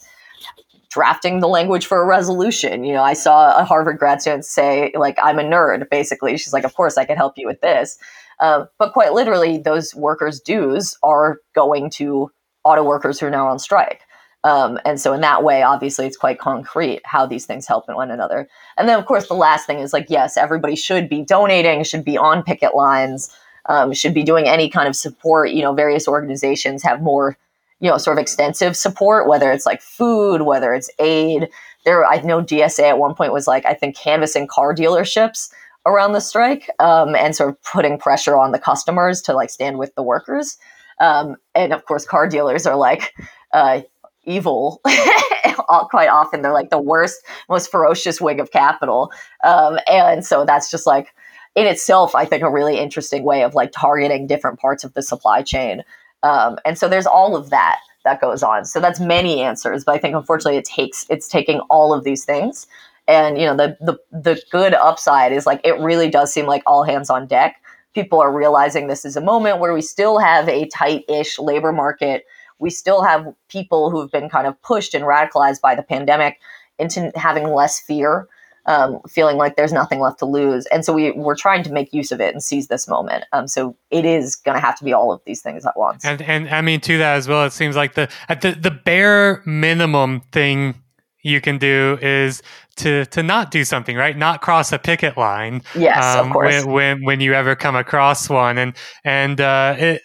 drafting 0.91 1.39
the 1.39 1.47
language 1.47 1.86
for 1.86 2.01
a 2.01 2.06
resolution. 2.06 2.84
You 2.84 2.93
know, 2.93 3.04
I 3.04 3.13
saw 3.13 3.58
a 3.58 3.63
Harvard 3.63 3.97
grad 3.97 4.21
student 4.21 4.45
say, 4.45 4.91
like, 4.93 5.17
I'm 5.23 5.39
a 5.39 5.43
nerd, 5.43 5.89
basically. 5.89 6.38
She's 6.38 6.54
like, 6.54 6.65
of 6.65 6.75
course, 6.75 6.97
I 6.97 7.06
can 7.06 7.17
help 7.17 7.38
you 7.38 7.47
with 7.47 7.62
this. 7.62 7.97
Uh, 8.39 8.65
but 8.77 8.91
quite 8.91 9.13
literally, 9.13 9.58
those 9.58 9.95
workers' 9.95 10.41
dues 10.41 10.97
are 11.01 11.39
going 11.56 11.89
to 11.91 12.30
auto 12.63 12.84
workers 12.84 13.19
who 13.19 13.27
are 13.27 13.32
now 13.32 13.47
on 13.47 13.58
strike. 13.58 14.01
Um, 14.43 14.80
and 14.84 14.99
so, 14.99 15.13
in 15.13 15.21
that 15.21 15.43
way, 15.43 15.62
obviously, 15.62 16.08
it's 16.08 16.17
quite 16.17 16.39
concrete 16.39 17.01
how 17.06 17.25
these 17.25 17.45
things 17.45 17.67
help 17.67 17.88
one 17.88 18.12
another. 18.12 18.49
And 18.77 18.89
then, 18.89 18.99
of 18.99 19.06
course, 19.06 19.27
the 19.27 19.36
last 19.36 19.67
thing 19.67 19.80
is 19.80 19.93
like, 19.93 20.08
yes, 20.10 20.36
everybody 20.36 20.75
should 20.75 21.08
be 21.08 21.23
donating, 21.23 21.84
should 21.84 22.04
be 22.04 22.17
on 22.17 22.43
picket 22.43 22.75
lines, 22.75 23.34
um, 23.67 23.93
should 23.93 24.15
be 24.15 24.23
doing 24.23 24.47
any 24.47 24.67
kind 24.67 24.88
of 24.88 24.95
support. 24.95 25.51
You 25.51 25.62
know, 25.62 25.73
various 25.73 26.08
organizations 26.08 26.82
have 26.82 27.01
more 27.01 27.38
you 27.82 27.89
know, 27.89 27.98
sort 27.98 28.17
of 28.17 28.22
extensive 28.22 28.78
support, 28.78 29.28
whether 29.28 29.52
it's 29.52 29.65
like 29.65 29.82
food, 29.82 30.44
whether 30.44 30.74
it's 30.74 30.89
aid. 31.00 31.50
There, 31.84 32.06
I 32.06 32.22
know 32.22 32.41
DSA 32.41 32.84
at 32.84 33.00
one 33.00 33.15
point 33.15 33.34
was 33.34 33.48
like, 33.48 33.65
I 33.65 33.74
think, 33.74 33.98
canvassing 33.98 34.48
car 34.48 34.74
dealerships 34.74 35.52
around 35.88 36.13
the 36.13 36.22
strike 36.22 36.70
um, 36.80 37.15
and 37.15 37.36
sort 37.36 37.50
of 37.50 37.62
putting 37.63 37.98
pressure 37.98 38.38
on 38.38 38.52
the 38.52 38.60
customers 38.60 39.20
to 39.24 39.34
like 39.34 39.50
stand 39.50 39.80
with 39.80 39.94
the 39.96 40.04
workers. 40.04 40.58
Um, 41.00 41.38
and 41.56 41.74
of 41.74 41.86
course, 41.86 42.06
car 42.06 42.28
dealers 42.28 42.67
are 42.67 42.76
like 42.76 43.13
uh, 43.52 43.82
evil. 44.26 44.80
Quite 45.89 46.10
often, 46.10 46.44
they're 46.44 46.54
like 46.54 46.70
the 46.70 46.80
worst, 46.80 47.26
most 47.50 47.72
ferocious 47.72 48.22
wing 48.22 48.39
of 48.39 48.52
capital. 48.52 49.12
Um, 49.44 49.80
and 49.89 50.24
so 50.24 50.46
that's 50.46 50.70
just 50.70 50.86
like, 50.86 51.13
in 51.56 51.65
itself, 51.65 52.13
I 52.13 52.26
think 52.26 52.44
a 52.44 52.50
really 52.50 52.78
interesting 52.78 53.24
way 53.24 53.44
of 53.44 53.56
like 53.56 53.72
targeting 53.72 54.28
different 54.28 54.60
parts 54.60 54.84
of 54.84 54.94
the 54.94 55.02
supply 55.02 55.41
chain 55.41 55.84
um, 56.24 56.58
and 56.66 56.78
so 56.78 56.88
there's 56.88 57.08
all 57.08 57.36
of 57.36 57.50
that 57.50 57.80
that 58.04 58.22
goes 58.22 58.44
on. 58.44 58.66
So 58.66 58.80
that's 58.80 59.00
many 59.00 59.42
answers, 59.42 59.84
but 59.84 59.96
I 59.96 59.98
think 59.98 60.16
unfortunately 60.16 60.58
it 60.58 60.66
takes 60.66 61.06
it's 61.10 61.28
taking 61.28 61.60
all 61.70 61.94
of 61.94 62.04
these 62.04 62.26
things. 62.26 62.68
And 63.08 63.38
you 63.38 63.46
know 63.46 63.56
the 63.56 63.78
the 63.82 63.98
the 64.12 64.42
good 64.52 64.74
upside 64.74 65.32
is 65.32 65.46
like 65.46 65.62
it 65.64 65.80
really 65.80 66.10
does 66.10 66.34
seem 66.34 66.46
like 66.46 66.64
all 66.66 66.84
hands 66.84 67.10
on 67.10 67.28
deck. 67.28 67.62
People 67.94 68.22
are 68.22 68.34
realizing 68.34 68.88
this 68.88 69.06
is 69.06 69.16
a 69.16 69.22
moment 69.22 69.60
where 69.60 69.74
we 69.74 69.82
still 69.82 70.18
have 70.20 70.48
a 70.48 70.68
tight-ish 70.68 71.38
labor 71.40 71.74
market. 71.74 72.26
We 72.60 72.70
still 72.70 73.04
have 73.04 73.34
people 73.50 73.90
who've 73.90 74.12
been 74.12 74.30
kind 74.30 74.48
of 74.48 74.62
pushed 74.62 74.94
and 74.94 75.04
radicalized 75.04 75.62
by 75.62 75.76
the 75.76 75.84
pandemic 75.84 76.40
into 76.80 77.12
having 77.16 77.50
less 77.50 77.80
fear 77.80 78.28
um, 78.65 79.00
feeling 79.08 79.38
like 79.38 79.56
there's 79.56 79.74
nothing 79.74 80.00
left 80.00 80.19
to 80.19 80.26
lose. 80.26 80.65
And 80.67 80.86
so 80.86 80.93
we, 80.93 81.12
we're 81.12 81.36
trying 81.36 81.63
to 81.63 81.71
make 81.71 81.93
use 81.93 82.12
of 82.12 82.21
it 82.21 82.34
and 82.34 82.43
seize 82.43 82.67
this 82.67 82.88
moment. 82.88 83.26
Um, 83.34 83.47
so 83.47 83.76
it 83.89 84.06
is 84.06 84.36
going 84.36 84.56
to 84.56 84.62
have 84.62 84.78
to 84.78 84.84
be 84.84 84.93
all 84.93 85.12
of 85.12 85.21
these 85.26 85.41
things 85.41 85.65
at 85.65 85.78
once. 85.78 86.06
And, 86.06 86.21
and 86.21 86.50
I 86.50 86.62
mean, 86.62 86.80
to 86.82 86.97
that 87.00 87.15
as 87.15 87.28
well, 87.28 87.45
it 87.45 87.54
seems 87.54 87.76
like 87.76 87.95
the, 87.95 88.10
at 88.30 88.41
the, 88.41 88.52
the 88.52 88.71
bare 88.71 89.41
minimum 89.45 90.21
thing 90.32 90.76
you 91.24 91.39
can 91.39 91.58
do 91.58 92.00
is 92.02 92.41
to 92.76 93.06
to 93.06 93.21
not 93.21 93.52
do 93.52 93.63
something 93.63 93.95
right 93.95 94.17
not 94.17 94.41
cross 94.41 94.71
a 94.71 94.80
picket 94.80 95.15
line 95.17 95.62
yes 95.76 96.04
um, 96.04 96.28
of 96.28 96.34
course. 96.34 96.65
When, 96.65 96.74
when, 96.74 97.06
when 97.06 97.21
you 97.21 97.34
ever 97.34 97.56
come 97.56 97.76
across 97.76 98.28
one 98.28 98.58
and 98.58 98.74
and 99.04 99.39
uh, 99.39 99.76
it 99.78 100.02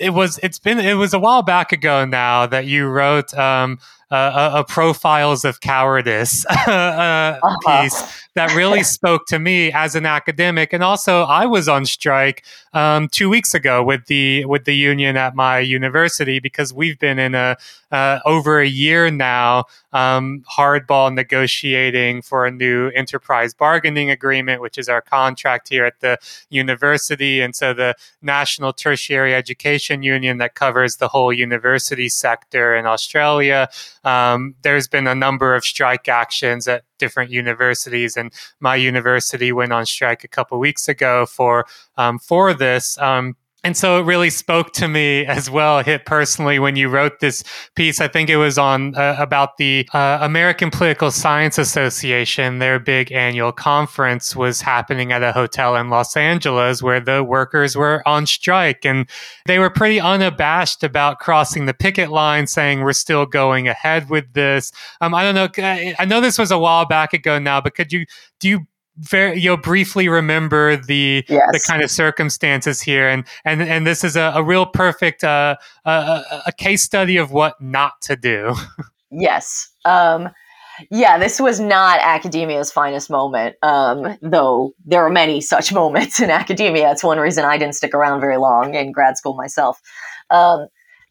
it 0.00 0.10
was 0.10 0.38
it's 0.42 0.58
been 0.58 0.78
it 0.78 0.94
was 0.94 1.14
a 1.14 1.18
while 1.18 1.42
back 1.42 1.72
ago 1.72 2.04
now 2.04 2.46
that 2.46 2.66
you 2.66 2.86
wrote 2.86 3.34
um, 3.34 3.78
uh, 4.10 4.52
a, 4.54 4.60
a, 4.60 4.64
profiles 4.64 5.44
of 5.44 5.60
cowardice 5.60 6.46
uh, 6.50 7.38
uh-huh. 7.42 7.82
piece 7.82 8.25
that 8.36 8.54
really 8.54 8.82
spoke 8.96 9.26
to 9.26 9.38
me 9.38 9.72
as 9.72 9.96
an 9.96 10.06
academic. 10.06 10.72
And 10.72 10.84
also 10.84 11.22
i 11.22 11.44
was 11.44 11.68
on 11.68 11.84
strike 11.84 12.44
um, 12.72 13.08
two 13.08 13.28
weeks 13.28 13.54
ago 13.54 13.82
with 13.82 14.06
the 14.06 14.44
with 14.44 14.64
the 14.64 14.76
union 14.76 15.16
at 15.16 15.34
my 15.34 15.58
university 15.58 16.38
because 16.38 16.72
we've 16.72 16.98
been 16.98 17.18
in 17.18 17.34
a 17.34 17.56
uh, 17.90 18.18
over 18.24 18.60
a 18.60 18.66
year 18.66 19.10
now 19.10 19.64
um, 19.92 20.44
hardball 20.56 21.12
negotiating 21.12 22.20
for 22.20 22.46
a 22.46 22.50
new 22.50 22.88
enterprise 22.90 23.54
bargaining 23.54 24.10
agreement 24.10 24.60
which 24.60 24.78
is 24.78 24.88
our 24.88 25.00
contract 25.00 25.68
here 25.68 25.84
at 25.84 26.00
the 26.00 26.18
university. 26.50 27.40
And 27.40 27.54
so 27.56 27.72
the 27.72 27.94
national 28.22 28.72
tertiary 28.72 29.34
education 29.34 30.02
union 30.02 30.38
that 30.38 30.54
covers 30.54 30.96
the 30.96 31.08
whole 31.08 31.32
university 31.32 32.08
sector 32.08 32.76
in 32.76 32.86
australia 32.86 33.68
um, 34.04 34.54
there's 34.62 34.88
been 34.88 35.06
a 35.06 35.14
number 35.14 35.54
of 35.54 35.64
strike 35.64 36.08
actions 36.08 36.68
at 36.68 36.84
different 36.98 37.30
universities, 37.30 38.16
and 38.16 38.32
my 38.60 38.76
university 38.76 39.52
went 39.52 39.72
on 39.72 39.86
strike 39.86 40.24
a 40.24 40.28
couple 40.28 40.58
weeks 40.58 40.88
ago 40.88 41.26
for 41.26 41.66
um, 41.96 42.18
for 42.18 42.54
this. 42.54 42.98
Um, 42.98 43.36
and 43.66 43.76
so 43.76 43.98
it 43.98 44.04
really 44.04 44.30
spoke 44.30 44.72
to 44.74 44.86
me 44.86 45.26
as 45.26 45.50
well. 45.50 45.82
Hit 45.82 46.06
personally 46.06 46.60
when 46.60 46.76
you 46.76 46.88
wrote 46.88 47.18
this 47.18 47.42
piece. 47.74 48.00
I 48.00 48.06
think 48.06 48.30
it 48.30 48.36
was 48.36 48.58
on 48.58 48.94
uh, 48.94 49.16
about 49.18 49.56
the 49.56 49.88
uh, 49.92 50.18
american 50.20 50.70
political 50.70 51.10
science 51.10 51.58
association. 51.58 52.60
Their 52.60 52.78
big 52.78 53.10
annual 53.10 53.50
conference 53.50 54.36
was 54.36 54.60
happening 54.60 55.10
at 55.10 55.24
a 55.24 55.32
hotel 55.32 55.74
in 55.74 55.90
los 55.90 56.16
angeles 56.16 56.80
where 56.80 57.00
the 57.00 57.24
workers 57.24 57.74
were 57.74 58.06
on 58.06 58.26
strike. 58.26 58.86
And 58.86 59.08
they 59.46 59.58
were 59.58 59.70
pretty 59.70 59.98
unabashed 59.98 60.84
about 60.84 61.18
crossing 61.18 61.66
the 61.66 61.74
picket 61.74 62.12
line 62.12 62.46
saying 62.46 62.82
we're 62.82 62.92
still 62.92 63.26
going 63.26 63.66
ahead 63.66 64.08
with 64.08 64.32
this. 64.34 64.70
Um, 65.00 65.12
i 65.12 65.24
don't 65.24 65.34
know 65.34 65.48
i 65.98 66.04
know 66.04 66.20
this 66.20 66.38
was 66.38 66.52
a 66.52 66.58
while 66.58 66.86
back 66.86 67.12
ago 67.12 67.40
now 67.40 67.60
but 67.60 67.74
could 67.74 67.92
you 67.92 68.06
do 68.38 68.48
you 68.48 68.66
very 68.98 69.38
you'll 69.38 69.56
briefly 69.56 70.08
remember 70.08 70.76
the 70.76 71.24
Yes. 71.28 71.42
the 71.52 71.60
kind 71.66 71.82
of 71.82 71.90
circumstances 71.90 72.80
here 72.80 73.08
and 73.08 73.24
and 73.44 73.62
and 73.62 73.86
this 73.86 74.02
is 74.02 74.16
a, 74.16 74.32
a 74.34 74.42
real 74.42 74.66
perfect 74.66 75.22
uh, 75.24 75.56
a, 75.84 76.42
a, 76.46 76.52
case 76.52 76.82
study 76.82 77.16
of 77.16 77.30
what 77.30 77.60
not 77.60 78.00
to 78.02 78.16
do 78.16 78.54
Yes. 79.10 79.70
Um, 79.84 80.30
yeah, 80.90 81.18
this 81.18 81.40
was 81.40 81.58
not 81.58 82.00
academia's 82.02 82.70
finest 82.70 83.08
moment, 83.08 83.56
um, 83.62 84.18
though 84.20 84.74
there 84.84 85.04
are 85.04 85.10
many 85.10 85.40
such 85.40 85.72
moments 85.80 86.20
in 86.20 86.30
academia. 86.30 86.90
It's 86.90 87.04
one 87.04 87.18
reason 87.18 87.44
I 87.44 87.58
didn't 87.58 87.74
stick 87.74 87.94
around 87.94 88.20
very 88.20 88.36
long 88.36 88.74
in 88.74 88.92
grad 88.92 89.16
school 89.16 89.34
myself. 89.34 89.80
Um, 90.30 90.66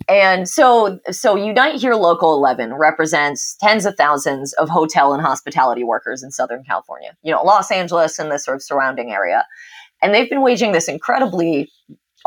and 0.07 0.47
so, 0.47 0.99
so 1.09 1.35
Unite 1.35 1.75
Here 1.75 1.95
Local 1.95 2.33
11 2.33 2.73
represents 2.75 3.55
tens 3.59 3.85
of 3.85 3.95
thousands 3.95 4.53
of 4.53 4.69
hotel 4.69 5.13
and 5.13 5.21
hospitality 5.21 5.83
workers 5.83 6.21
in 6.21 6.31
Southern 6.31 6.63
California, 6.63 7.15
you 7.23 7.31
know, 7.31 7.41
Los 7.43 7.71
Angeles 7.71 8.19
and 8.19 8.31
the 8.31 8.37
sort 8.37 8.55
of 8.55 8.61
surrounding 8.61 9.11
area. 9.11 9.45
And 10.01 10.13
they've 10.13 10.29
been 10.29 10.41
waging 10.41 10.73
this 10.73 10.87
incredibly 10.87 11.71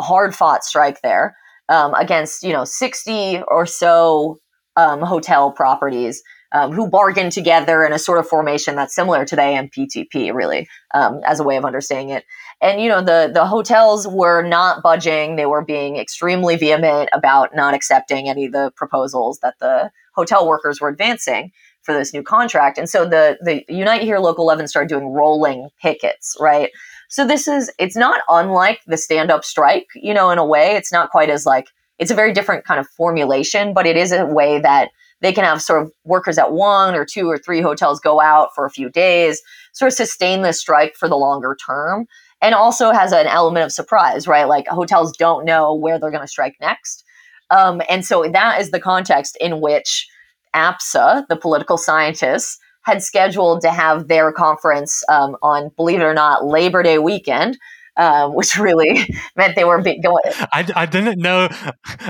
hard 0.00 0.34
fought 0.34 0.64
strike 0.64 1.02
there 1.02 1.36
um, 1.68 1.94
against, 1.94 2.42
you 2.42 2.52
know, 2.52 2.64
60 2.64 3.42
or 3.46 3.66
so 3.66 4.38
um, 4.76 5.00
hotel 5.00 5.52
properties 5.52 6.22
um, 6.52 6.72
who 6.72 6.88
bargained 6.88 7.32
together 7.32 7.84
in 7.84 7.92
a 7.92 7.98
sort 7.98 8.18
of 8.18 8.26
formation 8.26 8.74
that's 8.74 8.94
similar 8.94 9.24
to 9.24 9.36
the 9.36 9.42
AMPTP, 9.42 10.32
really, 10.32 10.68
um, 10.94 11.20
as 11.26 11.40
a 11.40 11.44
way 11.44 11.56
of 11.56 11.64
understanding 11.64 12.10
it. 12.10 12.24
And 12.60 12.80
you 12.80 12.88
know, 12.88 13.00
the 13.00 13.30
the 13.32 13.46
hotels 13.46 14.06
were 14.06 14.42
not 14.42 14.82
budging; 14.82 15.36
they 15.36 15.46
were 15.46 15.64
being 15.64 15.96
extremely 15.96 16.56
vehement 16.56 17.08
about 17.12 17.54
not 17.54 17.74
accepting 17.74 18.28
any 18.28 18.46
of 18.46 18.52
the 18.52 18.72
proposals 18.74 19.38
that 19.40 19.58
the 19.60 19.90
hotel 20.14 20.48
workers 20.48 20.80
were 20.80 20.88
advancing 20.88 21.52
for 21.82 21.94
this 21.94 22.12
new 22.12 22.22
contract. 22.22 22.76
And 22.76 22.88
so 22.88 23.04
the 23.04 23.38
the 23.40 23.64
Unite 23.68 24.02
Here 24.02 24.18
Local 24.18 24.44
11 24.44 24.68
started 24.68 24.88
doing 24.88 25.08
rolling 25.08 25.68
pickets, 25.80 26.36
right? 26.40 26.70
So 27.08 27.26
this 27.26 27.46
is 27.46 27.72
it's 27.78 27.96
not 27.96 28.22
unlike 28.28 28.80
the 28.86 28.96
stand 28.96 29.30
up 29.30 29.44
strike, 29.44 29.86
you 29.94 30.12
know, 30.12 30.30
in 30.30 30.38
a 30.38 30.44
way. 30.44 30.74
It's 30.76 30.92
not 30.92 31.10
quite 31.10 31.30
as 31.30 31.46
like 31.46 31.68
it's 31.98 32.10
a 32.10 32.14
very 32.14 32.32
different 32.32 32.64
kind 32.64 32.80
of 32.80 32.88
formulation, 32.88 33.72
but 33.72 33.86
it 33.86 33.96
is 33.96 34.12
a 34.12 34.26
way 34.26 34.60
that 34.60 34.90
they 35.20 35.32
can 35.32 35.44
have 35.44 35.62
sort 35.62 35.82
of 35.82 35.92
workers 36.04 36.38
at 36.38 36.52
one 36.52 36.94
or 36.94 37.04
two 37.04 37.28
or 37.28 37.38
three 37.38 37.60
hotels 37.60 38.00
go 38.00 38.20
out 38.20 38.54
for 38.54 38.66
a 38.66 38.70
few 38.70 38.88
days, 38.88 39.40
sort 39.72 39.88
of 39.90 39.96
sustain 39.96 40.42
the 40.42 40.52
strike 40.52 40.94
for 40.94 41.08
the 41.08 41.16
longer 41.16 41.56
term. 41.64 42.06
And 42.40 42.54
also 42.54 42.92
has 42.92 43.12
an 43.12 43.26
element 43.26 43.64
of 43.64 43.72
surprise, 43.72 44.28
right? 44.28 44.44
Like 44.46 44.68
hotels 44.68 45.16
don't 45.16 45.44
know 45.44 45.74
where 45.74 45.98
they're 45.98 46.10
going 46.10 46.22
to 46.22 46.28
strike 46.28 46.54
next. 46.60 47.04
Um, 47.50 47.82
and 47.88 48.04
so 48.04 48.28
that 48.32 48.60
is 48.60 48.70
the 48.70 48.78
context 48.80 49.36
in 49.40 49.60
which 49.60 50.06
APSA, 50.54 51.26
the 51.28 51.36
political 51.36 51.76
scientists, 51.76 52.58
had 52.82 53.02
scheduled 53.02 53.60
to 53.62 53.70
have 53.70 54.08
their 54.08 54.32
conference 54.32 55.02
um, 55.08 55.36
on, 55.42 55.70
believe 55.76 56.00
it 56.00 56.04
or 56.04 56.14
not, 56.14 56.46
Labor 56.46 56.82
Day 56.82 56.98
weekend, 56.98 57.58
um, 57.96 58.34
which 58.34 58.56
really 58.56 59.04
meant 59.36 59.56
they 59.56 59.64
were 59.64 59.82
be- 59.82 60.00
going. 60.00 60.22
I, 60.52 60.66
I 60.76 60.86
didn't 60.86 61.18
know 61.20 61.48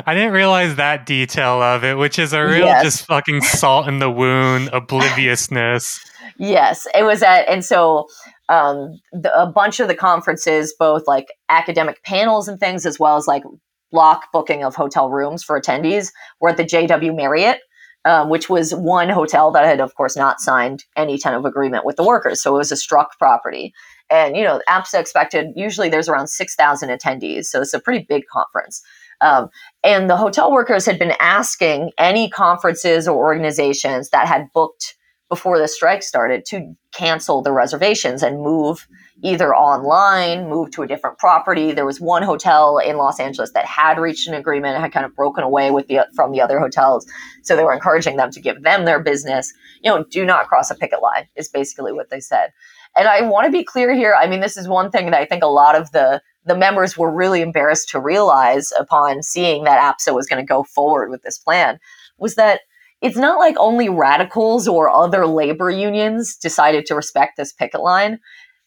i 0.07 0.15
didn't 0.15 0.33
realize 0.33 0.77
that 0.77 1.07
detail 1.07 1.63
of 1.63 1.83
it 1.83 1.97
which 1.97 2.19
is 2.19 2.33
a 2.35 2.45
real 2.45 2.67
Yes. 2.67 2.83
just 2.85 3.07
fucking 3.07 3.41
salt 3.41 3.89
in 3.89 3.99
the 3.99 4.11
wound 4.11 4.69
obliviousness 4.73 5.99
Yes, 6.37 6.87
it 6.95 7.03
was 7.05 7.23
at, 7.23 7.49
and 7.49 7.65
so 7.65 8.07
um, 8.49 8.99
the, 9.13 9.33
a 9.39 9.47
bunch 9.47 9.81
of 9.81 9.89
the 9.89 9.95
conferences, 9.95 10.75
both 10.79 11.05
like 11.07 11.27
academic 11.49 12.03
panels 12.03 12.49
and 12.49 12.59
things, 12.59 12.87
as 12.87 12.99
well 12.99 13.17
as 13.17 13.27
like 13.27 13.43
block 13.91 14.27
booking 14.33 14.65
of 14.65 14.75
hotel 14.75 15.11
rooms 15.11 15.43
for 15.43 15.61
attendees, 15.61 16.11
were 16.41 16.51
at 16.51 16.57
the 16.57 16.65
JW 16.65 17.15
Marriott, 17.15 17.61
um, 18.05 18.29
which 18.29 18.49
was 18.49 18.75
one 18.75 19.09
hotel 19.09 19.51
that 19.53 19.65
had, 19.65 19.81
of 19.81 19.95
course, 19.95 20.17
not 20.17 20.41
signed 20.41 20.85
any 20.97 21.19
kind 21.19 21.37
of 21.37 21.45
agreement 21.45 21.85
with 21.85 21.97
the 21.97 22.05
workers. 22.05 22.43
So 22.43 22.55
it 22.55 22.59
was 22.59 22.73
a 22.73 22.77
struck 22.77 23.19
property. 23.19 23.73
And, 24.11 24.37
you 24.37 24.45
know, 24.45 24.61
APSA 24.69 25.01
expected, 25.01 25.49
usually 25.55 25.89
there's 25.89 26.09
around 26.09 26.29
6,000 26.29 26.89
attendees. 26.89 27.47
So 27.47 27.61
it's 27.61 27.75
a 27.75 27.81
pretty 27.81 28.07
big 28.09 28.25
conference. 28.33 28.83
Um, 29.21 29.49
and 29.83 30.09
the 30.09 30.17
hotel 30.17 30.53
workers 30.53 30.87
had 30.87 30.99
been 30.99 31.15
asking 31.21 31.91
any 31.99 32.31
conferences 32.31 33.09
or 33.09 33.17
organizations 33.17 34.11
that 34.11 34.27
had 34.27 34.47
booked 34.55 34.95
before 35.29 35.59
the 35.59 35.69
strike 35.69 36.03
started 36.03 36.45
to 36.47 36.75
cancel 36.93 37.43
the 37.43 37.53
reservations 37.53 38.23
and 38.23 38.41
move 38.41 38.89
either 39.23 39.55
online, 39.55 40.49
move 40.49 40.71
to 40.71 40.83
a 40.83 40.87
different 40.87 41.19
property. 41.19 41.73
There 41.73 41.85
was 41.85 42.01
one 42.01 42.23
hotel 42.23 42.79
in 42.79 42.97
Los 42.97 43.21
Angeles 43.21 43.53
that 43.53 43.67
had 43.67 43.99
reached 43.99 44.29
an 44.29 44.35
agreement 44.35 44.75
and 44.75 44.83
had 44.83 44.93
kind 44.93 45.05
of 45.05 45.15
broken 45.15 45.45
away 45.45 45.71
with 45.71 45.89
the 45.89 46.07
from 46.15 46.33
the 46.33 46.41
other 46.41 46.59
hotels. 46.59 47.07
So 47.43 47.57
they 47.57 47.65
were 47.65 47.75
encouraging 47.75 48.17
them 48.17 48.31
to 48.31 48.41
give 48.41 48.63
them 48.63 48.85
their 48.85 49.01
business. 49.01 49.53
You 49.83 49.91
know, 49.91 50.05
do 50.05 50.25
not 50.25 50.49
cross 50.49 50.71
a 50.71 50.75
picket 50.75 51.03
line 51.03 51.27
is 51.37 51.49
basically 51.49 51.93
what 51.93 52.11
they 52.11 52.21
said. 52.21 52.53
And 52.97 53.07
I 53.07 53.23
want 53.23 53.47
to 53.47 53.53
be 53.53 53.65
clear 53.65 53.95
here. 53.95 54.17
I 54.19 54.27
mean, 54.27 54.41
this 54.41 54.57
is 54.57 54.67
one 54.67 54.91
thing 54.91 55.11
that 55.11 55.21
I 55.21 55.27
think 55.27 55.43
a 55.43 55.49
lot 55.49 55.77
of 55.77 55.91
the 55.93 56.23
the 56.45 56.57
members 56.57 56.97
were 56.97 57.11
really 57.11 57.43
embarrassed 57.43 57.91
to 57.91 58.01
realize 58.01 58.73
upon 58.79 59.23
seeing 59.23 59.65
that 59.65 59.81
APSA 59.81 60.15
was 60.15 60.27
going 60.27 60.43
to 60.43 60.47
go 60.47 60.63
forward 60.63 61.11
with 61.11 61.23
this 61.23 61.39
plan 61.39 61.79
was 62.17 62.37
that 62.37 62.61
it's 63.01 63.17
not 63.17 63.39
like 63.39 63.55
only 63.59 63.89
radicals 63.89 64.67
or 64.67 64.91
other 64.91 65.27
labor 65.27 65.71
unions 65.71 66.37
decided 66.37 66.87
to 66.87 66.95
respect 66.95 67.37
this 67.37 67.53
picket 67.53 67.81
line. 67.81 68.19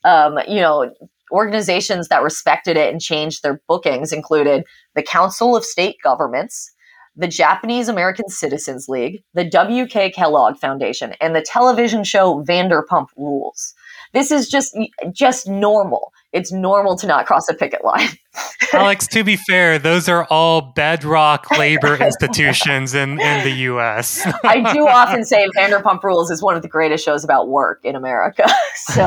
Um, 0.03 0.39
you 0.47 0.61
know, 0.61 0.91
organizations 1.31 2.07
that 2.07 2.23
respected 2.23 2.77
it 2.77 2.91
and 2.91 3.01
changed 3.01 3.43
their 3.43 3.61
bookings 3.67 4.11
included 4.11 4.63
the 4.95 5.03
Council 5.03 5.55
of 5.55 5.65
State 5.65 5.97
Governments, 6.03 6.71
the 7.15 7.27
Japanese 7.27 7.87
American 7.87 8.29
Citizens 8.29 8.87
League, 8.87 9.23
the 9.33 9.43
W.K. 9.43 10.11
Kellogg 10.11 10.57
Foundation, 10.57 11.13
and 11.19 11.35
the 11.35 11.41
television 11.41 12.03
show 12.03 12.43
Vanderpump 12.43 13.07
Rules. 13.17 13.73
This 14.13 14.31
is 14.31 14.49
just 14.49 14.77
just 15.13 15.47
normal. 15.47 16.11
It's 16.33 16.51
normal 16.51 16.97
to 16.97 17.07
not 17.07 17.25
cross 17.25 17.49
a 17.49 17.53
picket 17.53 17.83
line. 17.83 18.09
alex 18.73 19.07
to 19.07 19.25
be 19.25 19.35
fair 19.35 19.77
those 19.77 20.07
are 20.07 20.25
all 20.29 20.61
bedrock 20.61 21.51
labor 21.51 21.95
institutions 22.01 22.93
in, 22.93 23.19
in 23.19 23.43
the 23.43 23.51
us 23.51 24.25
I 24.45 24.73
do 24.73 24.87
often 24.87 25.25
say 25.25 25.49
Vanderpump 25.57 26.01
Rules 26.01 26.31
is 26.31 26.41
one 26.41 26.55
of 26.55 26.61
the 26.61 26.69
greatest 26.69 27.03
shows 27.03 27.25
about 27.25 27.49
work 27.49 27.81
in 27.83 27.95
America. 27.95 28.47
so, 28.75 29.03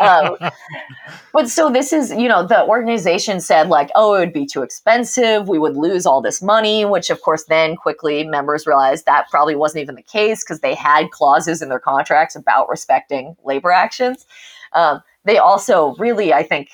um, 0.00 0.36
but 1.32 1.48
so 1.48 1.70
this 1.70 1.92
is, 1.92 2.10
you 2.10 2.28
know, 2.28 2.46
the 2.46 2.64
organization 2.64 3.40
said 3.40 3.68
like, 3.68 3.90
oh, 3.94 4.14
it 4.14 4.20
would 4.20 4.32
be 4.32 4.46
too 4.46 4.62
expensive. 4.62 5.48
We 5.48 5.58
would 5.58 5.76
lose 5.76 6.06
all 6.06 6.20
this 6.20 6.42
money, 6.42 6.84
which 6.84 7.10
of 7.10 7.20
course 7.22 7.44
then 7.48 7.76
quickly 7.76 8.24
members 8.24 8.66
realized 8.66 9.06
that 9.06 9.28
probably 9.30 9.56
wasn't 9.56 9.82
even 9.82 9.94
the 9.94 10.02
case 10.02 10.42
because 10.42 10.60
they 10.60 10.74
had 10.74 11.10
clauses 11.10 11.62
in 11.62 11.68
their 11.68 11.80
contracts 11.80 12.34
about 12.34 12.68
respecting 12.68 13.36
labor 13.44 13.70
actions. 13.70 14.26
Um, 14.72 15.02
they 15.28 15.38
also 15.38 15.94
really, 15.98 16.32
I 16.32 16.42
think, 16.42 16.70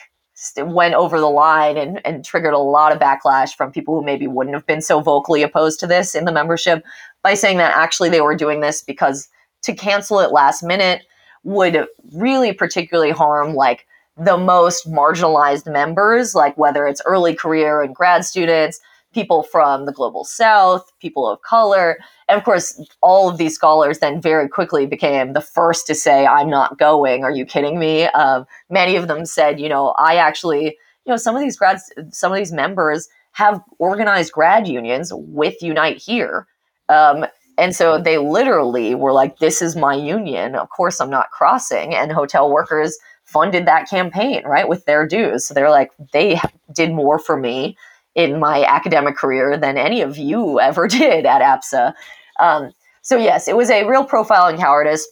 went 0.58 0.94
over 0.94 1.18
the 1.18 1.30
line 1.30 1.76
and, 1.76 2.04
and 2.04 2.24
triggered 2.24 2.54
a 2.54 2.58
lot 2.58 2.92
of 2.92 2.98
backlash 2.98 3.54
from 3.54 3.72
people 3.72 3.94
who 3.94 4.04
maybe 4.04 4.26
wouldn't 4.26 4.54
have 4.54 4.66
been 4.66 4.82
so 4.82 5.00
vocally 5.00 5.42
opposed 5.42 5.80
to 5.80 5.86
this 5.86 6.14
in 6.14 6.24
the 6.24 6.32
membership 6.32 6.84
by 7.22 7.34
saying 7.34 7.58
that 7.58 7.76
actually 7.76 8.10
they 8.10 8.20
were 8.20 8.36
doing 8.36 8.60
this 8.60 8.82
because 8.82 9.28
to 9.62 9.74
cancel 9.74 10.20
it 10.20 10.32
last 10.32 10.62
minute 10.62 11.02
would 11.44 11.86
really 12.12 12.52
particularly 12.52 13.10
harm 13.10 13.54
like 13.54 13.86
the 14.16 14.36
most 14.36 14.90
marginalized 14.90 15.70
members, 15.70 16.34
like 16.34 16.56
whether 16.56 16.86
it's 16.86 17.02
early 17.06 17.34
career 17.34 17.82
and 17.82 17.94
grad 17.94 18.24
students, 18.24 18.80
people 19.12 19.42
from 19.42 19.86
the 19.86 19.92
global 19.92 20.24
south, 20.24 20.92
people 21.00 21.28
of 21.28 21.40
color. 21.42 21.98
And 22.28 22.38
of 22.38 22.44
course, 22.44 22.80
all 23.02 23.28
of 23.28 23.38
these 23.38 23.54
scholars 23.54 23.98
then 23.98 24.20
very 24.20 24.48
quickly 24.48 24.86
became 24.86 25.32
the 25.32 25.40
first 25.40 25.86
to 25.88 25.94
say, 25.94 26.26
I'm 26.26 26.48
not 26.48 26.78
going. 26.78 27.24
Are 27.24 27.30
you 27.30 27.44
kidding 27.44 27.78
me? 27.78 28.04
Um, 28.04 28.46
many 28.70 28.96
of 28.96 29.08
them 29.08 29.26
said, 29.26 29.60
you 29.60 29.68
know, 29.68 29.88
I 29.98 30.16
actually, 30.16 30.64
you 30.64 31.10
know, 31.10 31.16
some 31.16 31.36
of 31.36 31.42
these 31.42 31.56
grads, 31.56 31.92
some 32.10 32.32
of 32.32 32.38
these 32.38 32.52
members 32.52 33.08
have 33.32 33.60
organized 33.78 34.32
grad 34.32 34.66
unions 34.66 35.12
with 35.12 35.60
Unite 35.62 35.98
Here. 35.98 36.46
Um, 36.88 37.26
and 37.58 37.74
so 37.74 37.98
they 37.98 38.18
literally 38.18 38.94
were 38.94 39.12
like, 39.12 39.38
this 39.38 39.62
is 39.62 39.76
my 39.76 39.94
union. 39.94 40.54
Of 40.54 40.70
course, 40.70 41.00
I'm 41.00 41.10
not 41.10 41.30
crossing. 41.30 41.94
And 41.94 42.10
hotel 42.10 42.50
workers 42.50 42.98
funded 43.24 43.66
that 43.66 43.88
campaign, 43.88 44.44
right, 44.44 44.68
with 44.68 44.84
their 44.86 45.06
dues. 45.06 45.46
So 45.46 45.54
they're 45.54 45.70
like, 45.70 45.92
they 46.12 46.40
did 46.72 46.92
more 46.92 47.18
for 47.18 47.36
me 47.36 47.76
in 48.14 48.38
my 48.38 48.64
academic 48.64 49.16
career 49.16 49.56
than 49.56 49.76
any 49.76 50.00
of 50.00 50.16
you 50.16 50.60
ever 50.60 50.86
did 50.88 51.26
at 51.26 51.42
APSA. 51.42 51.94
Um, 52.40 52.72
so, 53.02 53.16
yes, 53.16 53.48
it 53.48 53.56
was 53.56 53.70
a 53.70 53.86
real 53.86 54.04
profile 54.04 54.48
in 54.48 54.56
cowardice. 54.56 55.06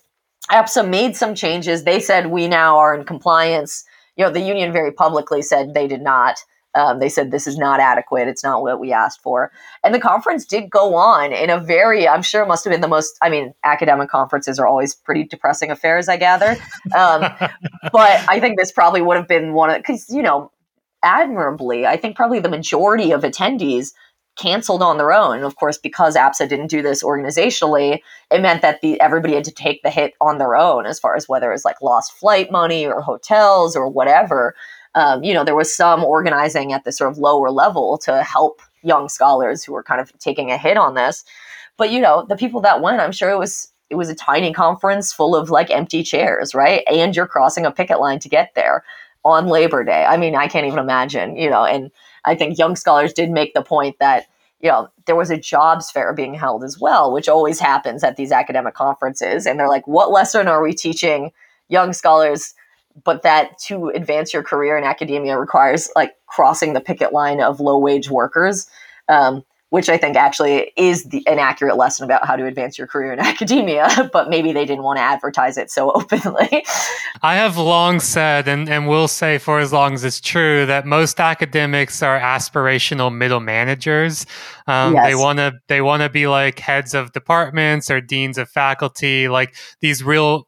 APSA 0.50 0.88
made 0.88 1.16
some 1.16 1.34
changes. 1.34 1.84
They 1.84 2.00
said 2.00 2.26
we 2.26 2.48
now 2.48 2.78
are 2.78 2.94
in 2.94 3.04
compliance. 3.04 3.84
You 4.16 4.24
know, 4.24 4.30
the 4.30 4.40
union 4.40 4.72
very 4.72 4.92
publicly 4.92 5.42
said 5.42 5.74
they 5.74 5.88
did 5.88 6.02
not 6.02 6.36
Um, 6.74 7.00
they 7.00 7.10
said 7.10 7.30
this 7.30 7.46
is 7.46 7.58
not 7.58 7.80
adequate. 7.80 8.28
It's 8.28 8.42
not 8.42 8.62
what 8.62 8.80
we 8.80 8.92
asked 8.92 9.20
for. 9.20 9.52
And 9.84 9.94
the 9.94 10.00
conference 10.00 10.46
did 10.46 10.70
go 10.70 10.94
on 10.94 11.32
in 11.32 11.50
a 11.50 11.58
very, 11.60 12.08
I'm 12.08 12.22
sure 12.22 12.46
must 12.46 12.64
have 12.64 12.72
been 12.72 12.80
the 12.80 12.88
most, 12.88 13.16
I 13.20 13.28
mean, 13.28 13.52
academic 13.62 14.08
conferences 14.08 14.58
are 14.58 14.66
always 14.66 14.94
pretty 14.94 15.24
depressing 15.24 15.70
affairs, 15.70 16.08
I 16.08 16.16
gather. 16.16 16.56
Um, 16.96 17.20
but 17.92 18.24
I 18.28 18.40
think 18.40 18.58
this 18.58 18.72
probably 18.72 19.02
would 19.02 19.16
have 19.16 19.28
been 19.28 19.52
one 19.52 19.70
of, 19.70 19.76
because, 19.76 20.08
you 20.08 20.22
know, 20.22 20.50
admirably, 21.02 21.86
I 21.86 21.96
think 21.96 22.16
probably 22.16 22.40
the 22.40 22.48
majority 22.48 23.12
of 23.12 23.22
attendees 23.22 23.92
canceled 24.36 24.82
on 24.82 24.96
their 24.96 25.12
own. 25.12 25.42
Of 25.42 25.56
course, 25.56 25.78
because 25.78 26.16
APSA 26.16 26.48
didn't 26.48 26.68
do 26.68 26.82
this 26.82 27.02
organizationally, 27.02 28.00
it 28.30 28.40
meant 28.40 28.62
that 28.62 28.80
the 28.80 29.00
everybody 29.00 29.34
had 29.34 29.44
to 29.44 29.52
take 29.52 29.82
the 29.82 29.90
hit 29.90 30.14
on 30.20 30.38
their 30.38 30.56
own 30.56 30.86
as 30.86 30.98
far 30.98 31.16
as 31.16 31.28
whether 31.28 31.50
it 31.50 31.54
was 31.54 31.64
like 31.64 31.82
lost 31.82 32.12
flight 32.12 32.50
money 32.50 32.86
or 32.86 33.00
hotels 33.02 33.76
or 33.76 33.88
whatever. 33.88 34.54
Um, 34.94 35.22
you 35.22 35.34
know, 35.34 35.44
there 35.44 35.56
was 35.56 35.74
some 35.74 36.04
organizing 36.04 36.72
at 36.72 36.84
the 36.84 36.92
sort 36.92 37.10
of 37.10 37.18
lower 37.18 37.50
level 37.50 37.98
to 37.98 38.22
help 38.22 38.60
young 38.82 39.08
scholars 39.08 39.62
who 39.62 39.72
were 39.72 39.82
kind 39.82 40.00
of 40.00 40.16
taking 40.18 40.50
a 40.50 40.58
hit 40.58 40.76
on 40.76 40.94
this. 40.94 41.24
But 41.76 41.90
you 41.90 42.00
know, 42.00 42.26
the 42.28 42.36
people 42.36 42.60
that 42.62 42.82
went, 42.82 43.00
I'm 43.00 43.12
sure 43.12 43.30
it 43.30 43.38
was 43.38 43.68
it 43.90 43.96
was 43.96 44.08
a 44.08 44.14
tiny 44.14 44.54
conference 44.54 45.12
full 45.12 45.36
of 45.36 45.50
like 45.50 45.70
empty 45.70 46.02
chairs, 46.02 46.54
right? 46.54 46.82
And 46.90 47.14
you're 47.14 47.26
crossing 47.26 47.66
a 47.66 47.70
picket 47.70 48.00
line 48.00 48.18
to 48.20 48.28
get 48.28 48.52
there 48.54 48.84
on 49.24 49.46
Labor 49.46 49.84
Day. 49.84 50.04
I 50.04 50.16
mean, 50.16 50.34
I 50.34 50.48
can't 50.48 50.66
even 50.66 50.78
imagine, 50.78 51.36
you 51.36 51.48
know, 51.48 51.64
and 51.64 51.90
I 52.24 52.34
think 52.34 52.58
young 52.58 52.76
scholars 52.76 53.12
did 53.12 53.30
make 53.30 53.54
the 53.54 53.62
point 53.62 53.96
that, 54.00 54.26
you 54.60 54.68
know, 54.68 54.88
there 55.06 55.16
was 55.16 55.30
a 55.30 55.36
jobs 55.36 55.90
fair 55.90 56.12
being 56.12 56.34
held 56.34 56.64
as 56.64 56.78
well, 56.78 57.12
which 57.12 57.28
always 57.28 57.58
happens 57.58 58.04
at 58.04 58.16
these 58.16 58.32
academic 58.32 58.74
conferences. 58.74 59.46
And 59.46 59.58
they're 59.58 59.68
like, 59.68 59.86
what 59.86 60.10
lesson 60.10 60.48
are 60.48 60.62
we 60.62 60.72
teaching 60.72 61.32
young 61.68 61.92
scholars? 61.92 62.54
But 63.04 63.22
that 63.22 63.58
to 63.66 63.88
advance 63.88 64.32
your 64.34 64.42
career 64.42 64.76
in 64.76 64.84
academia 64.84 65.38
requires 65.38 65.90
like 65.96 66.14
crossing 66.26 66.74
the 66.74 66.80
picket 66.80 67.12
line 67.12 67.40
of 67.40 67.58
low 67.58 67.78
wage 67.78 68.10
workers. 68.10 68.68
Um, 69.08 69.44
which 69.72 69.88
I 69.88 69.96
think 69.96 70.18
actually 70.18 70.70
is 70.76 71.04
the, 71.04 71.26
an 71.26 71.38
accurate 71.38 71.78
lesson 71.78 72.04
about 72.04 72.26
how 72.26 72.36
to 72.36 72.44
advance 72.44 72.76
your 72.76 72.86
career 72.86 73.10
in 73.14 73.18
academia, 73.32 74.10
but 74.12 74.28
maybe 74.28 74.52
they 74.52 74.66
didn't 74.66 74.84
want 74.84 74.98
to 74.98 75.02
advertise 75.02 75.56
it 75.56 75.70
so 75.70 75.90
openly. 75.94 76.62
I 77.22 77.36
have 77.36 77.56
long 77.56 77.98
said, 77.98 78.48
and, 78.48 78.68
and 78.68 78.86
will 78.86 79.08
say 79.08 79.38
for 79.38 79.60
as 79.60 79.72
long 79.72 79.94
as 79.94 80.04
it's 80.04 80.20
true, 80.20 80.66
that 80.66 80.84
most 80.84 81.18
academics 81.18 82.02
are 82.02 82.20
aspirational 82.20 83.10
middle 83.10 83.40
managers. 83.40 84.26
Um, 84.66 84.94
Yes. 84.94 85.06
They 85.06 85.14
want 85.14 85.38
to 85.38 85.52
they 85.68 85.80
want 85.80 86.02
to 86.02 86.08
be 86.08 86.26
like 86.26 86.58
heads 86.58 86.94
of 86.94 87.12
departments 87.12 87.90
or 87.90 88.00
deans 88.00 88.38
of 88.38 88.48
faculty, 88.48 89.28
like 89.28 89.54
these 89.80 90.02
real, 90.04 90.46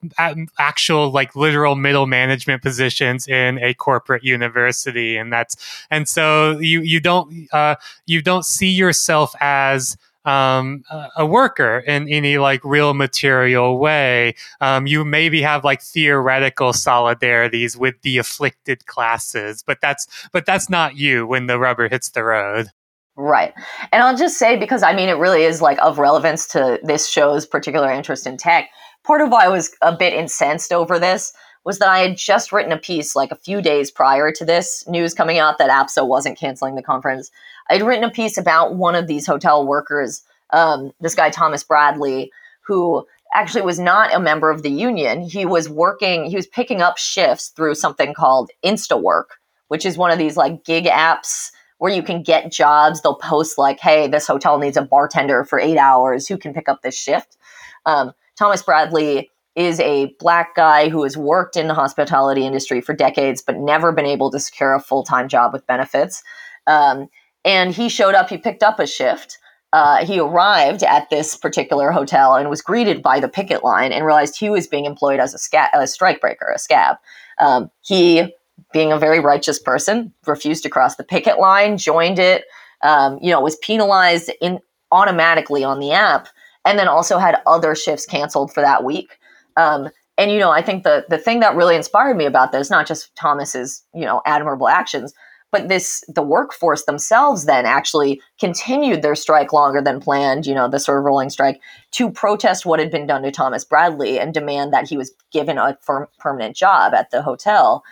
actual, 0.59 1.11
like 1.11 1.35
literal 1.37 1.75
middle 1.77 2.07
management 2.07 2.63
positions 2.63 3.27
in 3.29 3.59
a 3.59 3.75
corporate 3.75 4.25
university, 4.25 5.17
and 5.17 5.33
that's 5.33 5.57
and 5.91 6.09
so 6.09 6.59
you 6.59 6.81
you 6.81 7.01
don't 7.01 7.49
uh, 7.53 7.77
you 8.07 8.23
don't 8.23 8.45
see 8.45 8.71
yourself 8.71 9.35
as 9.41 9.97
um, 10.25 10.85
a- 10.91 11.09
a 11.19 11.27
worker 11.27 11.79
in 11.87 12.09
any 12.09 12.39
like 12.39 12.65
real 12.65 12.95
material 12.95 13.79
way. 13.79 14.35
Um, 14.61 14.87
you 14.87 15.05
maybe 15.05 15.43
have 15.43 15.65
like 15.65 15.83
theoretical 15.83 16.73
solidarities 16.73 17.77
with 17.77 18.01
the 18.03 18.19
afflicted 18.19 18.87
classes, 18.87 19.63
but 19.67 19.79
that's 19.81 20.07
but 20.33 20.47
that's 20.47 20.71
not 20.71 20.97
you 20.97 21.27
when 21.27 21.47
the 21.47 21.59
rubber 21.59 21.89
hits 21.89 22.11
the 22.11 22.25
road. 22.25 22.69
Right. 23.17 23.53
And 23.93 24.03
I'll 24.03 24.17
just 24.17 24.39
say, 24.39 24.57
because 24.57 24.83
I 24.83 24.95
mean, 24.95 25.09
it 25.09 25.19
really 25.19 25.43
is 25.43 25.63
like 25.63 25.79
of 25.81 25.99
relevance 25.99 26.47
to 26.49 26.81
this 26.83 27.09
show's 27.09 27.47
particular 27.47 27.91
interest 27.91 28.27
in 28.27 28.37
tech. 28.37 28.71
Part 29.05 29.21
of 29.21 29.31
why 29.31 29.45
I 29.45 29.49
was 29.49 29.71
a 29.83 29.97
bit 29.97 30.13
incensed 30.13 30.73
over 30.73 30.99
this 30.99 31.33
was 31.65 31.79
that 31.79 31.89
I 31.89 32.01
had 32.01 32.17
just 32.17 32.53
written 32.53 32.73
a 32.73 32.79
piece 32.79 33.15
like 33.15 33.31
a 33.31 33.37
few 33.37 33.63
days 33.63 33.91
prior 33.91 34.33
to 34.33 34.45
this 34.45 34.85
news 34.89 35.15
coming 35.15 35.39
out 35.39 35.59
that 35.59 35.71
APSA 35.71 36.07
wasn't 36.07 36.39
canceling 36.39 36.75
the 36.75 36.83
conference. 36.83 37.31
I'd 37.71 37.83
written 37.83 38.05
a 38.05 38.11
piece 38.11 38.37
about 38.37 38.75
one 38.75 38.95
of 38.95 39.07
these 39.07 39.27
hotel 39.27 39.67
workers, 39.67 40.23
um, 40.51 40.93
this 41.01 41.15
guy, 41.15 41.31
Thomas 41.31 41.63
Bradley, 41.63 42.31
who 42.67 43.07
actually 43.35 43.63
was 43.63 43.79
not 43.79 44.15
a 44.15 44.21
member 44.21 44.51
of 44.51 44.63
the 44.63 44.71
union. 44.71 45.23
He 45.23 45.47
was 45.47 45.69
working, 45.69 46.27
he 46.27 46.37
was 46.37 46.47
picking 46.47 46.83
up 46.83 46.99
shifts 46.99 47.49
through 47.49 47.77
something 47.77 48.13
called 48.13 48.51
InstaWork, 48.65 49.25
which 49.69 49.87
is 49.87 49.97
one 49.97 50.11
of 50.11 50.19
these 50.19 50.37
like 50.37 50.65
gig 50.65 50.85
apps 50.85 51.51
where 51.85 51.93
you 51.93 52.03
can 52.03 52.23
get 52.23 52.51
jobs. 52.51 53.03
They'll 53.03 53.17
post 53.17 53.59
like, 53.59 53.79
"Hey, 53.79 54.09
this 54.09 54.27
hotel 54.27 54.59
needs 54.59 54.79
a 54.79 54.81
bartender 54.81 55.45
for 55.45 55.61
eight 55.61 55.77
hours. 55.77 56.27
Who 56.27 56.39
can 56.39 56.55
pick 56.55 56.67
up 56.67 56.81
this 56.81 56.99
shift?" 56.99 57.37
Um, 57.85 58.13
Thomas 58.39 58.63
Bradley 58.63 59.31
is 59.55 59.79
a 59.81 60.07
black 60.19 60.55
guy 60.55 60.89
who 60.89 61.03
has 61.03 61.15
worked 61.15 61.59
in 61.59 61.69
the 61.69 61.75
hospitality 61.75 62.47
industry 62.47 62.81
for 62.81 62.95
decades, 62.95 63.43
but 63.43 63.59
never 63.59 63.93
been 63.93 64.07
able 64.07 64.31
to 64.31 64.41
secure 64.41 64.73
a 64.73 64.81
full 64.81 65.03
time 65.05 65.29
job 65.29 65.53
with 65.53 65.67
benefits. 65.67 66.23
Um, 66.67 67.09
and 67.45 67.75
he 67.75 67.91
showed 67.91 68.15
up. 68.15 68.31
He 68.31 68.39
picked 68.39 68.63
up 68.63 68.81
a 68.81 68.87
shift. 68.87 69.37
Uh, 69.75 70.07
he 70.07 70.19
arrived 70.19 70.85
at 70.85 71.11
this 71.11 71.37
particular 71.37 71.91
hotel 71.91 72.35
and 72.35 72.49
was 72.49 72.63
greeted 72.63 73.03
by 73.03 73.21
the 73.21 73.29
picket 73.29 73.63
line 73.63 73.93
and 73.93 74.07
realized 74.07 74.39
he 74.39 74.49
was 74.49 74.67
being 74.67 74.87
employed 74.87 75.21
as 75.21 75.35
a, 75.35 75.39
sca- 75.39 75.69
a 75.75 75.81
strikebreaker, 75.81 76.55
a 76.55 76.59
scab. 76.59 76.97
Um, 77.39 77.71
he 77.83 78.33
being 78.73 78.93
a 78.93 78.99
very 78.99 79.21
righteous 79.21 79.59
person, 79.59 80.13
refused 80.27 80.63
to 80.65 80.69
cross 80.69 80.97
the 80.97 81.05
picket 81.05 81.39
line, 81.39 81.79
joined 81.79 82.19
it, 82.19 82.45
um, 82.83 83.19
you 83.23 83.31
know, 83.31 83.41
was 83.41 83.57
penalized 83.57 84.31
in 84.41 84.59
automatically 84.93 85.65
on 85.65 85.81
the 85.81 85.93
app, 85.93 86.29
and 86.65 86.79
then 86.79 86.89
also 86.89 87.19
had 87.19 87.41
other 87.47 87.75
shifts 87.75 88.07
canceled 88.07 88.53
for 88.53 88.61
that 88.61 88.85
week. 88.85 89.19
Um, 89.57 89.89
and 90.17 90.31
you 90.31 90.39
know, 90.39 90.51
I 90.51 90.63
think 90.63 90.85
the 90.85 91.05
the 91.09 91.19
thing 91.19 91.41
that 91.41 91.57
really 91.57 91.77
inspired 91.77 92.17
me 92.17 92.25
about 92.25 92.53
this, 92.53 92.71
not 92.71 92.87
just 92.87 93.15
Thomas's 93.17 93.83
you 93.95 94.05
know 94.05 94.23
admirable 94.27 94.69
actions, 94.69 95.13
but 95.51 95.69
this 95.69 96.05
the 96.09 96.23
workforce 96.23 96.85
themselves 96.85 97.47
then 97.47 97.67
actually 97.67 98.21
continued 98.39 99.03
their 99.03 99.15
strike 99.15 99.53
longer 99.53 99.81
than 99.81 100.01
planned. 100.01 100.47
You 100.47 100.55
know, 100.55 100.69
the 100.69 100.79
sort 100.79 100.99
of 100.99 101.05
rolling 101.05 101.31
strike 101.31 101.61
to 101.93 102.11
protest 102.11 102.67
what 102.67 102.81
had 102.81 102.91
been 102.91 103.07
done 103.07 103.23
to 103.23 103.31
Thomas 103.31 103.65
Bradley 103.65 104.19
and 104.19 104.35
demand 104.35 104.73
that 104.73 104.89
he 104.89 104.97
was 104.97 105.13
given 105.33 105.59
a 105.59 105.79
firm, 105.81 106.07
permanent 106.19 106.57
job 106.57 106.95
at 106.95 107.11
the 107.11 107.23
hotel. 107.23 107.85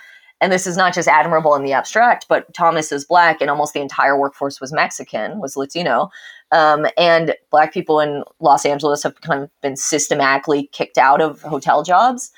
And 0.43 0.53
this 0.53 0.67
is 0.67 0.77
not 0.77 0.93
just 0.93 1.07
admirable 1.07 1.55
in 1.55 1.63
the 1.63 1.73
abstract, 1.73 2.27
but 2.29 2.53
Thomas 2.53 2.91
is 2.91 3.05
black, 3.05 3.41
and 3.41 3.49
almost 3.49 3.75
the 3.75 3.81
entire 3.81 4.19
workforce 4.19 4.61
was 4.61 4.73
Mexican, 4.73 5.39
was 5.39 5.57
Latino. 5.57 6.11
Um, 6.51 6.87
and 6.99 7.37
black 7.51 7.73
people 7.73 8.01
in 8.01 8.25
Los 8.41 8.67
Angeles 8.67 9.05
have 9.05 9.21
kind 9.21 9.45
of 9.45 9.51
been 9.61 9.77
systematically 9.77 10.69
kicked 10.73 10.99
out 10.99 11.23
of 11.23 11.41
hotel 11.43 11.85
jobs. 11.85 12.33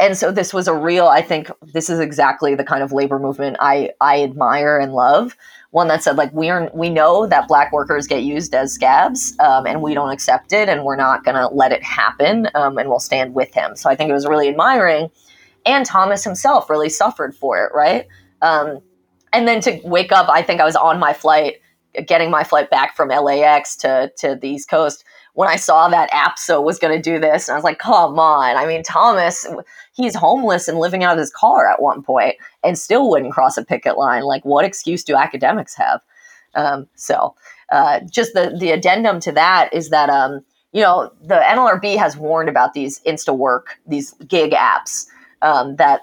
And 0.00 0.16
so 0.16 0.32
this 0.32 0.54
was 0.54 0.66
a 0.66 0.74
real, 0.74 1.08
I 1.08 1.20
think 1.20 1.50
this 1.74 1.90
is 1.90 2.00
exactly 2.00 2.54
the 2.54 2.64
kind 2.64 2.82
of 2.82 2.90
labor 2.90 3.18
movement 3.18 3.58
I, 3.60 3.90
I 4.00 4.22
admire 4.22 4.78
and 4.78 4.94
love. 4.94 5.36
One 5.72 5.88
that 5.88 6.02
said, 6.02 6.16
like, 6.16 6.32
we 6.32 6.48
are 6.48 6.70
we 6.72 6.88
know 6.88 7.26
that 7.26 7.48
black 7.48 7.70
workers 7.70 8.06
get 8.06 8.22
used 8.22 8.54
as 8.54 8.72
scabs, 8.72 9.38
um, 9.40 9.66
and 9.66 9.82
we 9.82 9.92
don't 9.92 10.10
accept 10.10 10.52
it, 10.54 10.68
and 10.70 10.84
we're 10.84 10.96
not 10.96 11.24
gonna 11.24 11.48
let 11.48 11.72
it 11.72 11.82
happen, 11.82 12.48
um, 12.54 12.78
and 12.78 12.88
we'll 12.88 12.98
stand 12.98 13.34
with 13.34 13.54
him. 13.54 13.76
So 13.76 13.88
I 13.90 13.94
think 13.94 14.10
it 14.10 14.14
was 14.14 14.26
really 14.26 14.48
admiring 14.48 15.10
and 15.66 15.86
Thomas 15.86 16.24
himself 16.24 16.68
really 16.68 16.88
suffered 16.88 17.34
for 17.34 17.64
it, 17.64 17.72
right? 17.74 18.06
Um, 18.40 18.80
and 19.32 19.48
then 19.48 19.60
to 19.62 19.80
wake 19.84 20.12
up, 20.12 20.28
I 20.28 20.42
think 20.42 20.60
I 20.60 20.64
was 20.64 20.76
on 20.76 20.98
my 20.98 21.12
flight, 21.12 21.56
getting 22.06 22.30
my 22.30 22.44
flight 22.44 22.70
back 22.70 22.96
from 22.96 23.08
LAX 23.08 23.76
to 23.76 24.12
to 24.18 24.34
the 24.34 24.48
East 24.48 24.68
Coast 24.68 25.04
when 25.34 25.48
I 25.48 25.56
saw 25.56 25.88
that 25.88 26.10
APSA 26.10 26.62
was 26.62 26.78
going 26.78 26.94
to 26.94 27.02
do 27.02 27.18
this, 27.18 27.48
and 27.48 27.54
I 27.54 27.56
was 27.58 27.64
like, 27.64 27.78
"Come 27.78 28.18
on!" 28.18 28.56
I 28.56 28.66
mean, 28.66 28.82
Thomas, 28.82 29.46
he's 29.94 30.14
homeless 30.14 30.68
and 30.68 30.78
living 30.78 31.04
out 31.04 31.14
of 31.14 31.18
his 31.18 31.30
car 31.30 31.70
at 31.70 31.80
one 31.80 32.02
point, 32.02 32.36
and 32.62 32.78
still 32.78 33.08
wouldn't 33.08 33.32
cross 33.32 33.56
a 33.56 33.64
picket 33.64 33.96
line. 33.96 34.22
Like, 34.24 34.44
what 34.44 34.64
excuse 34.64 35.02
do 35.04 35.16
academics 35.16 35.74
have? 35.76 36.00
Um, 36.54 36.86
so, 36.94 37.34
uh, 37.70 38.00
just 38.10 38.34
the 38.34 38.54
the 38.58 38.72
addendum 38.72 39.20
to 39.20 39.32
that 39.32 39.72
is 39.72 39.88
that 39.88 40.10
um, 40.10 40.40
you 40.72 40.82
know 40.82 41.10
the 41.22 41.36
NLRB 41.36 41.96
has 41.96 42.16
warned 42.16 42.50
about 42.50 42.74
these 42.74 43.00
Instawork, 43.00 43.64
these 43.86 44.12
gig 44.26 44.52
apps 44.52 45.06
um, 45.42 45.76
that 45.76 46.02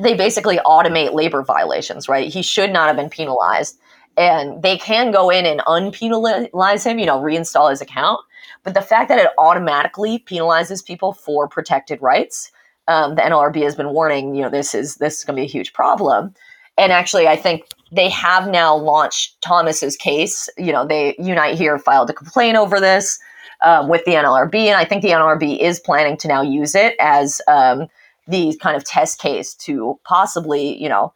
they 0.00 0.14
basically 0.14 0.58
automate 0.58 1.14
labor 1.14 1.42
violations, 1.42 2.08
right? 2.08 2.32
He 2.32 2.42
should 2.42 2.72
not 2.72 2.86
have 2.86 2.96
been 2.96 3.10
penalized. 3.10 3.78
And 4.16 4.62
they 4.62 4.78
can 4.78 5.10
go 5.10 5.28
in 5.28 5.44
and 5.44 5.60
unpenalize 5.60 6.84
him, 6.86 6.98
you 6.98 7.06
know, 7.06 7.20
reinstall 7.20 7.70
his 7.70 7.80
account. 7.80 8.20
But 8.62 8.74
the 8.74 8.82
fact 8.82 9.08
that 9.08 9.18
it 9.18 9.28
automatically 9.38 10.20
penalizes 10.20 10.84
people 10.84 11.12
for 11.12 11.48
protected 11.48 12.00
rights, 12.00 12.50
um, 12.88 13.14
the 13.14 13.22
NLRB 13.22 13.62
has 13.62 13.74
been 13.74 13.90
warning, 13.90 14.34
you 14.34 14.42
know, 14.42 14.50
this 14.50 14.74
is 14.74 14.96
this 14.96 15.18
is 15.18 15.24
going 15.24 15.36
to 15.36 15.40
be 15.40 15.46
a 15.46 15.50
huge 15.50 15.72
problem. 15.72 16.34
And 16.78 16.92
actually, 16.92 17.26
I 17.26 17.36
think 17.36 17.64
they 17.92 18.08
have 18.10 18.48
now 18.48 18.74
launched 18.74 19.40
Thomas's 19.40 19.96
case. 19.96 20.48
You 20.56 20.72
know, 20.72 20.86
they 20.86 21.14
Unite 21.18 21.56
Here 21.56 21.78
filed 21.78 22.10
a 22.10 22.12
complaint 22.12 22.56
over 22.56 22.80
this 22.80 23.18
um, 23.62 23.88
with 23.88 24.04
the 24.04 24.12
NLRB, 24.12 24.54
and 24.66 24.76
I 24.76 24.84
think 24.84 25.02
the 25.02 25.10
NLRB 25.10 25.58
is 25.58 25.80
planning 25.80 26.16
to 26.18 26.28
now 26.28 26.42
use 26.42 26.74
it 26.74 26.94
as 27.00 27.40
um, 27.48 27.86
the 28.26 28.56
kind 28.62 28.76
of 28.76 28.84
test 28.84 29.20
case 29.20 29.54
to 29.54 29.98
possibly, 30.04 30.80
you 30.80 30.88
know, 30.88 31.12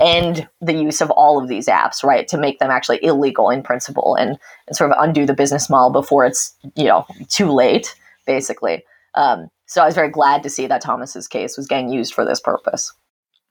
end 0.00 0.48
the 0.60 0.74
use 0.74 1.00
of 1.00 1.10
all 1.10 1.40
of 1.40 1.48
these 1.48 1.66
apps, 1.66 2.02
right? 2.02 2.26
To 2.28 2.38
make 2.38 2.58
them 2.58 2.70
actually 2.70 3.02
illegal 3.04 3.50
in 3.50 3.62
principle 3.62 4.16
and, 4.16 4.38
and 4.66 4.76
sort 4.76 4.90
of 4.90 4.96
undo 5.00 5.26
the 5.26 5.34
business 5.34 5.70
model 5.70 5.90
before 5.90 6.24
it's, 6.24 6.56
you 6.74 6.84
know, 6.84 7.06
too 7.28 7.50
late, 7.50 7.94
basically. 8.26 8.84
Um, 9.14 9.48
so 9.66 9.82
I 9.82 9.86
was 9.86 9.94
very 9.94 10.10
glad 10.10 10.42
to 10.42 10.50
see 10.50 10.66
that 10.66 10.82
Thomas's 10.82 11.28
case 11.28 11.56
was 11.56 11.66
getting 11.66 11.90
used 11.90 12.14
for 12.14 12.24
this 12.24 12.40
purpose. 12.40 12.92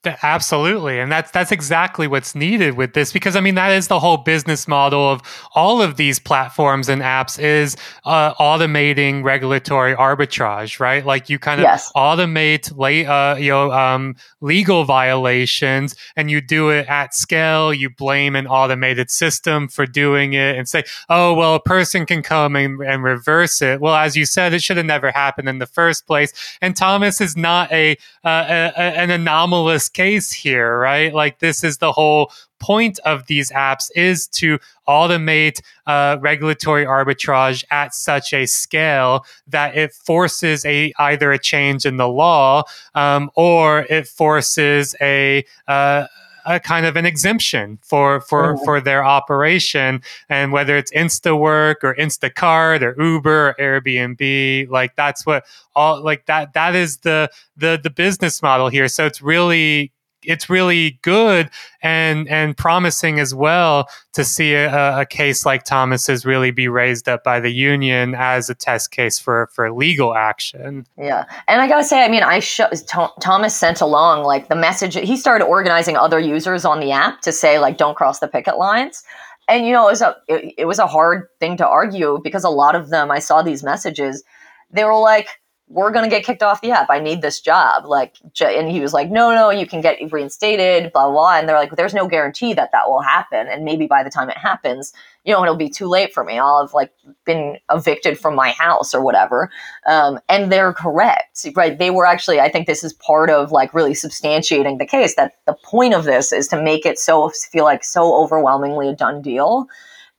Absolutely, 0.04 0.99
and 0.99 1.12
that's 1.12 1.30
that's 1.30 1.52
exactly 1.52 2.08
what's 2.08 2.34
needed 2.34 2.74
with 2.76 2.93
this 2.93 3.14
because 3.14 3.36
I 3.36 3.39
mean 3.39 3.54
that 3.54 3.72
is 3.72 3.88
the 3.88 3.99
whole 3.99 4.18
business 4.18 4.68
model 4.68 5.08
of 5.12 5.22
all 5.54 5.80
of 5.80 5.95
these 5.95 6.18
platforms 6.18 6.89
and 6.89 7.04
apps 7.04 7.38
is 7.38 7.78
uh, 8.04 8.34
automating 8.34 9.24
regulatory 9.24 9.93
arbitrage, 9.93 10.80
right? 10.80 11.06
Like 11.06 11.30
you 11.30 11.38
kind 11.38 11.62
of 11.62 11.66
Yes. 11.66 11.91
automate 11.95 12.76
la- 12.76 13.14
uh, 13.14 13.36
you 13.36 13.49
know 13.52 13.72
um, 13.72 14.16
legal 14.41 14.86
violations, 14.86 15.95
and 16.16 16.32
you 16.32 16.41
do 16.41 16.72
it 16.72 16.88
at 16.88 17.14
scale. 17.14 17.72
You 17.72 17.91
blame 17.91 18.36
an 18.36 18.47
automated 18.47 19.12
system 19.12 19.68
for 19.68 19.86
doing 19.86 20.34
it, 20.34 20.58
and 20.58 20.68
say, 20.68 20.84
"Oh 21.10 21.36
well, 21.36 21.54
a 21.54 21.60
person 21.62 22.08
can 22.08 22.24
come 22.24 22.56
and, 22.56 22.82
and 22.82 23.04
reverse 23.04 23.62
it." 23.62 23.80
Well, 23.80 23.93
as 23.93 24.18
you 24.18 24.26
said, 24.26 24.52
it 24.56 24.64
should 24.64 24.78
have 24.78 24.86
never 24.88 25.12
happened 25.12 25.47
in 25.47 25.60
the 25.60 25.68
first 25.68 26.08
place. 26.08 26.34
And 26.60 26.76
Thomas 26.76 27.22
is 27.22 27.38
not 27.38 27.72
a, 27.72 27.91
uh, 28.26 28.45
a, 28.49 28.74
a 28.76 28.82
an 28.97 29.12
anomalous 29.12 29.91
case 29.94 30.32
here, 30.32 30.80
right? 30.80 31.14
Like 31.14 31.39
this 31.39 31.64
is 31.64 31.78
the 31.78 31.92
whole 31.92 32.32
point 32.60 33.00
of 33.06 33.26
these 33.26 33.52
apps 33.52 33.89
is 33.96 34.28
to 34.28 34.60
automate 34.88 35.62
uh, 35.88 36.18
regulatory 36.22 36.86
arbitrage 36.86 37.64
at 37.72 37.94
such 37.94 38.34
a 38.34 38.46
scale 38.46 39.26
that 39.48 39.76
it 39.76 39.94
forces 39.94 40.64
a 40.66 40.94
either 41.00 41.32
a 41.32 41.39
change 41.39 41.86
in 41.86 41.98
the 41.98 42.08
law 42.08 42.64
um, 42.94 43.32
or 43.36 43.86
it 43.89 44.08
forces 44.08 44.96
a 45.02 45.44
uh, 45.68 46.06
a 46.46 46.60
kind 46.60 46.86
of 46.86 46.96
an 46.96 47.06
exemption 47.06 47.78
for 47.82 48.22
for 48.22 48.56
Mhm. 48.56 48.66
for 48.66 48.82
their 48.82 49.04
operation 49.04 50.02
and 50.30 50.52
whether 50.52 50.78
it's 50.78 50.92
instawork 50.94 51.76
or 51.84 51.96
instacart 51.96 52.82
or 52.82 52.96
uber 53.02 53.50
or 53.50 53.56
airbnb 53.60 54.70
like 54.70 54.96
that's 54.96 55.26
what 55.26 55.46
all 55.76 56.02
like 56.04 56.26
that 56.26 56.54
that 56.54 56.76
is 56.76 56.98
the 56.98 57.30
the 57.58 57.80
the 57.82 57.89
business 57.89 58.42
model 58.42 58.70
here 58.70 58.88
so 58.88 59.06
it's 59.06 59.22
really 59.22 59.92
it's 60.24 60.49
really 60.49 60.99
good 61.01 61.49
and 61.82 62.28
and 62.28 62.55
promising 62.55 63.19
as 63.19 63.34
well 63.34 63.88
to 64.13 64.24
see 64.24 64.53
a, 64.53 64.99
a 64.99 65.05
case 65.05 65.45
like 65.45 65.63
Thomas's 65.63 66.26
really 66.26 66.51
be 66.51 66.67
raised 66.67 67.07
up 67.09 67.24
by 67.24 67.39
the 67.39 67.51
union 67.51 68.15
as 68.15 68.49
a 68.49 68.55
test 68.55 68.91
case 68.91 69.17
for 69.17 69.47
for 69.53 69.72
legal 69.72 70.15
action. 70.15 70.86
Yeah, 70.97 71.26
and 71.47 71.61
I 71.61 71.67
gotta 71.67 71.84
say, 71.84 72.03
I 72.03 72.07
mean, 72.07 72.24
I 72.24 72.39
sh- 72.39 72.61
Th- 72.72 73.09
Thomas 73.19 73.55
sent 73.55 73.82
along 73.82 74.24
like 74.24 74.49
the 74.49 74.55
message. 74.55 74.95
He 74.95 75.17
started 75.17 75.45
organizing 75.45 75.97
other 75.97 76.19
users 76.19 76.65
on 76.65 76.80
the 76.80 76.91
app 76.91 77.22
to 77.22 77.32
say 77.32 77.59
like, 77.59 77.78
"Don't 77.78 77.95
cross 77.95 78.19
the 78.19 78.28
picket 78.28 78.57
lines." 78.57 79.03
And 79.47 79.65
you 79.65 79.74
know, 79.74 79.88
it 79.88 79.91
was 79.91 80.01
a 80.01 80.15
it, 80.28 80.53
it 80.59 80.65
was 80.65 80.80
a 80.80 80.88
hard 80.88 81.28
thing 81.39 81.57
to 81.57 81.67
argue 81.67 82.19
because 82.24 82.43
a 82.43 82.49
lot 82.49 82.76
of 82.76 82.89
them, 82.89 83.11
I 83.11 83.19
saw 83.19 83.41
these 83.41 83.63
messages. 83.63 84.24
They 84.72 84.86
were 84.86 84.97
like, 84.97 85.41
"We're 85.72 85.91
gonna 85.91 86.09
get 86.09 86.26
kicked 86.26 86.43
off 86.43 86.61
the 86.61 86.72
app. 86.72 86.89
I 86.89 86.99
need 86.99 87.22
this 87.22 87.39
job." 87.39 87.86
Like, 87.86 88.15
and 88.39 88.69
he 88.69 88.82
was 88.82 88.93
like, 88.93 89.09
"No, 89.09 89.34
no, 89.34 89.49
you 89.49 89.65
can 89.65 89.82
get 89.82 89.99
reinstated." 90.11 90.91
Blah 90.93 91.09
blah. 91.09 91.38
And 91.38 91.47
they're 91.49 91.57
like, 91.57 91.76
"There's 91.76 91.93
no 91.93 92.07
guarantee 92.07 92.53
that 92.53 92.72
that 92.72 92.89
will 92.89 93.01
happen. 93.01 93.47
And 93.47 93.65
maybe 93.65 93.88
by 93.88 94.03
the 94.03 94.09
time 94.09 94.30
it 94.30 94.38
happens, 94.38 94.93
you 95.24 95.34
know, 95.34 95.43
it'll 95.43 95.55
be 95.55 95.69
too 95.69 95.88
late 95.88 96.13
for 96.13 96.24
me. 96.24 96.39
I'll 96.39 96.61
have 96.65 96.74
like 96.74 96.91
been 97.26 97.57
evicted 97.72 98.19
from 98.19 98.36
my 98.36 98.51
house 98.51 98.93
or 98.93 99.01
whatever." 99.01 99.49
um, 99.88 100.19
and 100.30 100.51
they're 100.51 100.74
correct 100.74 101.45
right 101.55 101.80
they 101.80 101.89
were 101.89 102.05
actually 102.05 102.39
i 102.39 102.49
think 102.49 102.67
this 102.67 102.84
is 102.84 102.93
part 102.93 103.30
of 103.30 103.51
like 103.51 103.74
really 103.74 103.93
substantiating 103.93 104.78
the 104.78 104.86
case 104.86 105.15
that 105.15 105.34
the 105.45 105.55
point 105.63 105.93
of 105.93 106.03
this 106.03 106.32
is 106.32 106.47
to 106.47 106.61
make 106.61 106.86
it 106.86 106.99
so 106.99 107.30
feel 107.51 107.63
like 107.63 107.84
so 107.84 108.15
overwhelmingly 108.15 108.88
a 108.88 108.95
done 108.95 109.22
deal 109.22 109.65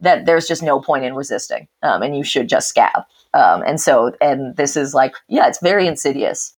that 0.00 0.26
there's 0.26 0.48
just 0.48 0.62
no 0.62 0.80
point 0.80 1.05
in 1.05 1.14
resisting 1.14 1.68
um, 1.82 2.03
and 2.03 2.16
you 2.16 2.24
should 2.24 2.48
just 2.48 2.68
scab 2.68 3.05
um, 3.35 3.62
and 3.66 3.80
so 3.80 4.12
and 4.20 4.57
this 4.57 4.76
is 4.76 4.95
like 4.95 5.14
yeah 5.28 5.47
it's 5.49 5.61
very 5.62 5.87
insidious. 5.87 6.55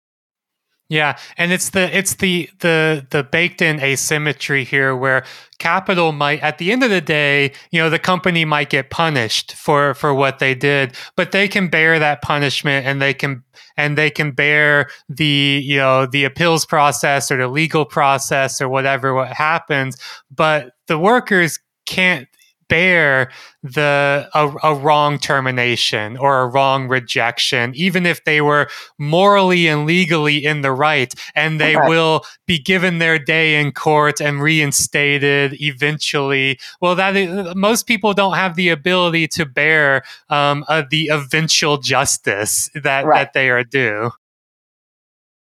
Yeah, 0.93 1.17
and 1.39 1.53
it's 1.53 1.71
the 1.71 1.97
it's 1.97 2.17
the 2.17 2.51
the 2.61 3.07
the 3.09 3.23
baked 3.23 3.63
in 3.63 3.81
asymmetry 3.81 4.63
here 4.63 4.95
where 4.95 5.25
capital 5.59 6.13
might 6.13 6.43
at 6.43 6.59
the 6.59 6.71
end 6.71 6.83
of 6.83 6.91
the 6.91 7.01
day, 7.01 7.53
you 7.71 7.81
know, 7.81 7.89
the 7.89 7.99
company 7.99 8.45
might 8.45 8.69
get 8.69 8.91
punished 8.91 9.55
for 9.55 9.95
for 9.95 10.13
what 10.13 10.39
they 10.39 10.55
did, 10.55 10.95
but 11.17 11.33
they 11.33 11.49
can 11.49 11.69
bear 11.69 11.99
that 11.99 12.21
punishment 12.21 12.87
and 12.87 13.01
they 13.01 13.15
can 13.15 13.43
and 13.79 13.97
they 13.97 14.11
can 14.11 14.33
bear 14.33 14.91
the 15.09 15.63
you 15.65 15.79
know 15.79 16.05
the 16.05 16.25
appeals 16.25 16.67
process 16.67 17.31
or 17.31 17.39
the 17.39 17.49
legal 17.49 17.87
process 17.87 18.61
or 18.61 18.69
whatever 18.69 19.15
what 19.15 19.29
happens, 19.29 19.97
but 20.31 20.73
the 20.89 20.99
workers 20.99 21.59
can't 21.87 22.29
bear 22.73 23.31
the 23.63 24.29
a, 24.35 24.49
a 24.65 24.75
wrong 24.75 25.19
termination 25.19 26.17
or 26.17 26.41
a 26.43 26.47
wrong 26.47 26.89
rejection 26.89 27.73
even 27.77 28.07
if 28.07 28.25
they 28.25 28.41
were 28.41 28.69
morally 28.99 29.69
and 29.69 29.87
legally 29.87 30.45
in 30.45 30.63
the 30.63 30.73
right 30.73 31.15
and 31.35 31.61
they 31.61 31.77
Okay. 31.77 31.89
will 31.89 32.23
be 32.47 32.59
given 32.59 32.99
their 32.99 33.19
day 33.19 33.61
in 33.61 33.71
court 33.73 34.21
and 34.21 34.43
reinstated 34.43 35.61
eventually 35.61 36.59
well 36.81 36.95
that 36.97 37.17
is, 37.17 37.55
most 37.55 37.87
people 37.87 38.15
don't 38.15 38.35
have 38.35 38.57
the 38.57 38.69
ability 38.71 39.29
to 39.29 39.45
bear 39.47 40.03
um, 40.31 40.65
uh, 40.69 40.83
the 40.91 41.09
eventual 41.13 41.77
justice 41.79 42.71
that 42.75 43.05
Right. 43.05 43.15
that 43.15 43.33
they 43.35 43.51
are 43.51 43.65
due 43.65 44.11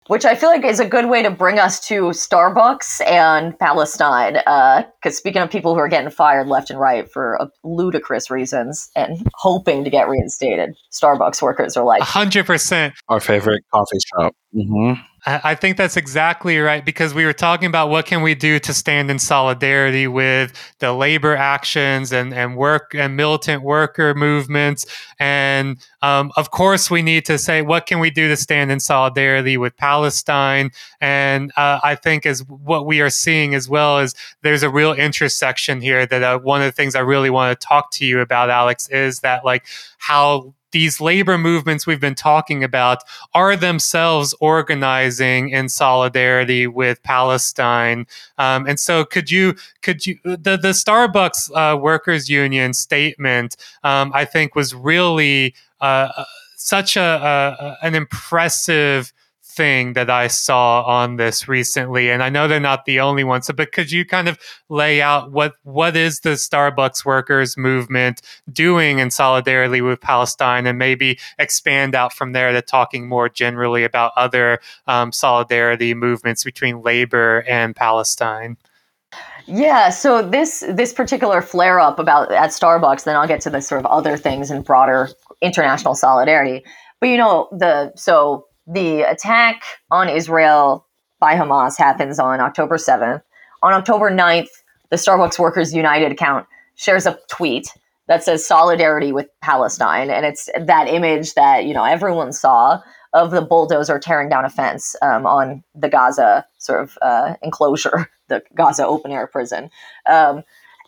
which 0.08 0.24
I 0.24 0.34
feel 0.34 0.48
like 0.50 0.64
is 0.64 0.80
a 0.80 0.88
good 0.88 1.08
way 1.08 1.22
to 1.22 1.30
bring 1.30 1.58
us 1.58 1.80
to 1.88 2.08
Starbucks 2.10 3.06
and 3.06 3.58
Palestine. 3.58 4.34
Because 4.34 5.16
speaking 5.16 5.40
of 5.40 5.50
people 5.50 5.74
who 5.74 5.80
are 5.80 5.88
getting 5.88 6.10
fired 6.10 6.48
left 6.48 6.70
and 6.70 6.80
right 6.80 7.10
for 7.10 7.40
uh, 7.40 7.46
ludicrous 7.62 8.30
reasons 8.30 8.90
and 8.96 9.26
hoping 9.34 9.84
to 9.84 9.90
get 9.90 10.08
reinstated, 10.08 10.74
Starbucks 10.92 11.40
workers 11.40 11.76
are 11.76 11.84
like, 11.84 12.02
100% 12.02 12.92
Our 13.08 13.20
favorite 13.20 13.62
coffee 13.72 13.98
shop. 14.14 14.34
hmm 14.52 14.94
I 15.44 15.54
think 15.54 15.76
that's 15.76 15.96
exactly 15.96 16.58
right 16.58 16.82
because 16.82 17.12
we 17.12 17.26
were 17.26 17.34
talking 17.34 17.66
about 17.66 17.90
what 17.90 18.06
can 18.06 18.22
we 18.22 18.34
do 18.34 18.58
to 18.60 18.72
stand 18.72 19.10
in 19.10 19.18
solidarity 19.18 20.06
with 20.06 20.52
the 20.78 20.92
labor 20.92 21.36
actions 21.36 22.12
and, 22.12 22.32
and 22.32 22.56
work 22.56 22.94
and 22.94 23.14
militant 23.14 23.62
worker 23.62 24.14
movements. 24.14 24.86
And 25.18 25.84
um, 26.00 26.32
of 26.36 26.50
course, 26.50 26.90
we 26.90 27.02
need 27.02 27.26
to 27.26 27.36
say 27.36 27.60
what 27.60 27.84
can 27.84 27.98
we 27.98 28.10
do 28.10 28.28
to 28.28 28.36
stand 28.36 28.72
in 28.72 28.80
solidarity 28.80 29.58
with 29.58 29.76
Palestine. 29.76 30.70
And 31.00 31.52
uh, 31.56 31.80
I 31.82 31.94
think 31.96 32.24
as 32.24 32.40
what 32.44 32.86
we 32.86 33.00
are 33.02 33.10
seeing 33.10 33.54
as 33.54 33.68
well 33.68 33.98
is 33.98 34.14
there's 34.42 34.62
a 34.62 34.70
real 34.70 34.94
intersection 34.94 35.82
here 35.82 36.06
that 36.06 36.22
uh, 36.22 36.38
one 36.38 36.62
of 36.62 36.66
the 36.66 36.72
things 36.72 36.94
I 36.94 37.00
really 37.00 37.30
want 37.30 37.58
to 37.58 37.66
talk 37.66 37.90
to 37.92 38.06
you 38.06 38.20
about, 38.20 38.48
Alex, 38.48 38.88
is 38.88 39.20
that 39.20 39.44
like 39.44 39.66
how 39.98 40.54
these 40.72 41.00
labor 41.00 41.38
movements 41.38 41.86
we've 41.86 42.00
been 42.00 42.14
talking 42.14 42.62
about 42.62 43.02
are 43.34 43.56
themselves 43.56 44.34
organizing 44.40 45.50
in 45.50 45.68
solidarity 45.68 46.66
with 46.66 47.02
Palestine. 47.02 48.06
Um, 48.38 48.66
and 48.66 48.78
so, 48.78 49.04
could 49.04 49.30
you 49.30 49.54
could 49.82 50.06
you 50.06 50.18
the 50.24 50.56
the 50.56 50.74
Starbucks 50.74 51.50
uh, 51.54 51.76
workers 51.76 52.28
union 52.28 52.74
statement? 52.74 53.56
Um, 53.82 54.12
I 54.14 54.24
think 54.24 54.54
was 54.54 54.74
really 54.74 55.54
uh, 55.80 56.08
uh, 56.16 56.24
such 56.56 56.96
a, 56.96 57.00
a 57.00 57.86
an 57.86 57.94
impressive 57.94 59.12
thing 59.58 59.94
that 59.94 60.08
I 60.08 60.28
saw 60.28 60.82
on 60.82 61.16
this 61.16 61.48
recently, 61.48 62.10
and 62.10 62.22
I 62.22 62.30
know 62.30 62.46
they're 62.46 62.60
not 62.60 62.84
the 62.84 63.00
only 63.00 63.24
ones. 63.24 63.46
So, 63.46 63.52
but 63.52 63.72
could 63.72 63.90
you 63.90 64.06
kind 64.06 64.28
of 64.28 64.38
lay 64.68 65.02
out 65.02 65.32
what 65.32 65.54
what 65.64 65.96
is 65.96 66.20
the 66.20 66.30
Starbucks 66.30 67.04
workers 67.04 67.56
movement 67.56 68.22
doing 68.50 69.00
in 69.00 69.10
solidarity 69.10 69.80
with 69.80 70.00
Palestine, 70.00 70.66
and 70.66 70.78
maybe 70.78 71.18
expand 71.38 71.96
out 71.96 72.12
from 72.12 72.32
there 72.32 72.52
to 72.52 72.62
talking 72.62 73.08
more 73.08 73.28
generally 73.28 73.82
about 73.82 74.12
other 74.16 74.60
um, 74.86 75.10
solidarity 75.12 75.92
movements 75.92 76.44
between 76.44 76.82
labor 76.82 77.44
and 77.48 77.74
Palestine? 77.74 78.56
Yeah, 79.46 79.90
so 79.90 80.22
this 80.22 80.62
this 80.68 80.92
particular 80.92 81.42
flare 81.42 81.80
up 81.80 81.98
about 81.98 82.30
at 82.30 82.50
Starbucks, 82.50 83.04
then 83.04 83.16
I'll 83.16 83.26
get 83.26 83.40
to 83.40 83.50
the 83.50 83.60
sort 83.60 83.80
of 83.80 83.86
other 83.86 84.16
things 84.16 84.52
and 84.52 84.64
broader 84.64 85.08
international 85.40 85.96
solidarity. 85.96 86.64
But 87.00 87.08
you 87.08 87.16
know, 87.16 87.48
the 87.50 87.92
so 87.96 88.47
the 88.68 89.02
attack 89.02 89.62
on 89.90 90.08
Israel 90.08 90.86
by 91.20 91.34
Hamas 91.34 91.76
happens 91.76 92.18
on 92.18 92.40
October 92.40 92.76
7th. 92.76 93.22
On 93.62 93.72
October 93.72 94.10
9th, 94.10 94.50
the 94.90 94.96
Starbucks 94.96 95.38
Workers 95.38 95.74
United 95.74 96.12
account 96.12 96.46
shares 96.76 97.06
a 97.06 97.18
tweet 97.28 97.72
that 98.06 98.22
says 98.22 98.46
solidarity 98.46 99.10
with 99.12 99.28
Palestine. 99.40 100.10
And 100.10 100.24
it's 100.24 100.48
that 100.58 100.86
image 100.88 101.34
that, 101.34 101.64
you 101.64 101.74
know, 101.74 101.84
everyone 101.84 102.32
saw 102.32 102.80
of 103.14 103.30
the 103.30 103.42
bulldozer 103.42 103.98
tearing 103.98 104.28
down 104.28 104.44
a 104.44 104.50
fence 104.50 104.94
um, 105.02 105.26
on 105.26 105.64
the 105.74 105.88
Gaza 105.88 106.44
sort 106.58 106.82
of 106.82 106.98
uh, 107.00 107.34
enclosure, 107.42 108.10
the 108.28 108.42
Gaza 108.54 108.86
open 108.86 109.10
air 109.10 109.26
prison. 109.26 109.70
Um, 110.06 110.42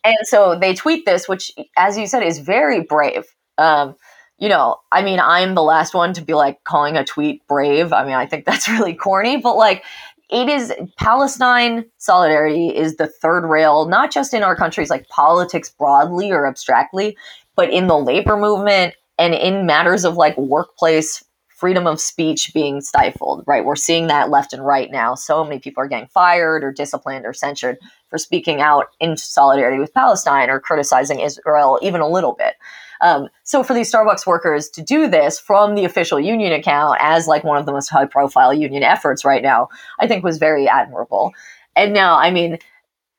and 0.05 0.16
so 0.22 0.59
they 0.59 0.74
tweet 0.74 1.05
this, 1.07 1.28
which, 1.28 1.53
as 1.76 1.99
you 1.99 2.07
said, 2.07 2.22
is 2.22 2.39
very 2.39 2.83
brave. 2.83 3.24
Um, 3.59 3.97
you 4.41 4.49
know, 4.49 4.76
I 4.91 5.03
mean, 5.03 5.20
I'm 5.20 5.55
the 5.55 5.62
last 5.62 5.95
one 5.95 6.14
to 6.14 6.22
be 6.22 6.34
like 6.34 6.64
calling 6.64 6.97
a 6.97 7.05
tweet 7.05 7.47
brave. 7.47 7.93
I 7.93 8.05
mean, 8.05 8.14
I 8.14 8.26
think 8.26 8.47
that's 8.47 8.68
really 8.68 8.95
corny, 8.95 9.36
but 9.36 9.57
like, 9.57 9.84
it 10.30 10.49
is 10.49 10.72
Palestine 10.97 11.84
solidarity 11.99 12.68
is 12.68 12.97
the 12.97 13.09
third 13.09 13.45
rail, 13.45 13.86
not 13.86 14.12
just 14.12 14.32
in 14.32 14.45
our 14.45 14.55
countries, 14.55 14.88
like 14.88 15.09
politics 15.09 15.70
broadly 15.70 16.30
or 16.30 16.47
abstractly, 16.47 17.16
but 17.57 17.70
in 17.70 17.88
the 17.88 17.99
labor 17.99 18.36
movement 18.36 18.95
and 19.18 19.34
in 19.34 19.66
matters 19.66 20.05
of 20.05 20.16
like 20.16 20.38
workplace 20.38 21.24
freedom 21.49 21.86
of 21.86 22.01
speech 22.01 22.53
being 22.55 22.80
stifled, 22.80 23.45
right? 23.47 23.64
We're 23.64 23.76
seeing 23.76 24.07
that 24.07 24.30
left 24.30 24.55
and 24.55 24.64
right 24.64 24.91
now. 24.91 25.14
So 25.14 25.45
many 25.45 25.59
people 25.59 25.82
are 25.82 25.88
getting 25.88 26.09
fired 26.09 26.64
or 26.64 26.72
disciplined 26.72 27.26
or 27.26 27.34
censured 27.34 27.76
for 28.09 28.16
speaking 28.16 28.62
out 28.62 28.86
in 28.99 29.18
solidarity 29.18 29.78
with 29.78 29.93
Palestine 29.93 30.49
or 30.49 30.59
criticizing 30.59 31.20
Israel 31.20 31.78
even 31.82 32.01
a 32.01 32.09
little 32.09 32.32
bit. 32.32 32.55
Um, 33.01 33.28
so 33.44 33.62
for 33.62 33.74
these 33.74 33.90
Starbucks 33.90 34.26
workers 34.26 34.68
to 34.70 34.82
do 34.82 35.09
this 35.09 35.38
from 35.38 35.74
the 35.74 35.84
official 35.84 36.20
union 36.20 36.53
account 36.53 36.98
as 37.01 37.26
like 37.26 37.44
one 37.44 37.59
of 37.59 37.66
the 37.66 37.72
most 37.72 37.88
high 37.88 38.07
profile 38.07 38.53
union 38.53 38.82
efforts 38.82 39.24
right 39.24 39.42
now, 39.42 39.68
I 39.98 40.07
think 40.07 40.22
was 40.22 40.38
very 40.38 40.68
admirable. 40.68 41.32
And 41.76 41.94
now, 41.94 42.16
I 42.18 42.30
mean, 42.30 42.59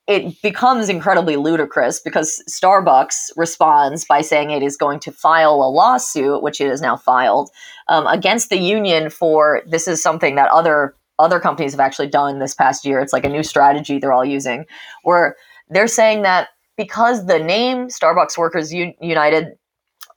it 0.08 0.42
becomes 0.42 0.90
incredibly 0.90 1.36
ludicrous 1.36 2.00
because 2.00 2.44
Starbucks 2.50 3.32
responds 3.38 4.06
by 4.06 4.22
saying 4.22 4.52
it 4.52 4.64
is 4.64 4.76
going 4.76 5.00
to 5.02 5.12
file 5.12 5.56
a 5.56 5.70
lawsuit, 5.70 6.44
which 6.44 6.60
it 6.60 6.68
has 6.68 6.82
now 6.82 6.98
filed, 6.98 7.50
um, 7.88 8.08
against 8.08 8.50
the 8.50 8.58
union 8.58 9.10
for 9.10 9.62
this 9.68 9.88
is 9.88 10.02
something 10.02 10.36
that 10.36 10.50
other 10.52 10.96
other 11.20 11.40
companies 11.40 11.72
have 11.72 11.80
actually 11.80 12.08
done 12.08 12.40
this 12.40 12.56
past 12.56 12.84
year. 12.84 13.00
It's 13.00 13.14
like 13.14 13.26
a 13.26 13.30
new 13.30 13.44
strategy 13.44 14.00
they're 14.00 14.12
all 14.12 14.26
using, 14.26 14.66
where 15.04 15.36
they're 15.70 15.88
saying 15.88 16.24
that 16.24 16.50
because 16.78 17.28
the 17.28 17.38
name 17.38 17.88
Starbucks 17.88 18.40
Workers 18.40 18.74
United 18.74 19.54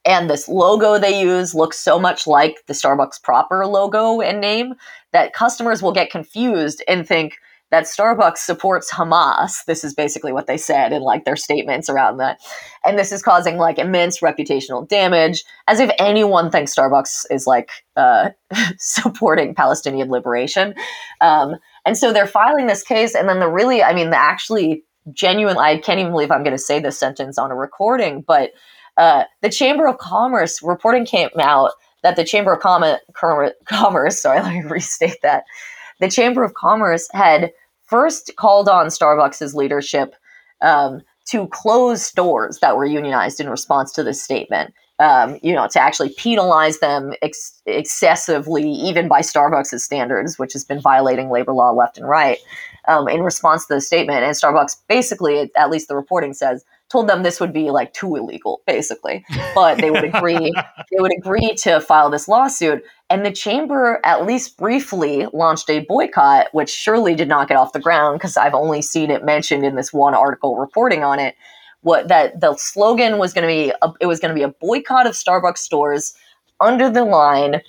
and 0.05 0.29
this 0.29 0.49
logo 0.49 0.99
they 0.99 1.21
use 1.21 1.55
looks 1.55 1.79
so 1.79 1.99
much 1.99 2.27
like 2.27 2.65
the 2.67 2.75
Starbucks 2.75 3.23
proper 3.23 3.67
logo 3.67 4.21
and 4.21 4.41
name 4.41 4.75
that 5.13 5.33
customers 5.33 5.83
will 5.83 5.93
get 5.93 6.11
confused 6.11 6.83
and 6.89 7.07
think 7.07 7.37
that 7.71 7.85
Starbucks 7.85 8.39
supports 8.39 8.93
Hamas. 8.93 9.65
This 9.65 9.83
is 9.83 9.95
basically 9.95 10.33
what 10.33 10.47
they 10.47 10.57
said 10.57 10.93
in 10.93 11.03
like 11.03 11.25
their 11.25 11.35
statements 11.35 11.89
around 11.89 12.19
that. 12.19 12.39
And 12.85 12.97
this 12.97 13.11
is 13.11 13.21
causing 13.21 13.57
like 13.57 13.81
immense 13.81 14.21
reputational 14.21 14.87
damage, 14.87 15.43
as 15.67 15.81
if 15.81 15.91
anyone 15.99 16.53
thinks 16.53 16.73
Starbucks 16.73 17.25
is 17.31 17.49
like 17.49 17.71
uh, 17.97 18.31
supporting 18.79 19.57
Palestinian 19.57 20.09
liberation. 20.09 20.75
Um, 21.21 21.57
and 21.85 21.99
so 21.99 22.13
they're 22.13 22.29
filing 22.29 22.69
this 22.69 22.85
case, 22.85 23.15
and 23.15 23.29
then 23.29 23.41
the 23.41 23.49
really, 23.49 23.83
I 23.83 23.93
mean, 23.93 24.11
the 24.11 24.21
actually 24.21 24.85
genuine, 25.13 25.57
I 25.57 25.79
can't 25.79 25.99
even 25.99 26.13
believe 26.13 26.31
I'm 26.31 26.45
going 26.45 26.57
to 26.57 26.63
say 26.63 26.79
this 26.79 26.99
sentence 26.99 27.39
on 27.39 27.51
a 27.51 27.57
recording, 27.57 28.23
but 28.27 28.53
uh, 28.97 29.25
the 29.43 29.51
Chamber 29.51 29.87
of 29.87 29.99
Commerce 29.99 30.63
reporting 30.63 31.05
came 31.05 31.31
out 31.39 31.73
that 32.03 32.17
the 32.17 32.25
Chamber 32.25 32.53
of 32.53 32.61
Com- 32.61 32.99
Com- 33.15 33.51
Commerce, 33.65 34.21
sorry, 34.21 34.41
let 34.43 34.53
me 34.53 34.63
restate 34.63 35.21
that. 35.23 35.45
The 36.01 36.11
Chamber 36.11 36.45
of 36.45 36.55
Commerce 36.55 37.09
had 37.13 37.53
first 37.87 38.33
called 38.37 38.69
on 38.69 38.87
Starbucks' 38.87 39.55
leadership 39.55 40.15
um, 40.61 41.01
to 41.27 41.47
close 41.49 42.05
stores 42.05 42.59
that 42.61 42.77
were 42.77 42.85
unionized 42.85 43.41
in 43.41 43.49
response 43.49 43.93
to 43.93 44.03
this 44.03 44.23
statement. 44.23 44.75
Um, 45.01 45.41
you 45.43 45.53
know, 45.53 45.67
to 45.67 45.81
actually 45.81 46.11
penalize 46.11 46.79
them 46.79 47.15
ex- 47.21 47.61
excessively, 47.67 48.71
even 48.71 49.09
by 49.09 49.23
Starbucks' 49.23 49.81
standards, 49.81 50.39
which 50.39 50.53
has 50.53 50.65
been 50.65 50.81
violating 50.81 51.31
labor 51.31 51.53
law 51.53 51.73
left 51.73 51.99
and 51.99 52.09
right, 52.09 52.39
um, 52.87 53.09
in 53.09 53.23
response 53.23 53.67
to 53.67 53.75
the 53.75 53.81
statement. 53.81 54.23
And 54.23 54.37
Starbucks 54.37 54.77
basically, 54.87 55.51
at 55.57 55.69
least 55.69 55.89
the 55.89 55.97
reporting 55.97 56.33
says, 56.33 56.65
told 56.95 57.09
them 57.09 57.25
this 57.25 57.41
would 57.41 57.53
be 57.53 57.71
like 57.71 57.93
too 57.93 58.15
illegal, 58.15 58.63
basically. 58.69 59.25
But 59.53 59.79
they 59.79 59.91
would 59.91 60.05
agree. 60.05 60.55
they 60.93 61.01
would 61.01 61.11
agree 61.19 61.53
to 61.63 61.81
file 61.81 62.09
this 62.09 62.29
lawsuit, 62.29 62.85
and 63.11 63.27
the 63.27 63.33
chamber, 63.33 64.01
at 64.05 64.25
least 64.25 64.57
briefly, 64.57 65.27
launched 65.33 65.69
a 65.69 65.81
boycott, 65.81 66.47
which 66.53 66.71
surely 66.71 67.17
did 67.17 67.27
not 67.27 67.49
get 67.49 67.57
off 67.57 67.73
the 67.73 67.81
ground 67.81 68.21
because 68.21 68.37
I've 68.37 68.55
only 68.55 68.81
seen 68.81 69.11
it 69.11 69.25
mentioned 69.25 69.65
in 69.65 69.75
this 69.75 69.93
one 69.93 70.15
article 70.15 70.57
reporting 70.57 71.03
on 71.03 71.19
it. 71.19 71.35
What 71.81 72.07
that 72.07 72.41
the 72.41 72.57
slogan 72.57 73.19
was 73.19 73.33
going 73.33 73.43
to 73.43 73.49
be? 73.49 73.73
A, 73.83 73.93
it 74.01 74.07
was 74.07 74.21
going 74.21 74.33
to 74.33 74.39
be 74.39 74.45
a 74.45 74.55
boycott 74.61 75.09
of 75.09 75.15
Starbucks 75.15 75.59
stores 75.59 76.15
under 76.61 76.89
the 76.89 77.05
line. 77.05 77.61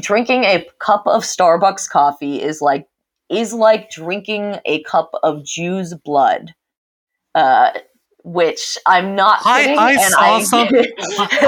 Drinking 0.00 0.44
a 0.44 0.64
cup 0.78 1.02
of 1.06 1.24
Starbucks 1.24 1.90
coffee 1.90 2.40
is 2.40 2.60
like 2.60 2.86
is 3.28 3.52
like 3.52 3.90
drinking 3.90 4.60
a 4.64 4.80
cup 4.84 5.10
of 5.24 5.44
Jew's 5.44 5.92
blood. 5.92 6.54
Uh, 7.34 7.72
which 8.24 8.78
I'm 8.86 9.14
not 9.14 9.42
kidding. 9.42 9.78
I, 9.78 9.84
I 9.84 10.08
saw 10.08 10.36
I, 10.36 10.42
some, 10.42 10.68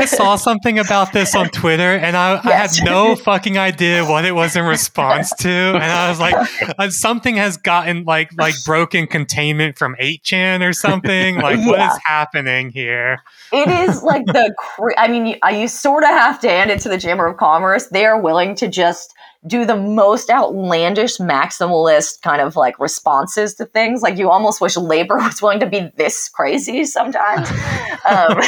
I 0.00 0.04
saw 0.04 0.36
something 0.36 0.78
about 0.78 1.12
this 1.12 1.34
on 1.34 1.48
Twitter, 1.48 1.96
and 1.96 2.16
I, 2.16 2.38
I 2.44 2.52
had 2.52 2.70
no 2.84 3.16
fucking 3.16 3.56
idea 3.56 4.04
what 4.04 4.26
it 4.26 4.32
was 4.32 4.54
in 4.56 4.64
response 4.66 5.30
to, 5.36 5.48
and 5.48 5.82
I 5.82 6.10
was 6.10 6.20
like, 6.20 6.34
uh, 6.78 6.90
something 6.90 7.36
has 7.36 7.56
gotten 7.56 8.04
like 8.04 8.30
like 8.36 8.54
broken 8.66 9.06
containment 9.06 9.78
from 9.78 9.96
8chan 9.98 10.68
or 10.68 10.74
something. 10.74 11.36
Like, 11.36 11.58
what 11.66 11.78
Yeah. 11.78 11.92
is 11.92 11.98
happening 12.04 12.70
here? 12.70 13.22
it 13.52 13.68
is 13.68 14.02
like 14.02 14.26
the 14.26 14.54
I 14.98 15.08
mean, 15.08 15.26
you, 15.26 15.36
you 15.50 15.68
sort 15.68 16.04
of 16.04 16.10
have 16.10 16.40
to 16.40 16.48
hand 16.48 16.70
it 16.70 16.80
to 16.80 16.88
the 16.90 16.98
Chamber 16.98 17.26
of 17.26 17.38
Commerce. 17.38 17.86
They 17.86 18.04
are 18.04 18.20
willing 18.20 18.54
to 18.56 18.68
just 18.68 19.14
do 19.46 19.64
the 19.64 19.76
most 19.76 20.30
outlandish 20.30 21.18
maximalist 21.18 22.22
kind 22.22 22.40
of 22.40 22.56
like 22.56 22.78
responses 22.78 23.54
to 23.54 23.64
things. 23.66 24.02
Like 24.02 24.18
you 24.18 24.30
almost 24.30 24.60
wish 24.60 24.76
labor 24.76 25.16
was 25.18 25.42
willing 25.42 25.60
to 25.60 25.66
be 25.66 25.90
this 25.96 26.28
crazy 26.28 26.84
sometimes. 26.84 27.48
um, 28.08 28.40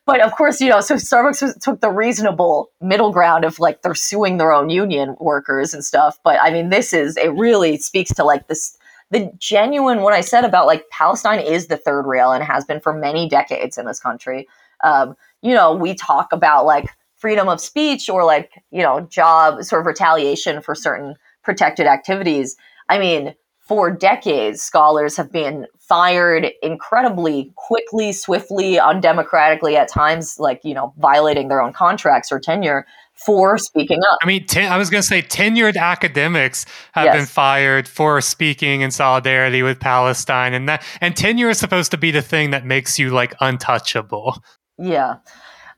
but 0.06 0.20
of 0.20 0.34
course, 0.36 0.60
you 0.60 0.68
know, 0.68 0.80
so 0.80 0.96
Starbucks 0.96 1.42
was, 1.42 1.56
took 1.60 1.80
the 1.80 1.90
reasonable 1.90 2.70
middle 2.80 3.12
ground 3.12 3.44
of 3.44 3.58
like 3.58 3.82
they're 3.82 3.94
suing 3.94 4.38
their 4.38 4.52
own 4.52 4.70
union 4.70 5.16
workers 5.20 5.74
and 5.74 5.84
stuff. 5.84 6.18
But 6.24 6.38
I 6.40 6.50
mean, 6.50 6.70
this 6.70 6.92
is 6.92 7.16
it 7.16 7.32
really 7.32 7.78
speaks 7.78 8.12
to 8.14 8.24
like 8.24 8.48
this 8.48 8.76
the 9.10 9.32
genuine 9.38 10.02
what 10.02 10.12
I 10.12 10.20
said 10.20 10.44
about 10.44 10.66
like 10.66 10.88
Palestine 10.90 11.40
is 11.40 11.68
the 11.68 11.76
third 11.76 12.06
rail 12.06 12.32
and 12.32 12.44
has 12.44 12.64
been 12.64 12.80
for 12.80 12.92
many 12.92 13.28
decades 13.28 13.78
in 13.78 13.86
this 13.86 14.00
country. 14.00 14.46
Um, 14.84 15.16
you 15.42 15.54
know, 15.54 15.74
we 15.74 15.94
talk 15.94 16.32
about 16.32 16.66
like 16.66 16.90
freedom 17.18 17.48
of 17.48 17.60
speech 17.60 18.08
or 18.08 18.24
like, 18.24 18.50
you 18.70 18.82
know, 18.82 19.00
job 19.02 19.62
sort 19.64 19.80
of 19.80 19.86
retaliation 19.86 20.62
for 20.62 20.74
certain 20.74 21.14
protected 21.42 21.86
activities. 21.86 22.56
I 22.88 22.98
mean, 22.98 23.34
for 23.58 23.90
decades, 23.90 24.62
scholars 24.62 25.16
have 25.18 25.30
been 25.30 25.66
fired 25.78 26.52
incredibly 26.62 27.52
quickly, 27.56 28.12
swiftly, 28.12 28.78
undemocratically, 28.78 29.74
at 29.74 29.88
times, 29.88 30.36
like, 30.38 30.60
you 30.64 30.72
know, 30.72 30.94
violating 30.96 31.48
their 31.48 31.60
own 31.60 31.74
contracts 31.74 32.32
or 32.32 32.40
tenure 32.40 32.86
for 33.14 33.58
speaking 33.58 34.00
up. 34.10 34.18
I 34.22 34.26
mean, 34.26 34.46
ten, 34.46 34.72
I 34.72 34.78
was 34.78 34.88
going 34.88 35.02
to 35.02 35.06
say 35.06 35.20
tenured 35.20 35.76
academics 35.76 36.64
have 36.92 37.06
Yes. 37.06 37.16
been 37.16 37.26
fired 37.26 37.88
for 37.88 38.20
speaking 38.22 38.80
in 38.80 38.90
solidarity 38.90 39.62
with 39.62 39.80
Palestine, 39.80 40.54
and 40.54 40.68
that 40.68 40.82
and 41.00 41.14
tenure 41.16 41.50
is 41.50 41.58
supposed 41.58 41.90
to 41.90 41.98
be 41.98 42.10
the 42.10 42.22
thing 42.22 42.50
that 42.50 42.64
makes 42.64 42.98
you 42.98 43.10
like 43.10 43.34
untouchable. 43.40 44.42
Yeah. 44.78 45.16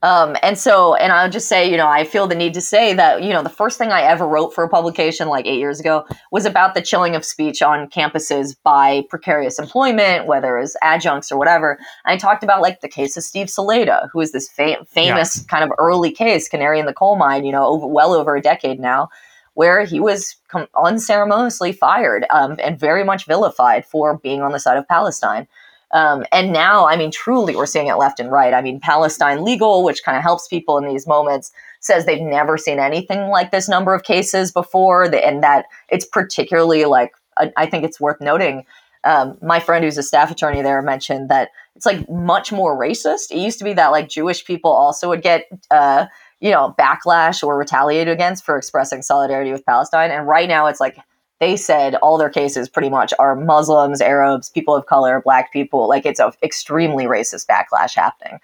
Um, 0.03 0.37
and 0.43 0.59
so, 0.59 0.95
and 0.95 1.13
I'll 1.13 1.29
just 1.29 1.49
say, 1.49 1.71
you 1.71 1.77
know, 1.77 1.87
I 1.87 2.05
feel 2.05 2.27
the 2.27 2.35
need 2.35 2.55
to 2.55 2.61
say 2.61 2.95
that, 2.95 3.23
you 3.23 3.31
know, 3.31 3.43
the 3.43 3.51
first 3.51 3.77
thing 3.77 3.91
I 3.91 4.01
ever 4.03 4.27
wrote 4.27 4.55
for 4.55 4.65
a 4.65 4.69
publication 4.69 5.29
like 5.29 5.47
eight 5.47 5.59
years 5.59 5.79
ago 5.79 6.07
was 6.33 6.47
about 6.47 6.75
the 6.75 6.81
chilling 6.81 7.15
of 7.15 7.25
speech 7.25 7.61
on 7.61 7.89
campuses 7.91 8.57
by 8.63 9.03
precarious 9.11 9.59
employment, 9.59 10.27
whether 10.27 10.57
it 10.57 10.63
was 10.63 10.77
adjuncts 10.83 11.31
or 11.31 11.37
whatever. 11.37 11.79
I 12.07 12.17
talked 12.17 12.43
about 12.43 12.63
like 12.63 12.81
the 12.81 12.89
case 12.89 13.17
of 13.19 13.25
Steve 13.25 13.49
Salaita, 13.49 14.09
who 14.11 14.21
is 14.21 14.33
this 14.33 14.49
fa- 14.49 14.85
famous 14.89 15.43
kind 15.45 15.65
of 15.65 15.71
early 15.79 16.13
case, 16.13 16.49
canary 16.49 16.81
in 16.81 16.87
the 16.87 16.95
coal 16.95 17.17
mine, 17.17 17.45
you 17.45 17.53
know, 17.53 17.67
over, 17.67 17.87
well 17.87 18.15
over 18.15 18.35
a 18.35 18.41
decade 18.41 18.81
now, 18.81 19.11
where 19.53 19.85
he 19.85 20.01
was 20.01 20.37
unceremoniously 20.83 21.73
fired 21.73 22.25
um, 22.31 22.57
and 22.63 22.81
very 22.81 23.05
much 23.05 23.27
vilified 23.27 23.85
for 23.85 24.17
being 24.17 24.41
on 24.41 24.53
the 24.53 24.61
side 24.61 24.79
of 24.79 24.89
Palestine. 24.89 25.47
Um, 25.93 26.25
and 26.31 26.53
now, 26.53 26.87
I 26.87 26.97
mean, 26.97 27.11
truly, 27.11 27.57
we're 27.57 27.67
seeing 27.67 27.89
it 27.89 27.95
left 27.95 28.21
and 28.21 28.31
right. 28.31 28.55
I 28.55 28.63
mean, 28.63 28.79
Palestine 28.81 29.43
Legal, 29.45 29.83
which 29.83 30.05
kind 30.05 30.17
of 30.17 30.23
helps 30.23 30.47
people 30.47 30.79
in 30.79 30.87
these 30.87 31.07
moments, 31.07 31.51
says 31.81 32.07
they've 32.07 32.21
never 32.21 32.57
seen 32.57 32.79
anything 32.79 33.29
like 33.29 33.51
this 33.51 33.69
number 33.69 33.93
of 33.95 34.05
cases 34.05 34.53
before, 34.53 35.05
and 35.05 35.43
that 35.43 35.67
it's 35.89 36.05
particularly 36.05 36.85
like, 36.85 37.13
I 37.57 37.67
think 37.67 37.85
it's 37.85 38.01
worth 38.01 38.21
noting. 38.21 38.67
Um, 39.03 39.39
my 39.41 39.61
friend 39.61 39.83
who's 39.83 39.97
a 39.97 40.03
staff 40.03 40.31
attorney 40.31 40.61
there 40.61 40.83
mentioned 40.83 41.31
that 41.31 41.49
it's 41.75 41.87
like 41.87 42.09
much 42.11 42.53
more 42.53 42.79
racist. 42.79 43.31
It 43.31 43.39
used 43.39 43.59
to 43.59 43.65
be 43.65 43.73
that 43.73 43.89
like 43.89 44.11
Jewish 44.11 44.45
people 44.45 44.71
also 44.71 45.09
would 45.09 45.23
get, 45.23 45.47
uh, 45.71 46.07
you 46.39 46.51
know, 46.51 46.75
backlash 46.79 47.43
or 47.43 47.57
retaliated 47.57 48.13
against 48.13 48.45
for 48.45 48.59
expressing 48.59 49.01
solidarity 49.01 49.53
with 49.53 49.65
Palestine. 49.65 50.11
And 50.11 50.29
right 50.29 50.49
now, 50.49 50.67
it's 50.67 50.81
like 50.81 50.99
they 51.41 51.57
said 51.57 51.95
all 51.97 52.19
their 52.19 52.31
cases 52.31 52.69
pretty 52.69 52.91
much 52.91 53.13
are 53.19 53.35
Muslims, 53.35 54.01
Arabs, 54.01 54.51
people 54.51 54.77
of 54.77 54.87
color, 54.87 55.21
black 55.25 55.53
people. 55.53 55.89
Like 55.89 56.07
it's 56.07 56.21
an 56.21 56.33
extremely 56.43 57.07
racist 57.07 57.47
backlash 57.47 57.95
happening. 57.95 58.39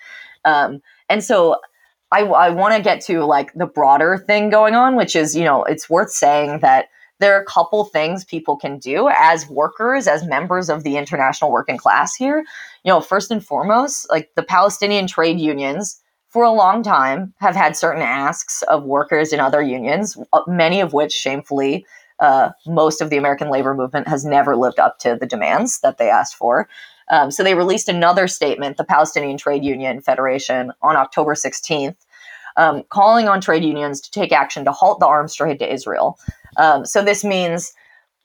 Um, 0.45 0.83
and 1.09 1.23
so 1.23 1.61
I, 2.11 2.23
I 2.23 2.51
want 2.51 2.75
to 2.75 2.83
get 2.83 3.01
to 3.03 3.25
like 3.25 3.53
the 3.53 3.67
broader 3.67 4.17
thing 4.17 4.49
going 4.49 4.75
on, 4.75 4.97
which 4.97 5.15
is, 5.15 5.37
you 5.37 5.45
know, 5.45 5.63
it's 5.65 5.91
worth 5.91 6.11
saying 6.11 6.61
that 6.61 6.87
there 7.19 7.37
are 7.37 7.41
a 7.41 7.47
couple 7.47 7.85
things 7.85 8.25
people 8.25 8.57
can 8.57 8.79
do 8.79 9.09
as 9.09 9.49
workers, 9.49 10.07
as 10.07 10.25
members 10.25 10.69
of 10.69 10.83
the 10.83 10.97
international 10.97 11.51
working 11.51 11.79
class 11.79 12.15
here. 12.15 12.45
You 12.85 12.93
know, 12.93 13.01
first 13.01 13.31
and 13.31 13.45
foremost, 13.45 14.07
like 14.11 14.31
the 14.37 14.43
Palestinian 14.43 15.07
trade 15.07 15.41
unions 15.41 16.01
for 16.29 16.45
a 16.45 16.53
long 16.53 16.83
time 16.83 17.33
have 17.39 17.57
had 17.57 17.77
certain 17.77 18.03
asks 18.03 18.63
of 18.63 18.85
workers 18.85 19.33
in 19.33 19.41
other 19.41 19.63
unions, 19.63 20.19
uh, 20.33 20.43
many 20.47 20.81
of 20.81 20.93
which 20.93 21.13
shamefully 21.13 21.87
uh, 22.21 22.51
most 22.67 23.01
of 23.01 23.11
the 23.11 23.17
American 23.17 23.51
labor 23.51 23.75
movement 23.75 24.09
has 24.09 24.25
never 24.25 24.57
lived 24.57 24.79
up 24.79 24.99
to 25.01 25.17
the 25.21 25.27
demands 25.27 25.81
that 25.81 25.99
they 25.99 26.11
asked 26.11 26.37
for. 26.37 26.69
Um, 27.09 27.31
so 27.31 27.43
they 27.45 27.55
released 27.55 27.89
another 27.89 28.27
statement, 28.27 28.77
the 28.77 28.85
Palestinian 28.85 29.37
Trade 29.37 29.65
Union 29.65 30.01
Federation, 30.01 30.73
on 30.83 30.97
October 30.97 31.35
16th, 31.35 31.97
um, 32.57 32.83
calling 32.89 33.29
on 33.29 33.41
trade 33.41 33.65
unions 33.65 34.01
to 34.01 34.11
take 34.11 34.33
action 34.33 34.65
to 34.65 34.73
halt 34.73 34.99
the 34.99 35.07
arms 35.07 35.35
trade 35.35 35.59
to 35.61 35.73
Israel. 35.73 36.19
Um, 36.57 36.85
so 36.85 37.03
this 37.03 37.23
means 37.23 37.73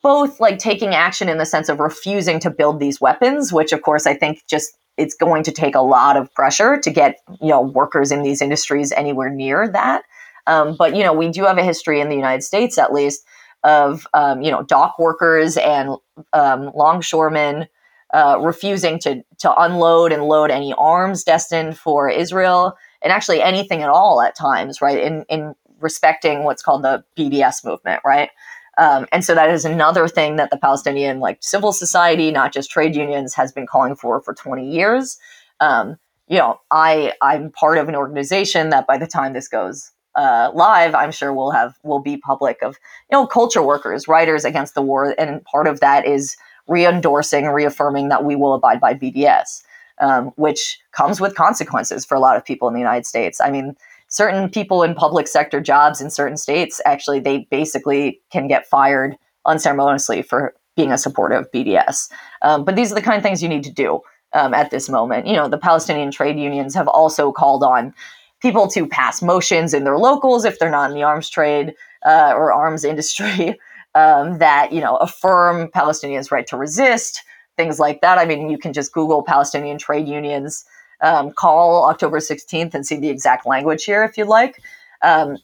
both 0.01 0.39
like 0.39 0.57
taking 0.57 0.95
action 0.95 1.29
in 1.29 1.37
the 1.37 1.45
sense 1.45 1.69
of 1.69 1.79
refusing 1.79 2.39
to 2.39 2.49
build 2.49 2.79
these 2.79 2.99
weapons, 2.99 3.53
which 3.53 3.71
of 3.71 3.81
course 3.81 4.07
I 4.07 4.15
think 4.15 4.43
just 4.47 4.77
it's 4.97 5.15
going 5.15 5.43
to 5.43 5.51
take 5.51 5.75
a 5.75 5.81
lot 5.81 6.17
of 6.17 6.33
pressure 6.33 6.77
to 6.77 6.89
get 6.89 7.19
you 7.39 7.49
know 7.49 7.61
workers 7.61 8.11
in 8.11 8.23
these 8.23 8.41
industries 8.41 8.91
anywhere 8.93 9.29
near 9.29 9.67
that. 9.69 10.03
Um, 10.47 10.75
but 10.77 10.95
you 10.95 11.03
know 11.03 11.13
we 11.13 11.29
do 11.29 11.43
have 11.43 11.57
a 11.57 11.63
history 11.63 12.01
in 12.01 12.09
the 12.09 12.15
United 12.15 12.43
States 12.43 12.77
at 12.77 12.93
least 12.93 13.23
of 13.63 14.07
um, 14.13 14.41
you 14.41 14.51
know 14.51 14.63
dock 14.63 14.97
workers 14.99 15.57
and 15.57 15.91
um, 16.33 16.71
longshoremen 16.75 17.67
uh, 18.13 18.37
refusing 18.41 18.99
to 18.99 19.23
to 19.39 19.61
unload 19.61 20.11
and 20.11 20.23
load 20.23 20.51
any 20.51 20.73
arms 20.73 21.23
destined 21.23 21.77
for 21.77 22.09
Israel 22.09 22.75
and 23.01 23.11
actually 23.11 23.41
anything 23.41 23.81
at 23.81 23.89
all 23.89 24.21
at 24.21 24.35
times, 24.35 24.81
right? 24.81 24.99
In 24.99 25.25
in 25.29 25.55
respecting 25.79 26.43
what's 26.43 26.61
called 26.61 26.83
the 26.83 27.03
BDS 27.17 27.65
movement, 27.65 28.01
right? 28.05 28.29
Um, 28.77 29.05
and 29.11 29.23
so 29.23 29.35
that 29.35 29.49
is 29.49 29.65
another 29.65 30.07
thing 30.07 30.37
that 30.37 30.49
the 30.49 30.57
Palestinian 30.57 31.19
like 31.19 31.37
civil 31.41 31.71
society, 31.71 32.31
not 32.31 32.53
just 32.53 32.71
trade 32.71 32.95
unions, 32.95 33.33
has 33.35 33.51
been 33.51 33.67
calling 33.67 33.95
for 33.95 34.21
for 34.21 34.33
20 34.33 34.69
years. 34.69 35.19
Um, 35.59 35.97
you 36.27 36.37
know, 36.37 36.59
I 36.71 37.13
I'm 37.21 37.51
part 37.51 37.77
of 37.77 37.89
an 37.89 37.95
organization 37.95 38.69
that 38.69 38.87
by 38.87 38.97
the 38.97 39.07
time 39.07 39.33
this 39.33 39.47
goes 39.47 39.91
uh, 40.15 40.51
live, 40.53 40.93
I'm 40.93 41.11
sure 41.11 41.33
we'll 41.33 41.51
have 41.51 41.75
will 41.83 41.99
be 41.99 42.17
public 42.17 42.61
of 42.61 42.77
you 43.09 43.17
know 43.17 43.27
culture 43.27 43.63
workers, 43.63 44.07
writers 44.07 44.45
against 44.45 44.75
the 44.75 44.81
war, 44.81 45.15
and 45.17 45.43
part 45.45 45.67
of 45.67 45.79
that 45.79 46.05
is 46.05 46.35
re-endorsing, 46.67 47.47
reaffirming 47.47 48.09
that 48.09 48.23
we 48.23 48.35
will 48.35 48.53
abide 48.53 48.79
by 48.79 48.93
BDS, 48.93 49.63
um, 49.99 50.31
which 50.35 50.79
comes 50.91 51.19
with 51.19 51.35
consequences 51.35 52.05
for 52.05 52.15
a 52.15 52.19
lot 52.19 52.37
of 52.37 52.45
people 52.45 52.67
in 52.67 52.73
the 52.73 52.79
United 52.79 53.05
States. 53.05 53.41
I 53.41 53.49
mean, 53.49 53.75
certain 54.07 54.49
people 54.49 54.83
in 54.83 54.93
public 54.93 55.27
sector 55.27 55.59
jobs 55.59 56.01
in 56.01 56.09
certain 56.09 56.37
states 56.37 56.81
actually 56.85 57.19
they 57.19 57.47
basically 57.49 58.21
can 58.31 58.47
get 58.47 58.67
fired 58.67 59.15
unceremoniously 59.45 60.21
for 60.21 60.53
being 60.75 60.91
a 60.91 60.97
supporter 60.97 61.35
of 61.35 61.51
BDS. 61.51 62.09
Um, 62.41 62.63
but 62.63 62.75
these 62.75 62.91
are 62.91 62.95
the 62.95 63.01
kind 63.01 63.17
of 63.17 63.23
things 63.23 63.41
you 63.41 63.49
need 63.49 63.63
to 63.63 63.71
do 63.71 64.01
um, 64.33 64.53
at 64.53 64.71
this 64.71 64.89
moment. 64.89 65.27
You 65.27 65.33
know, 65.33 65.47
the 65.47 65.57
Palestinian 65.57 66.11
trade 66.11 66.37
unions 66.37 66.73
have 66.75 66.87
also 66.87 67.31
called 67.31 67.63
on 67.63 67.93
people 68.41 68.67
to 68.67 68.87
pass 68.87 69.21
motions 69.21 69.73
in 69.73 69.83
their 69.83 69.97
locals 69.97 70.45
if 70.45 70.59
they're 70.59 70.69
not 70.69 70.89
in 70.89 70.95
the 70.95 71.03
arms 71.03 71.29
trade 71.29 71.73
uh, 72.05 72.33
or 72.35 72.51
arms 72.51 72.83
industry 72.91 73.59
um, 73.95 74.37
that 74.39 74.71
you 74.71 74.81
know 74.81 74.97
affirm 74.97 75.67
Palestinians' 75.69 76.31
right 76.31 76.47
to 76.47 76.57
resist, 76.57 77.23
things 77.57 77.79
like 77.79 78.01
that. 78.01 78.17
I 78.17 78.25
mean, 78.25 78.49
you 78.49 78.57
can 78.57 78.73
just 78.73 78.93
Google 78.93 79.23
Palestinian 79.23 79.77
trade 79.77 80.07
unions 80.07 80.65
um, 81.01 81.31
call 81.31 81.89
October 81.89 82.19
16th 82.19 82.73
and 82.73 82.85
see 82.85 82.97
the 82.97 83.09
exact 83.09 83.45
language 83.45 83.83
here 83.83 84.03
if 84.03 84.17
you'd 84.17 84.27
like. 84.27 84.61
Um, 85.01 85.37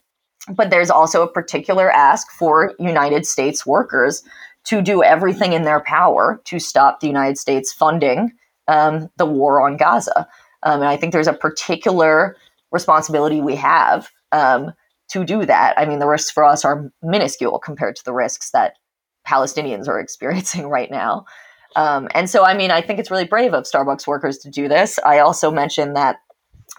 but 0.50 0.70
there's 0.70 0.90
also 0.90 1.24
a 1.24 1.28
particular 1.28 1.92
ask 1.92 2.32
for 2.32 2.74
United 2.80 3.26
States 3.26 3.66
workers 3.66 4.24
to 4.66 4.82
do 4.82 5.04
everything 5.04 5.54
in 5.54 5.64
their 5.64 5.80
power 5.82 6.42
to 6.46 6.60
stop 6.60 7.00
the 7.00 7.08
United 7.08 7.38
States 7.38 7.74
funding 7.74 8.32
um, 8.68 9.10
the 9.18 9.26
war 9.26 9.62
on 9.62 9.78
Gaza. 9.78 10.28
Um, 10.64 10.82
and 10.82 10.90
I 10.90 10.98
think 10.98 11.14
there's 11.14 11.28
a 11.28 11.34
particular 11.34 12.36
responsibility 12.72 13.42
we 13.42 13.56
have 13.56 14.10
um, 14.32 14.74
to 15.10 15.24
do 15.24 15.46
that. 15.46 15.74
I 15.78 15.86
mean, 15.86 16.00
the 16.00 16.08
risks 16.08 16.32
for 16.32 16.44
us 16.44 16.66
are 16.66 16.92
minuscule 17.02 17.60
compared 17.60 17.96
to 17.98 18.06
the 18.06 18.14
risks 18.14 18.52
that 18.52 18.74
Palestinians 19.28 19.88
are 19.88 20.00
experiencing 20.08 20.68
right 20.68 20.92
now. 20.92 21.26
Um, 21.76 22.08
and 22.16 22.30
so, 22.30 22.44
I 22.44 22.56
mean, 22.56 22.72
I 22.72 22.82
think 22.82 23.00
it's 23.00 23.12
really 23.12 23.26
brave 23.26 23.54
of 23.54 23.66
Starbucks 23.66 24.08
workers 24.08 24.40
to 24.40 24.50
do 24.50 24.68
this. 24.68 24.98
I 25.06 25.20
also 25.20 25.52
mentioned 25.52 25.96
that 25.96 26.18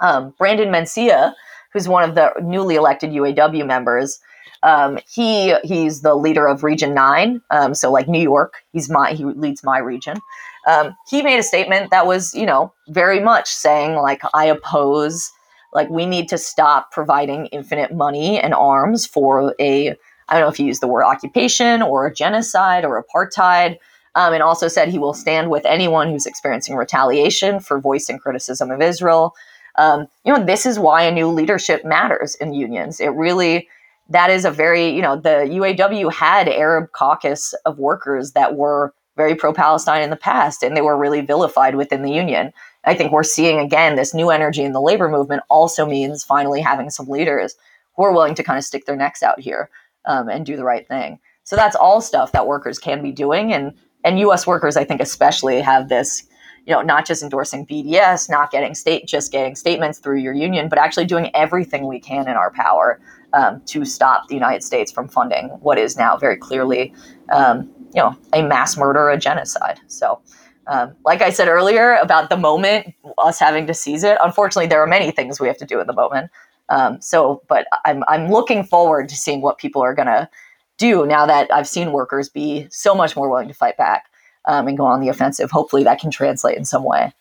um, 0.01 0.35
Brandon 0.39 0.71
Mancilla, 0.71 1.35
who's 1.73 1.89
one 1.89 2.09
of 2.09 2.15
the 2.15 2.33
newly 2.43 2.75
elected 2.75 3.11
UAW 3.11 3.67
members, 3.67 4.19
um, 4.63 4.99
he 5.09 5.55
he's 5.63 6.01
the 6.01 6.17
leader 6.17 6.47
of 6.49 6.65
Region 6.65 6.95
Nine, 6.95 7.41
um, 7.51 7.75
so 7.75 7.93
like 7.93 8.09
New 8.09 8.21
York. 8.21 8.55
He's 8.73 8.91
my 8.91 9.13
he 9.13 9.25
leads 9.25 9.63
my 9.63 9.79
region. 9.79 10.19
Um, 10.67 10.97
he 11.09 11.23
made 11.23 11.39
a 11.39 11.45
statement 11.45 11.91
that 11.91 12.07
was, 12.07 12.35
you 12.35 12.45
know, 12.45 12.73
very 12.89 13.21
much 13.21 13.49
saying 13.49 13.95
like 13.95 14.21
I 14.35 14.47
oppose, 14.47 15.31
like 15.73 15.89
we 15.91 16.07
need 16.07 16.29
to 16.29 16.39
stop 16.39 16.91
providing 16.91 17.47
infinite 17.47 17.93
money 17.93 18.41
and 18.41 18.55
arms 18.55 19.07
for 19.07 19.55
a 19.61 19.95
I 20.31 20.35
don't 20.35 20.43
know 20.43 20.49
if 20.49 20.57
he 20.57 20.65
used 20.65 20.83
the 20.83 20.89
word 20.89 21.05
occupation 21.05 21.81
or 21.81 22.07
a 22.07 22.15
genocide 22.15 22.85
or 22.85 23.03
apartheid 23.03 23.79
um, 24.15 24.35
and 24.35 24.43
also 24.43 24.69
said 24.69 24.89
he 24.89 24.99
will 24.99 25.15
stand 25.15 25.51
with 25.51 25.65
anyone 25.65 26.11
who's 26.11 26.27
experiencing 26.27 26.77
retaliation 26.77 27.61
for 27.61 27.81
voicing 27.81 28.19
criticism 28.19 28.71
of 28.71 28.83
Israel. 28.83 29.35
Um, 29.77 30.09
you 30.25 30.33
know, 30.33 30.45
this 30.45 30.67
is 30.67 30.79
why 30.79 31.03
a 31.03 31.13
new 31.13 31.29
leadership 31.29 31.85
matters 31.85 32.35
in 32.35 32.53
unions. 32.53 33.01
It 33.01 33.09
really, 33.09 33.69
that 34.09 34.29
is 34.29 34.45
a 34.45 34.51
very, 34.51 34.89
you 34.89 35.03
know, 35.03 35.17
the 35.17 35.47
UAW 35.49 36.13
had 36.13 36.49
Arab 36.49 36.91
caucus 36.93 37.55
of 37.65 37.79
workers 37.79 38.33
that 38.33 38.57
were 38.57 38.93
very 39.17 39.35
pro 39.35 39.53
Palestine 39.53 40.03
in 40.03 40.11
the 40.11 40.17
past, 40.17 40.63
and 40.63 40.77
they 40.77 40.81
were 40.81 40.97
really 40.97 41.21
vilified 41.21 41.77
within 41.77 42.03
the 42.03 42.11
union. 42.11 42.53
I 42.85 42.95
think 42.95 43.13
we're 43.13 43.23
seeing 43.25 43.59
again 43.59 43.97
this 43.97 44.15
new 44.15 44.31
energy 44.31 44.63
in 44.63 44.73
the 44.73 44.81
labor 44.81 45.09
movement 45.09 45.43
also 45.51 45.85
means 45.87 46.25
finally 46.25 46.61
having 46.61 46.91
some 46.91 47.09
leaders 47.09 47.57
who 47.97 48.05
are 48.05 48.13
willing 48.13 48.35
to 48.37 48.43
kind 48.43 48.59
of 48.59 48.65
stick 48.65 48.87
their 48.87 48.97
necks 48.97 49.23
out 49.23 49.41
here 49.41 49.69
um, 50.05 50.29
and 50.29 50.47
do 50.47 50.57
the 50.57 50.65
right 50.65 50.87
thing. 50.87 51.19
So 51.45 51.57
that's 51.57 51.77
all 51.77 52.01
stuff 52.01 52.33
that 52.33 52.47
workers 52.47 52.79
can 52.79 53.03
be 53.03 53.13
doing. 53.13 53.53
And 53.53 53.75
and 54.05 54.19
U.S. 54.21 54.47
workers, 54.47 54.77
I 54.77 54.85
think, 54.85 55.01
especially 55.01 55.61
have 55.61 55.89
this, 55.89 56.25
you 56.67 56.73
know, 56.73 56.83
not 56.83 57.05
just 57.05 57.23
endorsing 57.23 57.67
BDS, 57.67 58.31
not 58.31 58.51
getting 58.51 58.75
state, 58.75 59.07
just 59.07 59.33
getting 59.33 59.57
statements 59.57 59.99
through 59.99 60.19
your 60.19 60.33
union, 60.33 60.69
but 60.69 60.79
actually 60.79 61.07
doing 61.07 61.35
everything 61.35 61.87
we 61.87 61.99
can 61.99 62.29
in 62.29 62.37
our 62.37 62.53
power 62.53 63.01
um, 63.33 63.61
to 63.67 63.85
stop 63.85 64.29
the 64.29 64.35
United 64.35 64.63
States 64.63 64.93
from 64.93 65.09
funding 65.09 65.49
what 65.61 65.79
is 65.79 65.97
now 65.97 66.17
very 66.17 66.37
clearly, 66.37 66.95
um, 67.33 67.69
you 67.95 68.01
know, 68.01 68.17
a 68.33 68.43
mass 68.43 68.77
murder, 68.77 69.11
a 69.11 69.19
genocide. 69.19 69.81
So. 69.89 70.21
Um, 70.69 70.95
like 71.05 71.23
I 71.23 71.31
said 71.31 71.49
earlier 71.49 71.95
about 71.95 72.29
the 72.29 72.37
moment, 72.37 72.95
us 73.17 73.39
having 73.39 73.67
to 73.67 73.75
seize 73.75 74.05
it. 74.05 74.19
Unfortunately, 74.23 74.67
there 74.67 74.83
are 74.83 74.87
many 74.87 75.11
things 75.11 75.41
we 75.41 75.49
have 75.49 75.57
to 75.59 75.65
do 75.65 75.81
in 75.81 75.87
the 75.87 75.95
moment. 75.95 76.31
Um, 76.69 77.01
so, 77.01 77.43
but 77.49 77.67
I'm 77.85 78.05
I'm 78.07 78.31
looking 78.31 78.63
forward 78.63 79.09
to 79.09 79.17
seeing 79.17 79.41
what 79.41 79.59
people 79.59 79.83
are 79.83 79.95
to 79.95 80.29
do 80.77 81.07
now 81.07 81.27
that 81.27 81.51
I've 81.53 81.67
seen 81.67 81.93
workers 81.93 82.29
be 82.29 82.69
so 82.71 82.95
much 82.95 83.17
more 83.17 83.31
willing 83.31 83.49
to 83.49 83.55
fight 83.55 83.77
back 83.77 84.07
um, 84.45 84.69
and 84.69 84.77
go 84.77 84.85
on 84.85 85.01
the 85.01 85.09
offensive. 85.09 85.51
Hopefully, 85.51 85.85
that 85.85 86.01
can 86.01 86.11
translate 86.11 86.59
in 86.59 86.65
some 86.65 86.85
way. 86.85 87.13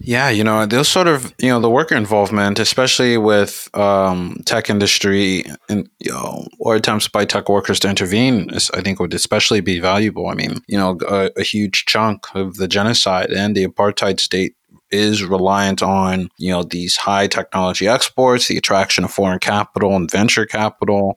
Yeah, 0.00 0.28
you 0.30 0.44
know, 0.44 0.66
those 0.66 0.88
sort 0.88 1.08
of, 1.08 1.34
you 1.38 1.48
know, 1.48 1.60
the 1.60 1.70
worker 1.70 1.94
involvement, 1.94 2.58
especially 2.58 3.16
with 3.18 3.68
um, 3.74 4.40
tech 4.44 4.70
industry 4.70 5.44
and, 5.68 5.88
you 5.98 6.12
know, 6.12 6.46
or 6.58 6.76
attempts 6.76 7.08
by 7.08 7.24
tech 7.24 7.48
workers 7.48 7.80
to 7.80 7.88
intervene, 7.88 8.50
is, 8.50 8.70
I 8.72 8.80
think 8.80 9.00
would 9.00 9.14
especially 9.14 9.60
be 9.60 9.80
valuable. 9.80 10.28
I 10.28 10.34
mean, 10.34 10.62
you 10.66 10.78
know, 10.78 10.98
a, 11.08 11.30
a 11.36 11.42
huge 11.42 11.84
chunk 11.86 12.26
of 12.34 12.56
the 12.56 12.68
genocide 12.68 13.30
and 13.30 13.56
the 13.56 13.66
apartheid 13.66 14.20
state 14.20 14.54
is 14.90 15.22
reliant 15.22 15.82
on 15.82 16.30
you 16.38 16.50
know 16.50 16.62
these 16.62 16.96
high 16.96 17.26
technology 17.26 17.86
exports, 17.86 18.48
the 18.48 18.56
attraction 18.56 19.04
of 19.04 19.12
foreign 19.12 19.38
capital 19.38 19.94
and 19.94 20.10
venture 20.10 20.46
capital, 20.46 21.16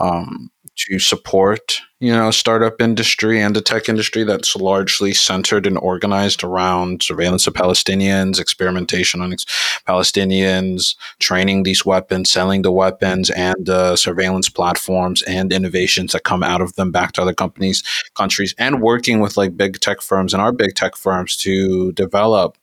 um, 0.00 0.50
to 0.76 0.98
support 0.98 1.80
you 2.00 2.12
know 2.12 2.30
startup 2.30 2.82
industry 2.82 3.40
and 3.40 3.56
the 3.56 3.62
tech 3.62 3.88
industry 3.88 4.24
that's 4.24 4.54
largely 4.56 5.14
centered 5.14 5.66
and 5.66 5.78
organized 5.78 6.44
around 6.44 7.02
surveillance 7.02 7.46
of 7.46 7.54
Palestinians, 7.54 8.38
experimentation 8.38 9.22
on 9.22 9.32
ex- 9.32 9.46
Palestinians, 9.88 10.96
training 11.18 11.62
these 11.62 11.86
weapons, 11.86 12.30
selling 12.30 12.60
the 12.60 12.72
weapons 12.72 13.30
and 13.30 13.70
uh, 13.70 13.96
surveillance 13.96 14.50
platforms 14.50 15.22
and 15.22 15.50
innovations 15.50 16.12
that 16.12 16.24
come 16.24 16.42
out 16.42 16.60
of 16.60 16.74
them 16.74 16.90
back 16.90 17.12
to 17.12 17.22
other 17.22 17.34
companies, 17.34 17.82
countries, 18.14 18.54
and 18.58 18.82
working 18.82 19.20
with 19.20 19.38
like 19.38 19.56
big 19.56 19.80
tech 19.80 20.02
firms 20.02 20.34
and 20.34 20.42
our 20.42 20.52
big 20.52 20.74
tech 20.74 20.96
firms 20.96 21.36
to 21.36 21.92
develop 21.92 22.58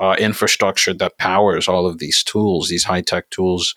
uh, 0.00 0.16
infrastructure 0.18 0.94
that 0.94 1.18
powers 1.18 1.68
all 1.68 1.86
of 1.86 1.98
these 1.98 2.24
tools, 2.24 2.68
these 2.68 2.84
high 2.84 3.02
tech 3.02 3.28
tools 3.30 3.74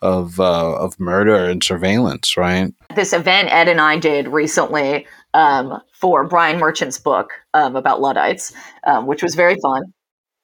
of 0.00 0.40
uh, 0.40 0.74
of 0.74 0.98
murder 0.98 1.44
and 1.44 1.62
surveillance, 1.62 2.36
right? 2.36 2.72
This 2.94 3.12
event 3.12 3.52
Ed 3.52 3.68
and 3.68 3.80
I 3.80 3.98
did 3.98 4.28
recently 4.28 5.06
um, 5.34 5.80
for 5.92 6.26
Brian 6.26 6.58
Merchant's 6.58 6.98
book 6.98 7.30
um, 7.52 7.76
about 7.76 8.00
Luddites, 8.00 8.54
um, 8.86 9.06
which 9.06 9.22
was 9.22 9.34
very 9.34 9.56
fun. 9.60 9.82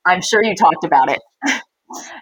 I'm 0.05 0.21
sure 0.21 0.45
you 0.45 0.55
talked 0.55 0.85
about 0.85 1.11
it. 1.11 1.21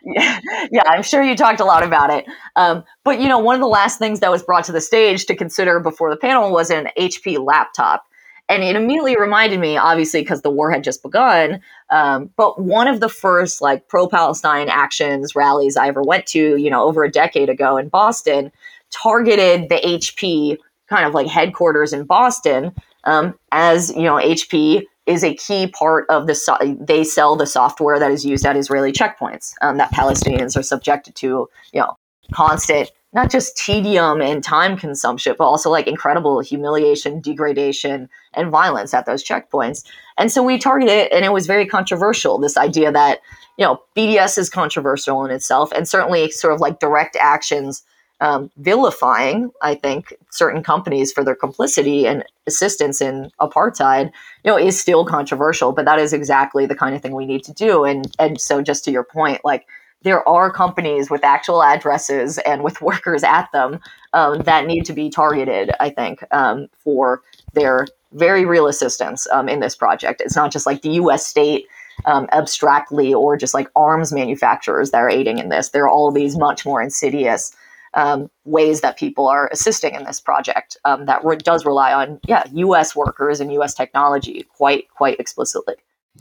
yeah, 0.04 0.40
yeah, 0.70 0.82
I'm 0.86 1.02
sure 1.02 1.22
you 1.22 1.34
talked 1.34 1.60
a 1.60 1.64
lot 1.64 1.82
about 1.82 2.10
it. 2.10 2.26
Um, 2.54 2.84
but 3.04 3.20
you 3.20 3.28
know, 3.28 3.40
one 3.40 3.56
of 3.56 3.60
the 3.60 3.66
last 3.66 3.98
things 3.98 4.20
that 4.20 4.30
was 4.30 4.42
brought 4.42 4.64
to 4.66 4.72
the 4.72 4.80
stage 4.80 5.26
to 5.26 5.34
consider 5.34 5.80
before 5.80 6.10
the 6.10 6.16
panel 6.16 6.52
was 6.52 6.70
an 6.70 6.88
HP 6.96 7.44
laptop 7.44 8.04
and 8.50 8.62
it 8.62 8.76
immediately 8.76 9.16
reminded 9.18 9.60
me 9.60 9.76
obviously 9.76 10.20
because 10.20 10.42
the 10.42 10.50
war 10.50 10.70
had 10.70 10.84
just 10.84 11.02
begun 11.02 11.60
um, 11.90 12.30
but 12.36 12.60
one 12.60 12.88
of 12.88 13.00
the 13.00 13.08
first 13.08 13.62
like 13.62 13.88
pro-palestine 13.88 14.68
actions 14.68 15.34
rallies 15.34 15.76
i 15.76 15.88
ever 15.88 16.02
went 16.02 16.26
to 16.26 16.56
you 16.56 16.68
know 16.68 16.82
over 16.82 17.04
a 17.04 17.10
decade 17.10 17.48
ago 17.48 17.76
in 17.76 17.88
boston 17.88 18.52
targeted 18.90 19.68
the 19.68 19.76
hp 19.76 20.58
kind 20.88 21.06
of 21.06 21.14
like 21.14 21.26
headquarters 21.26 21.92
in 21.92 22.04
boston 22.04 22.72
um, 23.04 23.34
as 23.52 23.94
you 23.94 24.02
know 24.02 24.16
hp 24.16 24.84
is 25.06 25.24
a 25.24 25.34
key 25.34 25.66
part 25.66 26.06
of 26.08 26.26
the. 26.26 26.34
So- 26.34 26.56
they 26.78 27.02
sell 27.02 27.34
the 27.34 27.46
software 27.46 27.98
that 27.98 28.12
is 28.12 28.24
used 28.24 28.46
at 28.46 28.56
Israeli 28.56 28.92
checkpoints 28.92 29.54
um, 29.60 29.76
that 29.78 29.90
Palestinians 29.90 30.56
are 30.56 30.62
subjected 30.62 31.16
to. 31.16 31.48
You 31.72 31.80
know, 31.80 31.96
constant 32.32 32.90
not 33.12 33.30
just 33.30 33.56
tedium 33.56 34.20
and 34.20 34.42
time 34.42 34.76
consumption, 34.76 35.34
but 35.36 35.44
also 35.44 35.70
like 35.70 35.86
incredible 35.86 36.40
humiliation, 36.40 37.20
degradation, 37.20 38.08
and 38.34 38.50
violence 38.50 38.94
at 38.94 39.06
those 39.06 39.24
checkpoints. 39.24 39.84
And 40.16 40.30
so 40.30 40.42
we 40.42 40.58
targeted 40.58 40.94
it, 40.94 41.12
and 41.12 41.24
it 41.24 41.32
was 41.32 41.46
very 41.46 41.66
controversial. 41.66 42.38
This 42.38 42.56
idea 42.56 42.92
that 42.92 43.20
you 43.56 43.64
know 43.64 43.82
BDS 43.96 44.38
is 44.38 44.48
controversial 44.48 45.24
in 45.24 45.30
itself, 45.30 45.72
and 45.72 45.88
certainly 45.88 46.30
sort 46.30 46.54
of 46.54 46.60
like 46.60 46.78
direct 46.78 47.16
actions 47.16 47.82
um, 48.20 48.50
vilifying, 48.58 49.50
I 49.62 49.74
think, 49.74 50.12
certain 50.30 50.62
companies 50.62 51.10
for 51.10 51.24
their 51.24 51.34
complicity 51.34 52.06
and 52.06 52.24
assistance 52.46 53.00
in 53.00 53.30
apartheid, 53.40 54.12
you 54.44 54.50
know, 54.50 54.58
is 54.58 54.78
still 54.78 55.06
controversial. 55.06 55.72
But 55.72 55.86
that 55.86 55.98
is 55.98 56.12
exactly 56.12 56.66
the 56.66 56.74
kind 56.74 56.94
of 56.94 57.00
thing 57.00 57.14
we 57.14 57.26
need 57.26 57.44
to 57.44 57.52
do. 57.52 57.84
And 57.84 58.06
and 58.18 58.40
so, 58.40 58.62
just 58.62 58.84
to 58.84 58.90
your 58.90 59.04
point, 59.04 59.40
like 59.44 59.66
there 60.02 60.26
are 60.28 60.50
companies 60.50 61.10
with 61.10 61.24
actual 61.24 61.62
addresses 61.62 62.38
and 62.38 62.62
with 62.62 62.80
workers 62.82 63.22
at 63.22 63.50
them 63.52 63.80
um, 64.12 64.40
that 64.40 64.66
need 64.66 64.84
to 64.86 64.92
be 64.92 65.10
targeted. 65.10 65.70
I 65.80 65.90
think 65.90 66.24
um, 66.30 66.68
for 66.78 67.22
their 67.52 67.86
very 68.12 68.44
real 68.44 68.66
assistance 68.66 69.26
um, 69.30 69.48
in 69.48 69.60
this 69.60 69.76
project. 69.76 70.20
It's 70.20 70.34
not 70.34 70.50
just 70.50 70.66
like 70.66 70.82
the 70.82 70.90
U.S. 70.90 71.26
state. 71.26 71.66
Um, 72.06 72.28
abstractly, 72.32 73.12
or 73.12 73.36
just 73.36 73.52
like 73.52 73.68
arms 73.76 74.10
manufacturers 74.10 74.90
that 74.90 75.02
are 75.02 75.10
aiding 75.10 75.36
in 75.36 75.50
this. 75.50 75.68
There 75.68 75.84
are 75.84 75.88
all 75.90 76.10
these 76.10 76.34
much 76.34 76.64
more 76.64 76.80
insidious 76.80 77.54
um, 77.94 78.30
ways 78.44 78.80
that 78.80 78.96
people 78.96 79.28
are 79.28 79.48
assisting 79.52 79.94
in 79.94 80.04
this 80.04 80.20
project 80.20 80.76
um, 80.84 81.06
that 81.06 81.24
re- 81.24 81.36
does 81.36 81.64
rely 81.64 81.92
on 81.92 82.20
yeah 82.26 82.44
U.S. 82.52 82.94
workers 82.94 83.40
and 83.40 83.52
U.S. 83.54 83.74
technology 83.74 84.46
quite 84.56 84.88
quite 84.90 85.18
explicitly. 85.20 85.74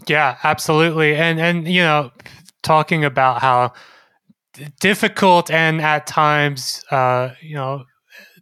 Yeah, 0.07 0.37
absolutely, 0.43 1.15
and 1.15 1.39
and 1.39 1.67
you 1.67 1.81
know, 1.81 2.11
talking 2.63 3.03
about 3.05 3.41
how 3.41 3.73
difficult 4.79 5.51
and 5.51 5.81
at 5.81 6.07
times, 6.07 6.83
uh, 6.91 7.29
you 7.41 7.55
know, 7.55 7.83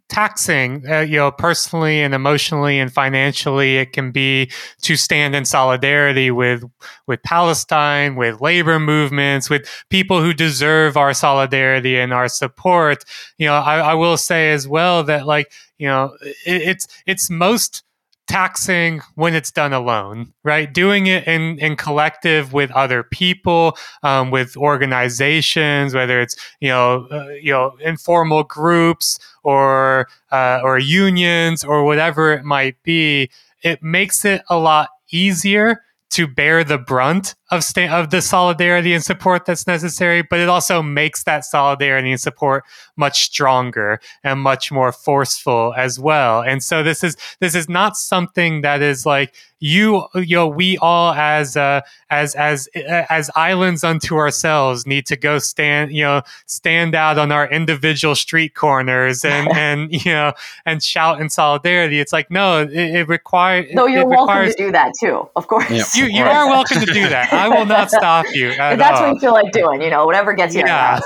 taxing, 0.08 0.82
uh, 0.90 1.00
you 1.00 1.16
know, 1.16 1.30
personally 1.30 2.00
and 2.00 2.14
emotionally 2.14 2.78
and 2.78 2.92
financially. 2.92 3.76
It 3.76 3.92
can 3.92 4.10
be 4.10 4.50
to 4.82 4.96
stand 4.96 5.34
in 5.34 5.44
solidarity 5.44 6.30
with 6.30 6.64
with 7.06 7.22
Palestine, 7.22 8.16
with 8.16 8.40
labor 8.40 8.80
movements, 8.80 9.50
with 9.50 9.68
people 9.90 10.22
who 10.22 10.32
deserve 10.32 10.96
our 10.96 11.12
solidarity 11.12 11.98
and 11.98 12.12
our 12.12 12.28
support. 12.28 13.04
You 13.36 13.48
know, 13.48 13.54
I, 13.54 13.78
I 13.78 13.94
will 13.94 14.16
say 14.16 14.50
as 14.52 14.66
well 14.66 15.04
that 15.04 15.26
like 15.26 15.52
you 15.78 15.88
know, 15.88 16.16
it, 16.22 16.36
it's 16.46 16.86
it's 17.06 17.30
most 17.30 17.84
taxing 18.28 19.00
when 19.14 19.34
it's 19.34 19.50
done 19.50 19.72
alone, 19.72 20.32
right? 20.44 20.72
Doing 20.72 21.06
it 21.06 21.26
in, 21.26 21.58
in 21.58 21.76
collective 21.76 22.52
with 22.52 22.70
other 22.72 23.02
people, 23.02 23.76
um, 24.02 24.30
with 24.30 24.56
organizations, 24.56 25.94
whether 25.94 26.20
it's 26.20 26.36
you 26.60 26.68
know 26.68 27.06
uh, 27.10 27.28
you 27.30 27.52
know 27.52 27.76
informal 27.80 28.44
groups 28.44 29.18
or 29.42 30.08
uh, 30.30 30.60
or 30.62 30.78
unions 30.78 31.64
or 31.64 31.84
whatever 31.84 32.32
it 32.32 32.44
might 32.44 32.80
be, 32.82 33.30
it 33.62 33.82
makes 33.82 34.24
it 34.24 34.42
a 34.48 34.58
lot 34.58 34.90
easier 35.10 35.82
to 36.10 36.26
bear 36.26 36.64
the 36.64 36.78
brunt 36.78 37.34
of 37.50 37.62
sta- 37.62 37.88
of 37.88 38.10
the 38.10 38.22
solidarity 38.22 38.94
and 38.94 39.04
support 39.04 39.44
that's 39.44 39.66
necessary, 39.66 40.22
but 40.22 40.40
it 40.40 40.48
also 40.48 40.82
makes 40.82 41.24
that 41.24 41.44
solidarity 41.44 42.10
and 42.10 42.20
support 42.20 42.64
much 42.96 43.24
stronger 43.24 44.00
and 44.24 44.40
much 44.40 44.72
more 44.72 44.92
forceful 44.92 45.74
as 45.76 45.98
well. 45.98 46.42
And 46.42 46.62
so 46.62 46.82
this 46.82 47.04
is 47.04 47.16
this 47.40 47.54
is 47.54 47.68
not 47.68 47.96
something 47.96 48.62
that 48.62 48.82
is 48.82 49.04
like 49.04 49.34
you 49.60 50.06
you 50.14 50.36
know 50.36 50.46
we 50.46 50.78
all 50.78 51.12
as 51.12 51.56
uh, 51.56 51.80
as 52.10 52.34
as 52.34 52.68
as 52.76 53.30
islands 53.34 53.82
unto 53.82 54.16
ourselves 54.16 54.86
need 54.86 55.06
to 55.06 55.16
go 55.16 55.38
stand 55.38 55.92
you 55.92 56.02
know 56.02 56.22
stand 56.46 56.94
out 56.94 57.18
on 57.18 57.32
our 57.32 57.48
individual 57.50 58.14
street 58.14 58.54
corners 58.54 59.24
and 59.24 59.48
and 59.56 59.92
you 60.04 60.12
know 60.12 60.32
and 60.64 60.82
shout 60.82 61.20
in 61.20 61.28
solidarity. 61.28 62.00
It's 62.00 62.12
like 62.12 62.30
no, 62.30 62.62
it, 62.62 62.72
it 62.72 63.08
requires 63.08 63.66
no. 63.72 63.86
You're 63.86 64.02
it 64.02 64.08
welcome 64.08 64.26
requires, 64.28 64.54
to 64.54 64.66
do 64.66 64.72
that 64.72 64.92
too, 64.98 65.28
of 65.36 65.46
course. 65.48 65.70
Yeah. 65.70 65.84
You 65.94 66.12
you 66.12 66.24
are 66.24 66.46
welcome 66.46 66.80
to 66.80 66.86
do 66.86 67.08
that. 67.08 67.32
I 67.32 67.48
will 67.48 67.66
not 67.66 67.90
stop 67.98 68.26
you. 68.32 68.50
At 68.50 68.76
that's 68.76 69.00
all. 69.00 69.08
what 69.08 69.14
you 69.14 69.20
feel 69.20 69.32
like 69.32 69.52
doing, 69.52 69.82
you 69.82 69.90
know, 69.90 70.06
whatever 70.06 70.32
gets 70.34 70.54
you. 70.54 70.62
Yeah. 70.62 71.00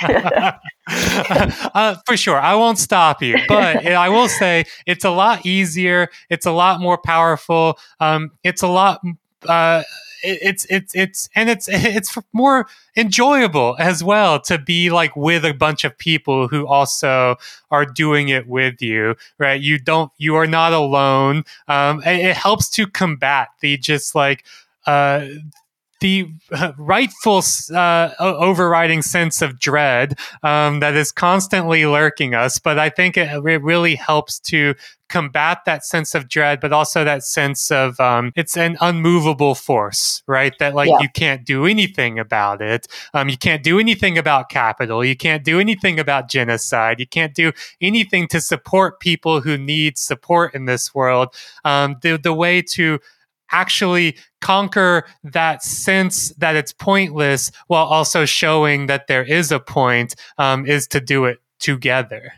uh, 0.88 1.96
for 2.06 2.16
sure, 2.16 2.38
I 2.40 2.54
won't 2.54 2.78
stop 2.78 3.22
you, 3.22 3.36
but 3.48 3.86
I 3.86 4.08
will 4.08 4.28
say 4.28 4.64
it's 4.86 5.04
a 5.04 5.10
lot 5.10 5.44
easier. 5.44 6.08
It's 6.30 6.46
a 6.46 6.52
lot 6.52 6.80
more 6.80 6.98
powerful. 6.98 7.78
Um, 8.00 8.30
it's 8.44 8.62
a 8.62 8.68
lot. 8.68 9.00
Uh, 9.46 9.82
it's 10.22 10.66
it's 10.68 10.94
it's 10.94 11.28
and 11.34 11.48
it's 11.48 11.68
it's 11.70 12.16
more 12.32 12.66
enjoyable 12.96 13.76
as 13.78 14.02
well 14.02 14.40
to 14.40 14.58
be 14.58 14.90
like 14.90 15.14
with 15.16 15.44
a 15.44 15.54
bunch 15.54 15.84
of 15.84 15.96
people 15.98 16.48
who 16.48 16.66
also 16.66 17.36
are 17.70 17.84
doing 17.84 18.28
it 18.28 18.46
with 18.48 18.80
you 18.82 19.14
right 19.38 19.60
you 19.60 19.78
don't 19.78 20.10
you 20.18 20.34
are 20.34 20.46
not 20.46 20.72
alone 20.72 21.44
um 21.68 22.02
it 22.04 22.36
helps 22.36 22.68
to 22.68 22.86
combat 22.86 23.48
the 23.60 23.76
just 23.76 24.14
like 24.14 24.44
uh 24.86 25.24
the 26.00 26.30
rightful 26.78 27.42
uh, 27.74 28.10
overriding 28.20 29.02
sense 29.02 29.42
of 29.42 29.58
dread 29.58 30.18
um, 30.42 30.80
that 30.80 30.94
is 30.94 31.12
constantly 31.12 31.86
lurking 31.86 32.34
us. 32.34 32.58
But 32.58 32.78
I 32.78 32.88
think 32.88 33.16
it, 33.16 33.28
it 33.32 33.62
really 33.62 33.94
helps 33.94 34.38
to 34.40 34.74
combat 35.08 35.60
that 35.64 35.84
sense 35.84 36.14
of 36.14 36.28
dread, 36.28 36.60
but 36.60 36.70
also 36.72 37.02
that 37.02 37.24
sense 37.24 37.70
of 37.70 37.98
um, 37.98 38.30
it's 38.36 38.56
an 38.58 38.76
unmovable 38.80 39.54
force, 39.54 40.22
right? 40.26 40.52
That 40.58 40.74
like 40.74 40.90
Yeah. 40.90 40.98
you 41.00 41.08
can't 41.08 41.46
do 41.46 41.64
anything 41.64 42.18
about 42.18 42.60
it. 42.60 42.86
Um, 43.14 43.28
you 43.30 43.38
can't 43.38 43.62
do 43.62 43.78
anything 43.80 44.18
about 44.18 44.50
capital. 44.50 45.02
You 45.02 45.16
can't 45.16 45.44
do 45.44 45.60
anything 45.60 45.98
about 45.98 46.28
genocide. 46.28 47.00
You 47.00 47.06
can't 47.06 47.34
do 47.34 47.52
anything 47.80 48.28
to 48.28 48.40
support 48.40 49.00
people 49.00 49.40
who 49.40 49.56
need 49.56 49.96
support 49.96 50.54
in 50.54 50.66
this 50.66 50.94
world. 50.94 51.34
Um, 51.64 51.96
the 52.02 52.18
the 52.18 52.34
way 52.34 52.60
to 52.72 52.98
actually 53.50 54.16
conquer 54.40 55.04
that 55.24 55.62
sense 55.62 56.30
that 56.34 56.56
it's 56.56 56.72
pointless 56.72 57.50
while 57.66 57.86
also 57.86 58.24
showing 58.24 58.86
that 58.86 59.06
there 59.06 59.24
is 59.24 59.50
a 59.52 59.60
point 59.60 60.14
um, 60.38 60.66
is 60.66 60.86
to 60.88 61.00
do 61.00 61.24
it 61.24 61.38
together. 61.58 62.32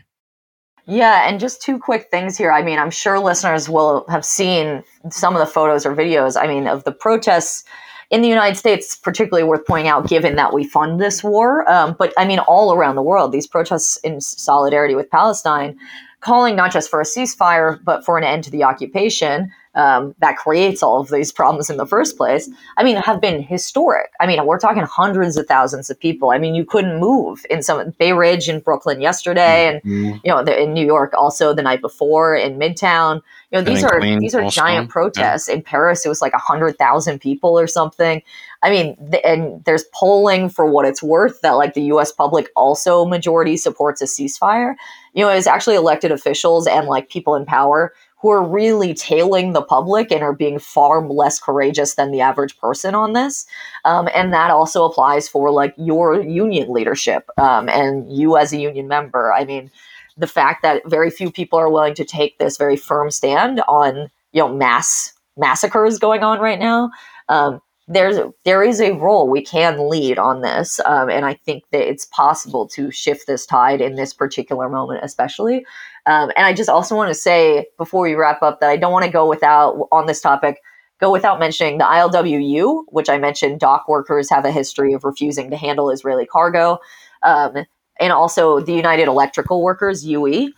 Yeah, 0.87 1.27
and 1.27 1.39
just 1.39 1.61
two 1.61 1.77
quick 1.77 2.07
things 2.09 2.37
here. 2.37 2.51
I 2.51 2.63
mean, 2.63 2.79
I'm 2.79 2.91
sure 2.91 3.19
listeners 3.19 3.69
will 3.69 4.05
have 4.09 4.25
seen 4.25 4.83
some 5.09 5.35
of 5.35 5.39
the 5.39 5.45
photos 5.45 5.85
or 5.85 5.95
videos. 5.95 6.41
I 6.41 6.47
mean, 6.47 6.67
of 6.67 6.83
the 6.83 6.91
protests 6.91 7.63
in 8.09 8.21
the 8.21 8.27
United 8.27 8.55
States, 8.55 8.95
particularly 8.95 9.47
worth 9.47 9.65
pointing 9.65 9.87
out, 9.87 10.07
given 10.07 10.35
that 10.35 10.53
we 10.53 10.65
fund 10.65 10.99
this 10.99 11.23
war. 11.23 11.69
Um, 11.71 11.95
but 11.97 12.13
I 12.17 12.25
mean, 12.25 12.39
all 12.39 12.73
around 12.73 12.95
the 12.95 13.01
world, 13.01 13.31
these 13.31 13.47
protests 13.47 13.97
in 13.97 14.19
solidarity 14.19 14.95
with 14.95 15.09
Palestine, 15.09 15.77
calling 16.19 16.55
not 16.55 16.73
just 16.73 16.89
for 16.89 16.99
a 16.99 17.05
ceasefire, 17.05 17.79
but 17.83 18.03
for 18.03 18.17
an 18.17 18.23
end 18.23 18.43
to 18.45 18.51
the 18.51 18.63
occupation 18.63 19.51
um, 19.75 20.13
that 20.19 20.35
creates 20.37 20.83
all 20.83 20.99
of 20.99 21.09
these 21.09 21.31
problems 21.31 21.69
in 21.69 21.77
the 21.77 21.85
first 21.85 22.17
place. 22.17 22.49
I 22.77 22.83
mean, 22.83 22.97
have 22.97 23.21
been 23.21 23.41
historic. 23.41 24.11
I 24.19 24.27
mean, 24.27 24.45
we're 24.45 24.59
talking 24.59 24.83
hundreds 24.83 25.37
of 25.37 25.45
thousands 25.47 25.89
of 25.89 25.99
people. 25.99 26.31
I 26.31 26.37
mean, 26.37 26.55
you 26.55 26.65
couldn't 26.65 26.99
move 26.99 27.45
in 27.49 27.63
some 27.63 27.91
Bay 27.97 28.11
Ridge 28.11 28.49
in 28.49 28.59
Brooklyn 28.59 28.99
yesterday, 29.01 29.67
and 29.67 29.81
Mhm. 29.83 30.19
you 30.23 30.31
know, 30.31 30.43
the, 30.43 30.61
in 30.61 30.73
New 30.73 30.85
York 30.85 31.13
also 31.17 31.53
the 31.53 31.61
night 31.61 31.81
before 31.81 32.35
in 32.35 32.59
Midtown. 32.59 33.21
You 33.51 33.57
know, 33.59 33.63
these 33.63 33.83
are 33.83 33.99
Queens 33.99 34.21
these 34.21 34.35
are 34.35 34.43
also, 34.43 34.61
giant 34.61 34.87
yeah. 34.87 34.91
protests. 34.93 35.47
In 35.49 35.61
Paris, 35.61 36.05
it 36.05 36.09
was 36.09 36.21
like 36.21 36.33
hundred 36.33 36.77
thousand 36.77 37.19
people 37.19 37.57
or 37.59 37.67
something. 37.67 38.21
I 38.63 38.69
mean, 38.69 38.95
th- 39.11 39.23
and 39.25 39.63
there's 39.65 39.85
polling 39.93 40.49
for 40.49 40.65
what 40.65 40.85
it's 40.85 41.01
worth 41.01 41.41
that 41.41 41.51
like 41.51 41.73
the 41.73 41.81
U.S. 41.83 42.11
public 42.11 42.49
also 42.55 43.05
majority 43.05 43.57
supports 43.57 44.01
a 44.01 44.05
ceasefire. 44.05 44.75
You 45.13 45.25
know, 45.25 45.29
it's 45.31 45.47
actually 45.47 45.75
elected 45.75 46.11
officials 46.11 46.67
and 46.67 46.87
like 46.87 47.09
people 47.09 47.35
in 47.35 47.45
power 47.45 47.93
who 48.21 48.29
are 48.29 48.43
really 48.43 48.93
tailing 48.93 49.53
the 49.53 49.63
public 49.63 50.11
and 50.11 50.21
are 50.21 50.33
being 50.33 50.59
far 50.59 51.05
less 51.07 51.39
courageous 51.39 51.95
than 51.95 52.11
the 52.11 52.21
average 52.21 52.57
person 52.59 52.93
on 52.93 53.13
this. 53.13 53.45
Um, 53.83 54.07
and 54.13 54.31
that 54.31 54.51
also 54.51 54.85
applies 54.85 55.27
for 55.27 55.51
like 55.51 55.73
your 55.77 56.21
union 56.21 56.71
leadership 56.71 57.27
um, 57.37 57.67
and 57.67 58.11
you 58.11 58.37
as 58.37 58.53
a 58.53 58.59
union 58.59 58.87
member. 58.87 59.33
I 59.33 59.43
mean, 59.43 59.71
the 60.17 60.27
fact 60.27 60.61
that 60.61 60.87
very 60.87 61.09
few 61.09 61.31
people 61.31 61.57
are 61.57 61.69
willing 61.69 61.95
to 61.95 62.05
take 62.05 62.37
this 62.37 62.57
very 62.57 62.77
firm 62.77 63.09
stand 63.09 63.61
on 63.67 64.09
you 64.33 64.41
know 64.41 64.53
mass 64.53 65.13
massacres 65.37 65.97
going 65.97 66.23
on 66.23 66.39
right 66.39 66.59
now. 66.59 66.91
Um, 67.27 67.61
there's 67.87 68.17
there 68.45 68.63
is 68.63 68.79
a 68.79 68.93
role 68.93 69.29
we 69.29 69.41
can 69.41 69.89
lead 69.89 70.17
on 70.17 70.41
this, 70.41 70.79
um, 70.85 71.09
and 71.09 71.25
I 71.25 71.33
think 71.33 71.63
that 71.71 71.87
it's 71.87 72.05
possible 72.05 72.67
to 72.69 72.91
shift 72.91 73.27
this 73.27 73.45
tide 73.45 73.81
in 73.81 73.95
this 73.95 74.13
particular 74.13 74.69
moment, 74.69 75.01
especially. 75.03 75.65
Um, 76.05 76.31
and 76.35 76.45
I 76.45 76.53
just 76.53 76.69
also 76.69 76.95
want 76.95 77.09
to 77.09 77.15
say 77.15 77.67
before 77.77 78.01
we 78.01 78.15
wrap 78.15 78.41
up 78.41 78.59
that 78.59 78.69
I 78.69 78.77
don't 78.77 78.91
want 78.91 79.05
to 79.05 79.11
go 79.11 79.27
without 79.27 79.87
on 79.91 80.05
this 80.05 80.21
topic 80.21 80.57
go 81.01 81.11
without 81.11 81.39
mentioning 81.39 81.79
the 81.79 81.83
ILWU, 81.83 82.83
which 82.89 83.09
I 83.09 83.17
mentioned. 83.17 83.59
Dock 83.59 83.89
workers 83.89 84.29
have 84.29 84.45
a 84.45 84.51
history 84.51 84.93
of 84.93 85.03
refusing 85.03 85.49
to 85.49 85.57
handle 85.57 85.89
Israeli 85.89 86.27
cargo, 86.27 86.77
um, 87.23 87.65
and 87.99 88.13
also 88.13 88.59
the 88.61 88.73
United 88.73 89.07
Electrical 89.07 89.61
Workers 89.61 90.05
(UE). 90.05 90.53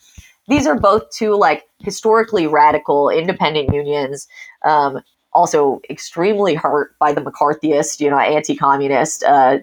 These 0.49 0.67
are 0.67 0.78
both 0.78 1.09
two 1.09 1.36
like 1.36 1.63
historically 1.80 2.45
radical 2.45 3.09
independent 3.09 3.74
unions. 3.74 4.28
Um, 4.65 4.99
also 5.34 5.81
extremely 5.89 6.53
hurt 6.53 6.97
by 6.99 7.11
the 7.13 7.21
McCarthyist, 7.21 7.99
you 7.99 8.09
know, 8.09 8.17
anti-communist 8.17 9.23
uh, 9.23 9.59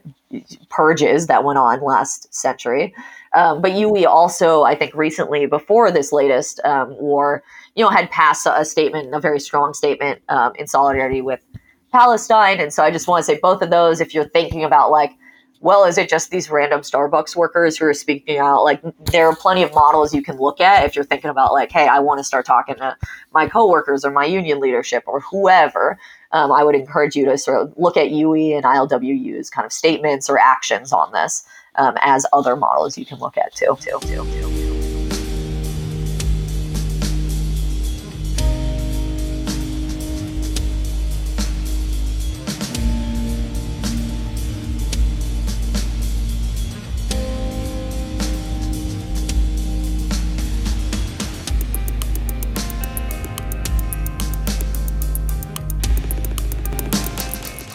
purges 0.68 1.26
that 1.26 1.44
went 1.44 1.58
on 1.58 1.82
last 1.82 2.32
century. 2.34 2.94
Um, 3.34 3.60
but 3.62 3.72
UE 3.72 4.06
also, 4.06 4.62
I 4.62 4.74
think, 4.74 4.94
recently 4.94 5.46
before 5.46 5.92
this 5.92 6.12
latest 6.12 6.60
um, 6.64 6.96
war, 6.98 7.42
you 7.76 7.84
know, 7.84 7.90
had 7.90 8.10
passed 8.10 8.46
a 8.50 8.64
statement, 8.64 9.14
a 9.14 9.20
very 9.20 9.38
strong 9.38 9.72
statement 9.74 10.20
um, 10.28 10.52
in 10.56 10.66
solidarity 10.66 11.20
with 11.20 11.40
Palestine. 11.92 12.60
And 12.60 12.72
so 12.72 12.82
I 12.82 12.90
just 12.90 13.06
want 13.06 13.24
to 13.24 13.32
say 13.32 13.38
both 13.40 13.62
of 13.62 13.70
those, 13.70 14.00
if 14.00 14.14
you're 14.14 14.28
thinking 14.28 14.64
about 14.64 14.90
like, 14.90 15.12
well, 15.60 15.84
is 15.84 15.98
it 15.98 16.08
just 16.08 16.30
these 16.30 16.50
random 16.50 16.80
Starbucks 16.80 17.36
workers 17.36 17.76
who 17.76 17.84
are 17.84 17.94
speaking 17.94 18.38
out? 18.38 18.64
Like, 18.64 18.80
there 19.12 19.26
are 19.26 19.36
plenty 19.36 19.62
of 19.62 19.74
models 19.74 20.14
you 20.14 20.22
can 20.22 20.38
look 20.38 20.60
at 20.60 20.86
if 20.86 20.96
you're 20.96 21.04
thinking 21.04 21.30
about, 21.30 21.52
like, 21.52 21.70
hey, 21.70 21.86
I 21.86 21.98
want 21.98 22.18
to 22.18 22.24
start 22.24 22.46
talking 22.46 22.76
to 22.76 22.96
my 23.32 23.46
coworkers 23.46 24.04
or 24.04 24.10
my 24.10 24.24
union 24.24 24.58
leadership 24.58 25.04
or 25.06 25.20
whoever. 25.20 25.98
Um, 26.32 26.50
I 26.50 26.64
would 26.64 26.74
encourage 26.74 27.14
you 27.14 27.26
to 27.26 27.36
sort 27.36 27.60
of 27.60 27.74
look 27.76 27.96
at 27.96 28.10
UE 28.10 28.56
and 28.56 28.64
ILWU's 28.64 29.50
kind 29.50 29.66
of 29.66 29.72
statements 29.72 30.30
or 30.30 30.38
actions 30.38 30.92
on 30.92 31.12
this 31.12 31.44
um, 31.74 31.94
as 32.00 32.24
other 32.32 32.56
models 32.56 32.96
you 32.96 33.04
can 33.04 33.18
look 33.18 33.36
at 33.36 33.54
too. 33.54 33.76
too, 33.80 33.98
too, 34.00 34.24
too. 34.24 34.69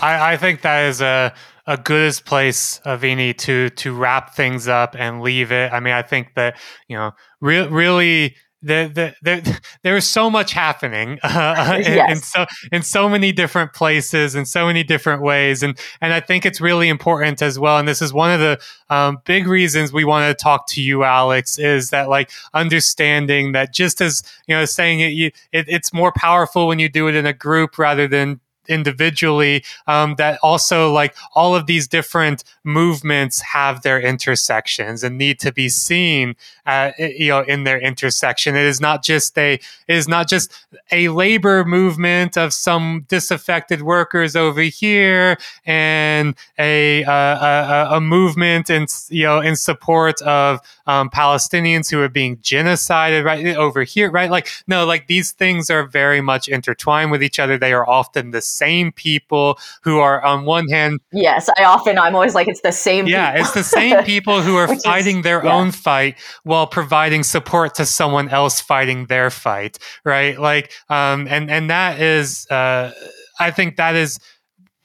I, 0.05 0.33
I 0.33 0.37
think 0.37 0.61
that 0.61 0.85
is 0.85 1.01
a 1.01 1.33
a 1.67 1.77
good 1.77 2.21
place, 2.25 2.79
Avini, 2.85 3.35
to 3.39 3.69
to 3.71 3.93
wrap 3.95 4.35
things 4.35 4.67
up 4.67 4.95
and 4.97 5.21
leave 5.21 5.51
it. 5.51 5.73
I 5.73 5.79
mean, 5.79 5.93
I 5.93 6.01
think 6.03 6.33
that 6.35 6.57
you 6.87 6.95
know, 6.97 7.11
re- 7.41 7.67
really. 7.67 8.35
There, 8.61 8.87
there, 8.87 9.15
there, 9.21 9.43
there 9.83 9.95
is 9.95 10.07
so 10.07 10.27
much 10.31 10.51
happening 10.53 11.19
uh, 11.23 11.75
in, 11.85 11.93
Yes. 11.93 12.09
in 12.11 12.17
so 12.23 12.45
in 12.71 12.81
so 12.81 13.07
many 13.07 13.31
different 13.31 13.73
places 13.73 14.33
in 14.33 14.45
so 14.47 14.65
many 14.65 14.83
different 14.83 15.21
ways, 15.21 15.61
and 15.61 15.77
and 16.01 16.11
I 16.13 16.19
think 16.19 16.47
it's 16.47 16.59
really 16.59 16.89
important 16.89 17.43
as 17.43 17.59
well. 17.59 17.77
And 17.77 17.87
this 17.87 18.01
is 18.01 18.11
one 18.11 18.31
of 18.31 18.39
the 18.39 18.59
um, 18.89 19.19
big 19.25 19.45
reasons 19.45 19.93
we 19.93 20.03
want 20.03 20.35
to 20.35 20.43
talk 20.43 20.65
to 20.69 20.81
you, 20.81 21.03
Alex, 21.03 21.59
is 21.59 21.91
that 21.91 22.09
like 22.09 22.31
understanding 22.55 23.51
that 23.51 23.71
just 23.71 24.01
as 24.01 24.23
you 24.47 24.55
know, 24.55 24.65
saying 24.65 24.99
it, 24.99 25.09
you, 25.09 25.27
it 25.51 25.65
it's 25.67 25.93
more 25.93 26.11
powerful 26.15 26.67
when 26.67 26.79
you 26.79 26.89
do 26.89 27.07
it 27.07 27.13
in 27.15 27.27
a 27.27 27.33
group 27.33 27.77
rather 27.77 28.07
than 28.07 28.39
individually 28.69 29.63
um, 29.87 30.15
that 30.15 30.39
also 30.41 30.91
like 30.91 31.15
all 31.33 31.55
of 31.55 31.65
these 31.65 31.87
different 31.87 32.43
movements 32.63 33.41
have 33.41 33.81
their 33.81 33.99
intersections 33.99 35.03
and 35.03 35.17
need 35.17 35.39
to 35.39 35.51
be 35.51 35.69
seen 35.69 36.35
uh, 36.65 36.91
you 36.97 37.29
know 37.29 37.41
in 37.41 37.63
their 37.63 37.79
intersection. 37.79 38.55
It 38.55 38.65
is 38.65 38.81
not 38.81 39.03
just 39.03 39.37
a 39.37 39.53
it 39.53 39.61
is 39.87 40.07
not 40.07 40.27
just 40.27 40.51
a 40.91 41.09
labor 41.09 41.63
movement 41.65 42.37
of 42.37 42.53
some 42.53 43.05
disaffected 43.07 43.81
workers 43.81 44.35
over 44.35 44.61
here 44.61 45.37
and 45.65 46.35
a 46.57 47.03
uh, 47.03 47.91
a, 47.91 47.95
a 47.97 48.01
movement 48.01 48.69
in 48.69 48.87
you 49.09 49.23
know 49.23 49.39
in 49.39 49.55
support 49.55 50.21
of 50.21 50.59
um, 50.87 51.09
Palestinians 51.09 51.89
who 51.89 52.01
are 52.01 52.09
being 52.09 52.37
genocided 52.37 53.23
right 53.25 53.45
over 53.57 53.83
here 53.83 54.09
right 54.11 54.29
like 54.29 54.47
no 54.67 54.85
like 54.85 55.07
these 55.07 55.31
things 55.31 55.69
are 55.69 55.85
very 55.87 56.21
much 56.21 56.47
intertwined 56.47 57.11
with 57.11 57.21
each 57.23 57.39
other 57.39 57.57
they 57.57 57.73
are 57.73 57.87
often 57.89 58.31
the 58.31 58.41
same 58.41 58.91
people 58.91 59.57
who 59.83 59.99
are 59.99 60.23
on 60.23 60.45
one 60.45 60.67
hand 60.69 60.99
Yes, 61.11 61.49
I 61.57 61.63
often, 61.63 61.97
I'm 61.97 62.13
always 62.15 62.35
like, 62.35 62.47
it's 62.47 62.61
the 62.61 62.71
same. 62.71 63.07
yeah 63.07 63.31
people. 63.31 63.41
it's 63.45 63.53
the 63.53 63.63
same 63.63 64.03
people 64.03 64.41
who 64.41 64.55
are 64.57 64.67
Which 64.69 64.77
is- 64.77 64.83
fighting 64.83 65.21
their 65.21 65.43
yeah. 65.43 65.53
own 65.55 65.71
fight 65.71 66.15
while 66.43 66.67
providing 66.67 67.23
support 67.23 67.75
to 67.75 67.85
someone 67.85 68.29
else 68.29 68.59
fighting 68.61 69.05
their 69.07 69.29
fight 69.29 69.77
right 70.03 70.39
like 70.39 70.71
um 70.89 71.27
and 71.29 71.49
and 71.49 71.69
that 71.69 71.99
is 72.01 72.45
uh 72.51 72.91
i 73.39 73.51
think 73.51 73.75
that 73.77 73.95
is 73.95 74.19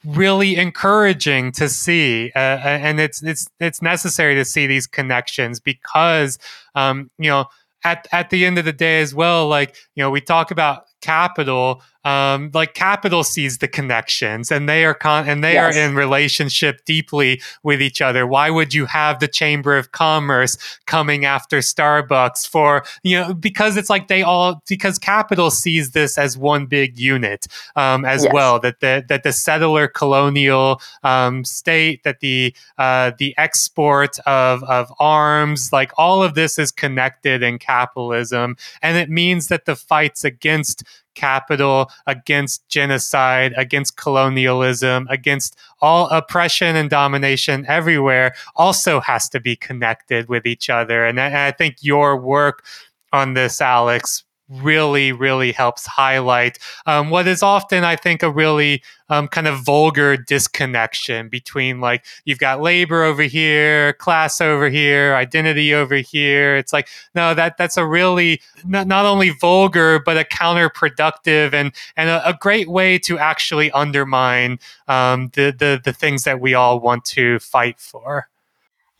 really 0.05 0.55
encouraging 0.55 1.51
to 1.51 1.69
see 1.69 2.31
uh, 2.35 2.39
and 2.39 2.99
it's 2.99 3.21
it's 3.21 3.47
it's 3.59 3.81
necessary 3.81 4.33
to 4.35 4.43
see 4.43 4.65
these 4.65 4.87
connections 4.87 5.59
because 5.59 6.39
um 6.73 7.11
you 7.19 7.29
know 7.29 7.45
at 7.83 8.07
at 8.11 8.29
the 8.31 8.45
end 8.45 8.57
of 8.57 8.65
the 8.65 8.73
day 8.73 9.01
as 9.01 9.13
well 9.13 9.47
like 9.47 9.75
you 9.95 10.01
know 10.01 10.09
we 10.09 10.19
talk 10.19 10.49
about 10.49 10.85
capital 11.01 11.81
um 12.03 12.49
like 12.55 12.73
capital 12.73 13.23
sees 13.23 13.59
the 13.59 13.67
connections 13.67 14.51
and 14.51 14.67
they 14.67 14.83
are 14.85 14.93
con 14.95 15.27
and 15.29 15.43
they 15.43 15.53
Yes. 15.53 15.75
are 15.75 15.79
in 15.79 15.93
relationship 15.95 16.83
deeply 16.85 17.39
with 17.61 17.79
each 17.79 18.01
other 18.01 18.25
why 18.25 18.49
would 18.49 18.73
you 18.73 18.87
have 18.87 19.19
the 19.19 19.27
chamber 19.27 19.77
of 19.77 19.91
commerce 19.91 20.57
coming 20.87 21.25
after 21.25 21.59
starbucks 21.59 22.47
for 22.47 22.83
you 23.03 23.19
know 23.19 23.33
because 23.35 23.77
it's 23.77 23.89
like 23.89 24.07
they 24.07 24.23
all 24.23 24.63
because 24.67 24.97
capital 24.97 25.51
sees 25.51 25.91
this 25.91 26.17
as 26.17 26.37
one 26.37 26.65
big 26.65 26.97
unit 26.97 27.45
um, 27.75 28.03
as 28.03 28.23
Yes. 28.23 28.33
well 28.33 28.59
that 28.59 28.79
the 28.79 29.03
that 29.07 29.21
the 29.21 29.31
settler 29.33 29.87
colonial 29.87 30.81
um, 31.03 31.45
state 31.45 32.03
that 32.03 32.19
the 32.19 32.55
uh, 32.79 33.11
the 33.19 33.35
export 33.37 34.17
of 34.25 34.63
of 34.63 34.91
arms 34.99 35.71
like 35.71 35.91
all 35.99 36.23
of 36.23 36.33
this 36.33 36.57
is 36.57 36.71
connected 36.71 37.43
in 37.43 37.59
capitalism 37.59 38.57
and 38.81 38.97
it 38.97 39.09
means 39.09 39.49
that 39.49 39.65
the 39.65 39.75
fights 39.75 40.23
against 40.23 40.83
capital 41.13 41.91
against 42.07 42.67
genocide 42.69 43.53
against 43.57 43.97
colonialism 43.97 45.07
against 45.09 45.57
all 45.81 46.07
oppression 46.09 46.75
and 46.75 46.89
domination 46.89 47.65
everywhere 47.67 48.33
also 48.55 48.99
has 49.01 49.27
to 49.27 49.39
be 49.39 49.55
connected 49.55 50.29
with 50.29 50.45
each 50.45 50.69
other. 50.69 51.05
And 51.05 51.19
I, 51.19 51.47
I 51.47 51.51
think 51.51 51.77
your 51.81 52.15
work 52.15 52.63
on 53.11 53.33
this 53.33 53.59
alex 53.59 54.23
really 54.51 55.11
really 55.11 55.51
helps 55.51 55.85
highlight 55.85 56.59
um, 56.85 57.09
what 57.09 57.27
is 57.27 57.41
often 57.41 57.83
i 57.83 57.95
think 57.95 58.21
a 58.21 58.29
really 58.31 58.81
um, 59.11 59.27
kind 59.27 59.45
of 59.45 59.59
vulgar 59.59 60.15
disconnection 60.15 61.27
between 61.27 61.81
like 61.81 62.05
you've 62.23 62.39
got 62.39 62.61
labor 62.61 63.03
over 63.03 63.23
here 63.23 63.93
class 63.93 64.39
over 64.39 64.69
here 64.69 65.13
identity 65.15 65.73
over 65.73 65.95
here. 65.95 66.55
It's 66.55 66.71
like 66.73 66.87
no 67.13 67.33
that 67.33 67.57
that's 67.57 67.77
a 67.77 67.85
really 67.85 68.41
not, 68.63 68.87
not 68.87 69.05
only 69.05 69.29
vulgar 69.29 69.99
but 69.99 70.17
a 70.17 70.23
counterproductive 70.23 71.53
and 71.53 71.73
and 71.97 72.09
a, 72.09 72.29
a 72.29 72.33
great 72.33 72.69
way 72.69 72.97
to 72.99 73.19
actually 73.19 73.69
undermine 73.71 74.59
um, 74.87 75.29
the, 75.33 75.51
the 75.51 75.81
the 75.83 75.93
things 75.93 76.23
that 76.23 76.39
we 76.39 76.53
all 76.53 76.79
want 76.79 77.03
to 77.05 77.39
fight 77.39 77.79
for 77.79 78.29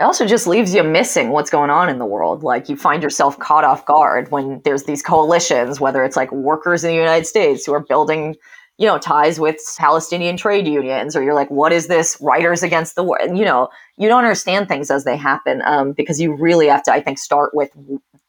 It 0.01 0.05
also 0.05 0.25
just 0.25 0.47
leaves 0.47 0.73
you 0.73 0.81
missing 0.81 1.29
what's 1.29 1.51
going 1.51 1.69
on 1.69 1.87
in 1.87 1.99
the 1.99 2.07
world. 2.07 2.41
Like 2.41 2.69
you 2.69 2.75
find 2.75 3.03
yourself 3.03 3.37
caught 3.37 3.63
off 3.63 3.85
guard 3.85 4.31
when 4.31 4.59
there's 4.65 4.85
these 4.85 5.03
coalitions, 5.03 5.79
whether 5.79 6.03
it's 6.03 6.15
like 6.15 6.31
workers 6.31 6.83
in 6.83 6.89
the 6.89 6.95
United 6.95 7.27
States 7.27 7.67
who 7.67 7.73
are 7.73 7.85
building, 7.85 8.35
you 8.79 8.87
know, 8.87 8.97
ties 8.97 9.39
with 9.39 9.57
Palestinian 9.77 10.37
trade 10.37 10.67
unions, 10.67 11.15
or 11.15 11.21
you're 11.21 11.35
like, 11.35 11.51
what 11.51 11.71
is 11.71 11.85
this? 11.85 12.17
Writers 12.19 12.63
against 12.63 12.95
the 12.95 13.03
war. 13.03 13.19
And, 13.21 13.37
you 13.37 13.45
know, 13.45 13.69
you 13.95 14.07
don't 14.07 14.23
understand 14.23 14.67
things 14.67 14.89
as 14.89 15.03
they 15.03 15.15
happen 15.15 15.61
um, 15.65 15.91
because 15.91 16.19
you 16.19 16.33
really 16.35 16.65
have 16.65 16.81
to, 16.85 16.91
I 16.91 16.99
think, 16.99 17.19
start 17.19 17.51
with 17.53 17.69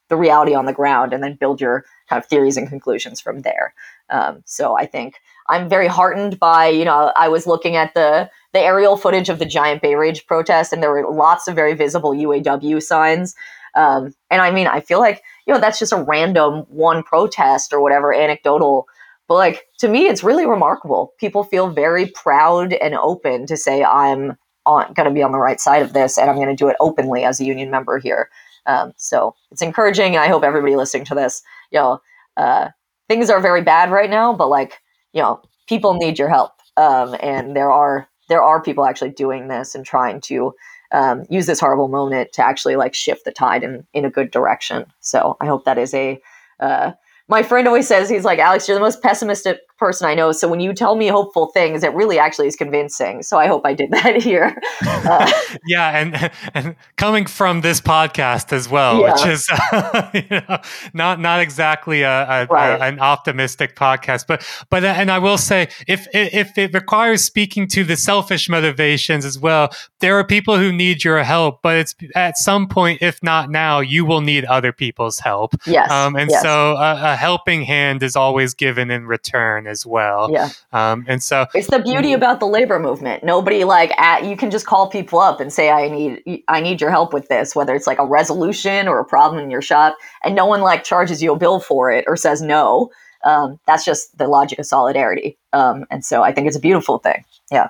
the 0.09 0.15
reality 0.15 0.53
on 0.53 0.65
the 0.65 0.73
ground 0.73 1.11
and 1.11 1.23
then 1.23 1.37
build 1.39 1.59
your 1.59 1.85
kind 2.07 2.21
of 2.21 2.29
theories 2.29 2.55
and 2.55 2.69
conclusions 2.69 3.19
from 3.19 3.41
there. 3.41 3.73
Um, 4.11 4.43
so 4.45 4.77
I 4.77 4.85
think 4.85 5.15
I'm 5.47 5.69
very 5.69 5.87
heartened 5.87 6.39
by, 6.39 6.67
you 6.67 6.85
know, 6.85 7.11
I 7.15 7.27
was 7.27 7.47
looking 7.47 7.75
at 7.75 7.93
the 7.93 8.29
the 8.53 8.59
aerial 8.59 8.97
footage 8.97 9.29
of 9.29 9.39
the 9.39 9.45
giant 9.45 9.81
Bay 9.81 9.95
Ridge 9.95 10.25
protest, 10.27 10.71
and 10.71 10.81
there 10.81 10.91
were 10.91 11.11
lots 11.11 11.47
of 11.47 11.55
very 11.55 11.73
visible 11.73 12.11
UAW 12.11 12.81
signs. 12.81 13.35
Um, 13.75 14.13
and 14.29 14.41
I 14.41 14.51
mean, 14.51 14.67
I 14.67 14.79
feel 14.79 14.99
like 14.99 15.23
you 15.47 15.53
know 15.53 15.59
that's 15.59 15.79
just 15.79 15.93
a 15.93 16.03
random 16.03 16.65
one 16.69 17.03
protest 17.03 17.73
or 17.73 17.81
whatever, 17.81 18.13
anecdotal. 18.13 18.87
But 19.27 19.35
like 19.35 19.67
to 19.79 19.87
me, 19.87 20.07
it's 20.07 20.23
really 20.23 20.45
remarkable. 20.45 21.13
People 21.19 21.43
feel 21.43 21.69
very 21.69 22.07
proud 22.07 22.73
and 22.73 22.93
open 22.95 23.47
to 23.47 23.57
say, 23.57 23.83
"I'm 23.83 24.37
going 24.65 24.93
to 24.95 25.11
be 25.11 25.23
on 25.23 25.31
the 25.31 25.39
right 25.39 25.59
side 25.59 25.81
of 25.81 25.93
this, 25.93 26.17
and 26.17 26.29
I'm 26.29 26.37
going 26.37 26.49
to 26.49 26.55
do 26.55 26.69
it 26.69 26.77
openly 26.79 27.23
as 27.23 27.39
a 27.39 27.45
union 27.45 27.71
member 27.71 27.97
here." 27.97 28.29
Um, 28.65 28.93
so 28.97 29.35
it's 29.51 29.61
encouraging, 29.61 30.17
I 30.17 30.27
hope 30.27 30.43
everybody 30.43 30.75
listening 30.75 31.05
to 31.05 31.15
this, 31.15 31.41
you 31.71 31.79
know, 31.79 31.99
uh, 32.37 32.69
things 33.09 33.29
are 33.29 33.41
very 33.41 33.61
bad 33.61 33.91
right 33.91 34.09
now, 34.09 34.33
but 34.33 34.49
like 34.49 34.79
you 35.13 35.21
know, 35.21 35.41
people 35.67 35.93
need 35.93 36.19
your 36.19 36.29
help, 36.29 36.51
um, 36.77 37.15
and 37.21 37.55
there 37.55 37.71
are 37.71 38.07
there 38.29 38.43
are 38.43 38.61
people 38.61 38.85
actually 38.85 39.11
doing 39.11 39.47
this 39.47 39.75
and 39.75 39.85
trying 39.85 40.21
to 40.21 40.53
um, 40.91 41.25
use 41.29 41.45
this 41.45 41.59
horrible 41.59 41.87
moment 41.87 42.33
to 42.33 42.45
actually 42.45 42.75
like 42.75 42.93
shift 42.93 43.25
the 43.25 43.31
tide 43.31 43.63
in 43.63 43.85
in 43.93 44.05
a 44.05 44.09
good 44.09 44.31
direction. 44.31 44.85
So 44.99 45.37
I 45.39 45.45
hope 45.45 45.65
that 45.65 45.77
is 45.77 45.93
a. 45.93 46.21
Uh, 46.59 46.91
my 47.29 47.41
friend 47.41 47.67
always 47.67 47.87
says 47.87 48.09
he's 48.09 48.25
like 48.25 48.39
Alex, 48.39 48.67
you're 48.67 48.75
the 48.75 48.81
most 48.81 49.01
pessimistic 49.01 49.61
person 49.77 50.07
I 50.07 50.13
know. 50.15 50.31
So 50.31 50.47
when 50.47 50.59
you 50.59 50.73
tell 50.73 50.95
me 50.95 51.07
hopeful 51.07 51.47
things, 51.47 51.83
it 51.83 51.93
really 51.93 52.19
actually 52.19 52.47
is 52.47 52.55
convincing. 52.55 53.23
So 53.23 53.37
I 53.37 53.47
hope 53.47 53.65
I 53.65 53.73
did 53.73 53.91
that 53.97 54.21
here. 54.21 54.55
Uh, 54.85 55.31
yeah, 55.67 55.97
and 55.99 56.31
and 56.53 56.75
coming 56.97 57.25
from 57.25 57.61
this 57.61 57.81
podcast 57.81 58.53
as 58.53 58.69
well, 58.69 58.99
Yeah. 59.01 59.13
which 59.13 59.25
is 59.25 59.47
you 60.31 60.39
know 60.47 60.57
not 60.93 61.19
not 61.19 61.39
exactly 61.41 62.01
a, 62.03 62.23
a, 62.23 62.45
Right. 62.49 62.69
a- 62.79 62.83
an 62.83 62.99
optimistic 62.99 63.75
podcast, 63.75 64.25
but 64.27 64.45
but 64.69 64.83
uh, 64.83 64.87
and 64.87 65.09
I 65.11 65.19
will 65.19 65.37
say 65.37 65.67
if 65.87 66.07
if 66.13 66.57
it 66.57 66.73
requires 66.73 67.23
speaking 67.23 67.67
to 67.69 67.83
the 67.83 67.95
selfish 67.95 68.49
motivations 68.49 69.25
as 69.25 69.39
well, 69.39 69.69
there 69.99 70.17
are 70.17 70.23
people 70.23 70.57
who 70.57 70.71
need 70.71 71.03
your 71.03 71.23
help, 71.23 71.61
but 71.61 71.77
it's 71.77 71.95
at 72.15 72.37
some 72.37 72.67
point, 72.67 73.01
if 73.01 73.21
not 73.23 73.49
now, 73.49 73.79
you 73.79 74.05
will 74.05 74.21
need 74.21 74.45
other 74.45 74.71
people's 74.71 75.19
help. 75.19 75.53
yes. 75.65 75.89
Um, 75.91 76.15
and 76.15 76.29
yes. 76.29 76.41
so 76.41 76.75
a, 76.77 77.13
a 77.13 77.15
helping 77.15 77.63
hand 77.63 78.03
is 78.03 78.15
always 78.15 78.53
given 78.53 78.91
in 78.91 79.05
return 79.07 79.67
as 79.73 79.85
well. 79.85 80.31
yeah. 80.31 80.49
Um, 80.71 81.03
and 81.09 81.21
so 81.21 81.45
It's 81.53 81.67
the 81.67 81.79
beauty 81.79 82.13
about 82.13 82.39
the 82.39 82.47
labor 82.47 82.79
movement. 82.79 83.23
Nobody 83.23 83.65
like 83.65 83.91
at 83.99 84.23
you 84.23 84.37
can 84.37 84.49
just 84.49 84.65
call 84.65 84.87
people 84.87 85.19
up 85.19 85.41
and 85.41 85.51
say 85.51 85.69
I 85.69 85.89
need 85.89 86.43
I 86.47 86.61
need 86.61 86.79
your 86.79 86.91
help 86.91 87.11
with 87.11 87.27
this, 87.27 87.53
whether 87.55 87.75
it's 87.75 87.87
like 87.87 87.99
a 87.99 88.05
resolution 88.05 88.87
or 88.87 88.99
a 88.99 89.05
problem 89.05 89.43
in 89.43 89.51
your 89.51 89.61
shop, 89.61 89.97
and 90.23 90.35
no 90.35 90.45
one 90.45 90.61
like 90.61 90.85
charges 90.85 91.21
you 91.21 91.33
a 91.33 91.37
bill 91.37 91.59
for 91.59 91.91
it 91.91 92.05
or 92.07 92.15
says 92.15 92.41
no. 92.41 92.89
Um, 93.25 93.59
that's 93.67 93.85
just 93.85 94.17
the 94.17 94.27
logic 94.27 94.59
of 94.59 94.65
solidarity. 94.65 95.37
Um, 95.53 95.85
and 95.89 96.03
so 96.03 96.23
I 96.23 96.33
think 96.33 96.47
it's 96.47 96.57
a 96.57 96.61
beautiful 96.61 96.99
thing. 96.99 97.23
Yeah. 97.51 97.69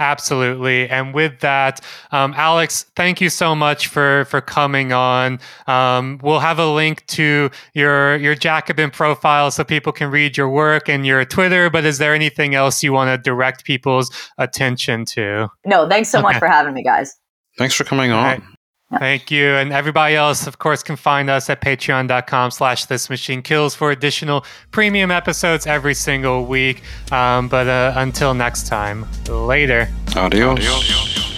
A- 0.00 0.10
Absolutely, 0.10 0.88
and 0.88 1.14
with 1.14 1.40
that, 1.40 1.80
um, 2.10 2.34
Alex, 2.36 2.84
thank 2.96 3.20
you 3.20 3.30
so 3.30 3.54
much 3.54 3.86
for 3.86 4.24
for 4.26 4.40
coming 4.40 4.92
on. 4.92 5.38
Um, 5.66 6.20
we'll 6.22 6.40
have 6.40 6.58
a 6.58 6.66
link 6.66 7.06
to 7.08 7.50
your 7.74 8.16
your 8.16 8.34
Jacobin 8.34 8.90
profile 8.90 9.50
so 9.50 9.62
people 9.64 9.92
can 9.92 10.10
read 10.10 10.36
your 10.36 10.48
work 10.48 10.88
and 10.88 11.06
your 11.06 11.24
Twitter. 11.24 11.70
But 11.70 11.84
is 11.84 11.98
there 11.98 12.14
anything 12.14 12.54
else 12.54 12.82
you 12.82 12.92
want 12.92 13.08
to 13.08 13.18
direct 13.18 13.64
people's 13.64 14.10
attention 14.36 15.04
to? 15.06 15.48
No, 15.64 15.88
thanks 15.88 16.08
so 16.08 16.20
much 16.20 16.38
for 16.38 16.48
having 16.48 16.74
me, 16.74 16.82
guys. 16.82 17.16
Thanks 17.56 17.74
for 17.74 17.84
coming 17.84 18.10
on. 18.10 18.49
Right. 18.90 19.00
Thank 19.00 19.30
you. 19.30 19.46
And 19.54 19.72
everybody 19.72 20.14
else, 20.14 20.46
of 20.46 20.58
course, 20.58 20.82
can 20.82 20.96
find 20.96 21.30
us 21.30 21.48
at 21.50 21.60
patreon.com 21.60 22.50
slash 22.50 22.86
this 22.86 23.08
machine 23.10 23.42
kills 23.42 23.74
for 23.74 23.90
additional 23.90 24.44
premium 24.70 25.10
episodes 25.10 25.66
every 25.66 25.94
single 25.94 26.46
week. 26.46 26.82
Um, 27.12 27.48
but 27.48 27.68
uh, 27.68 27.94
until 27.96 28.34
next 28.34 28.66
time, 28.66 29.06
later. 29.28 29.88
Adios. 30.16 30.58
It's 30.60 31.29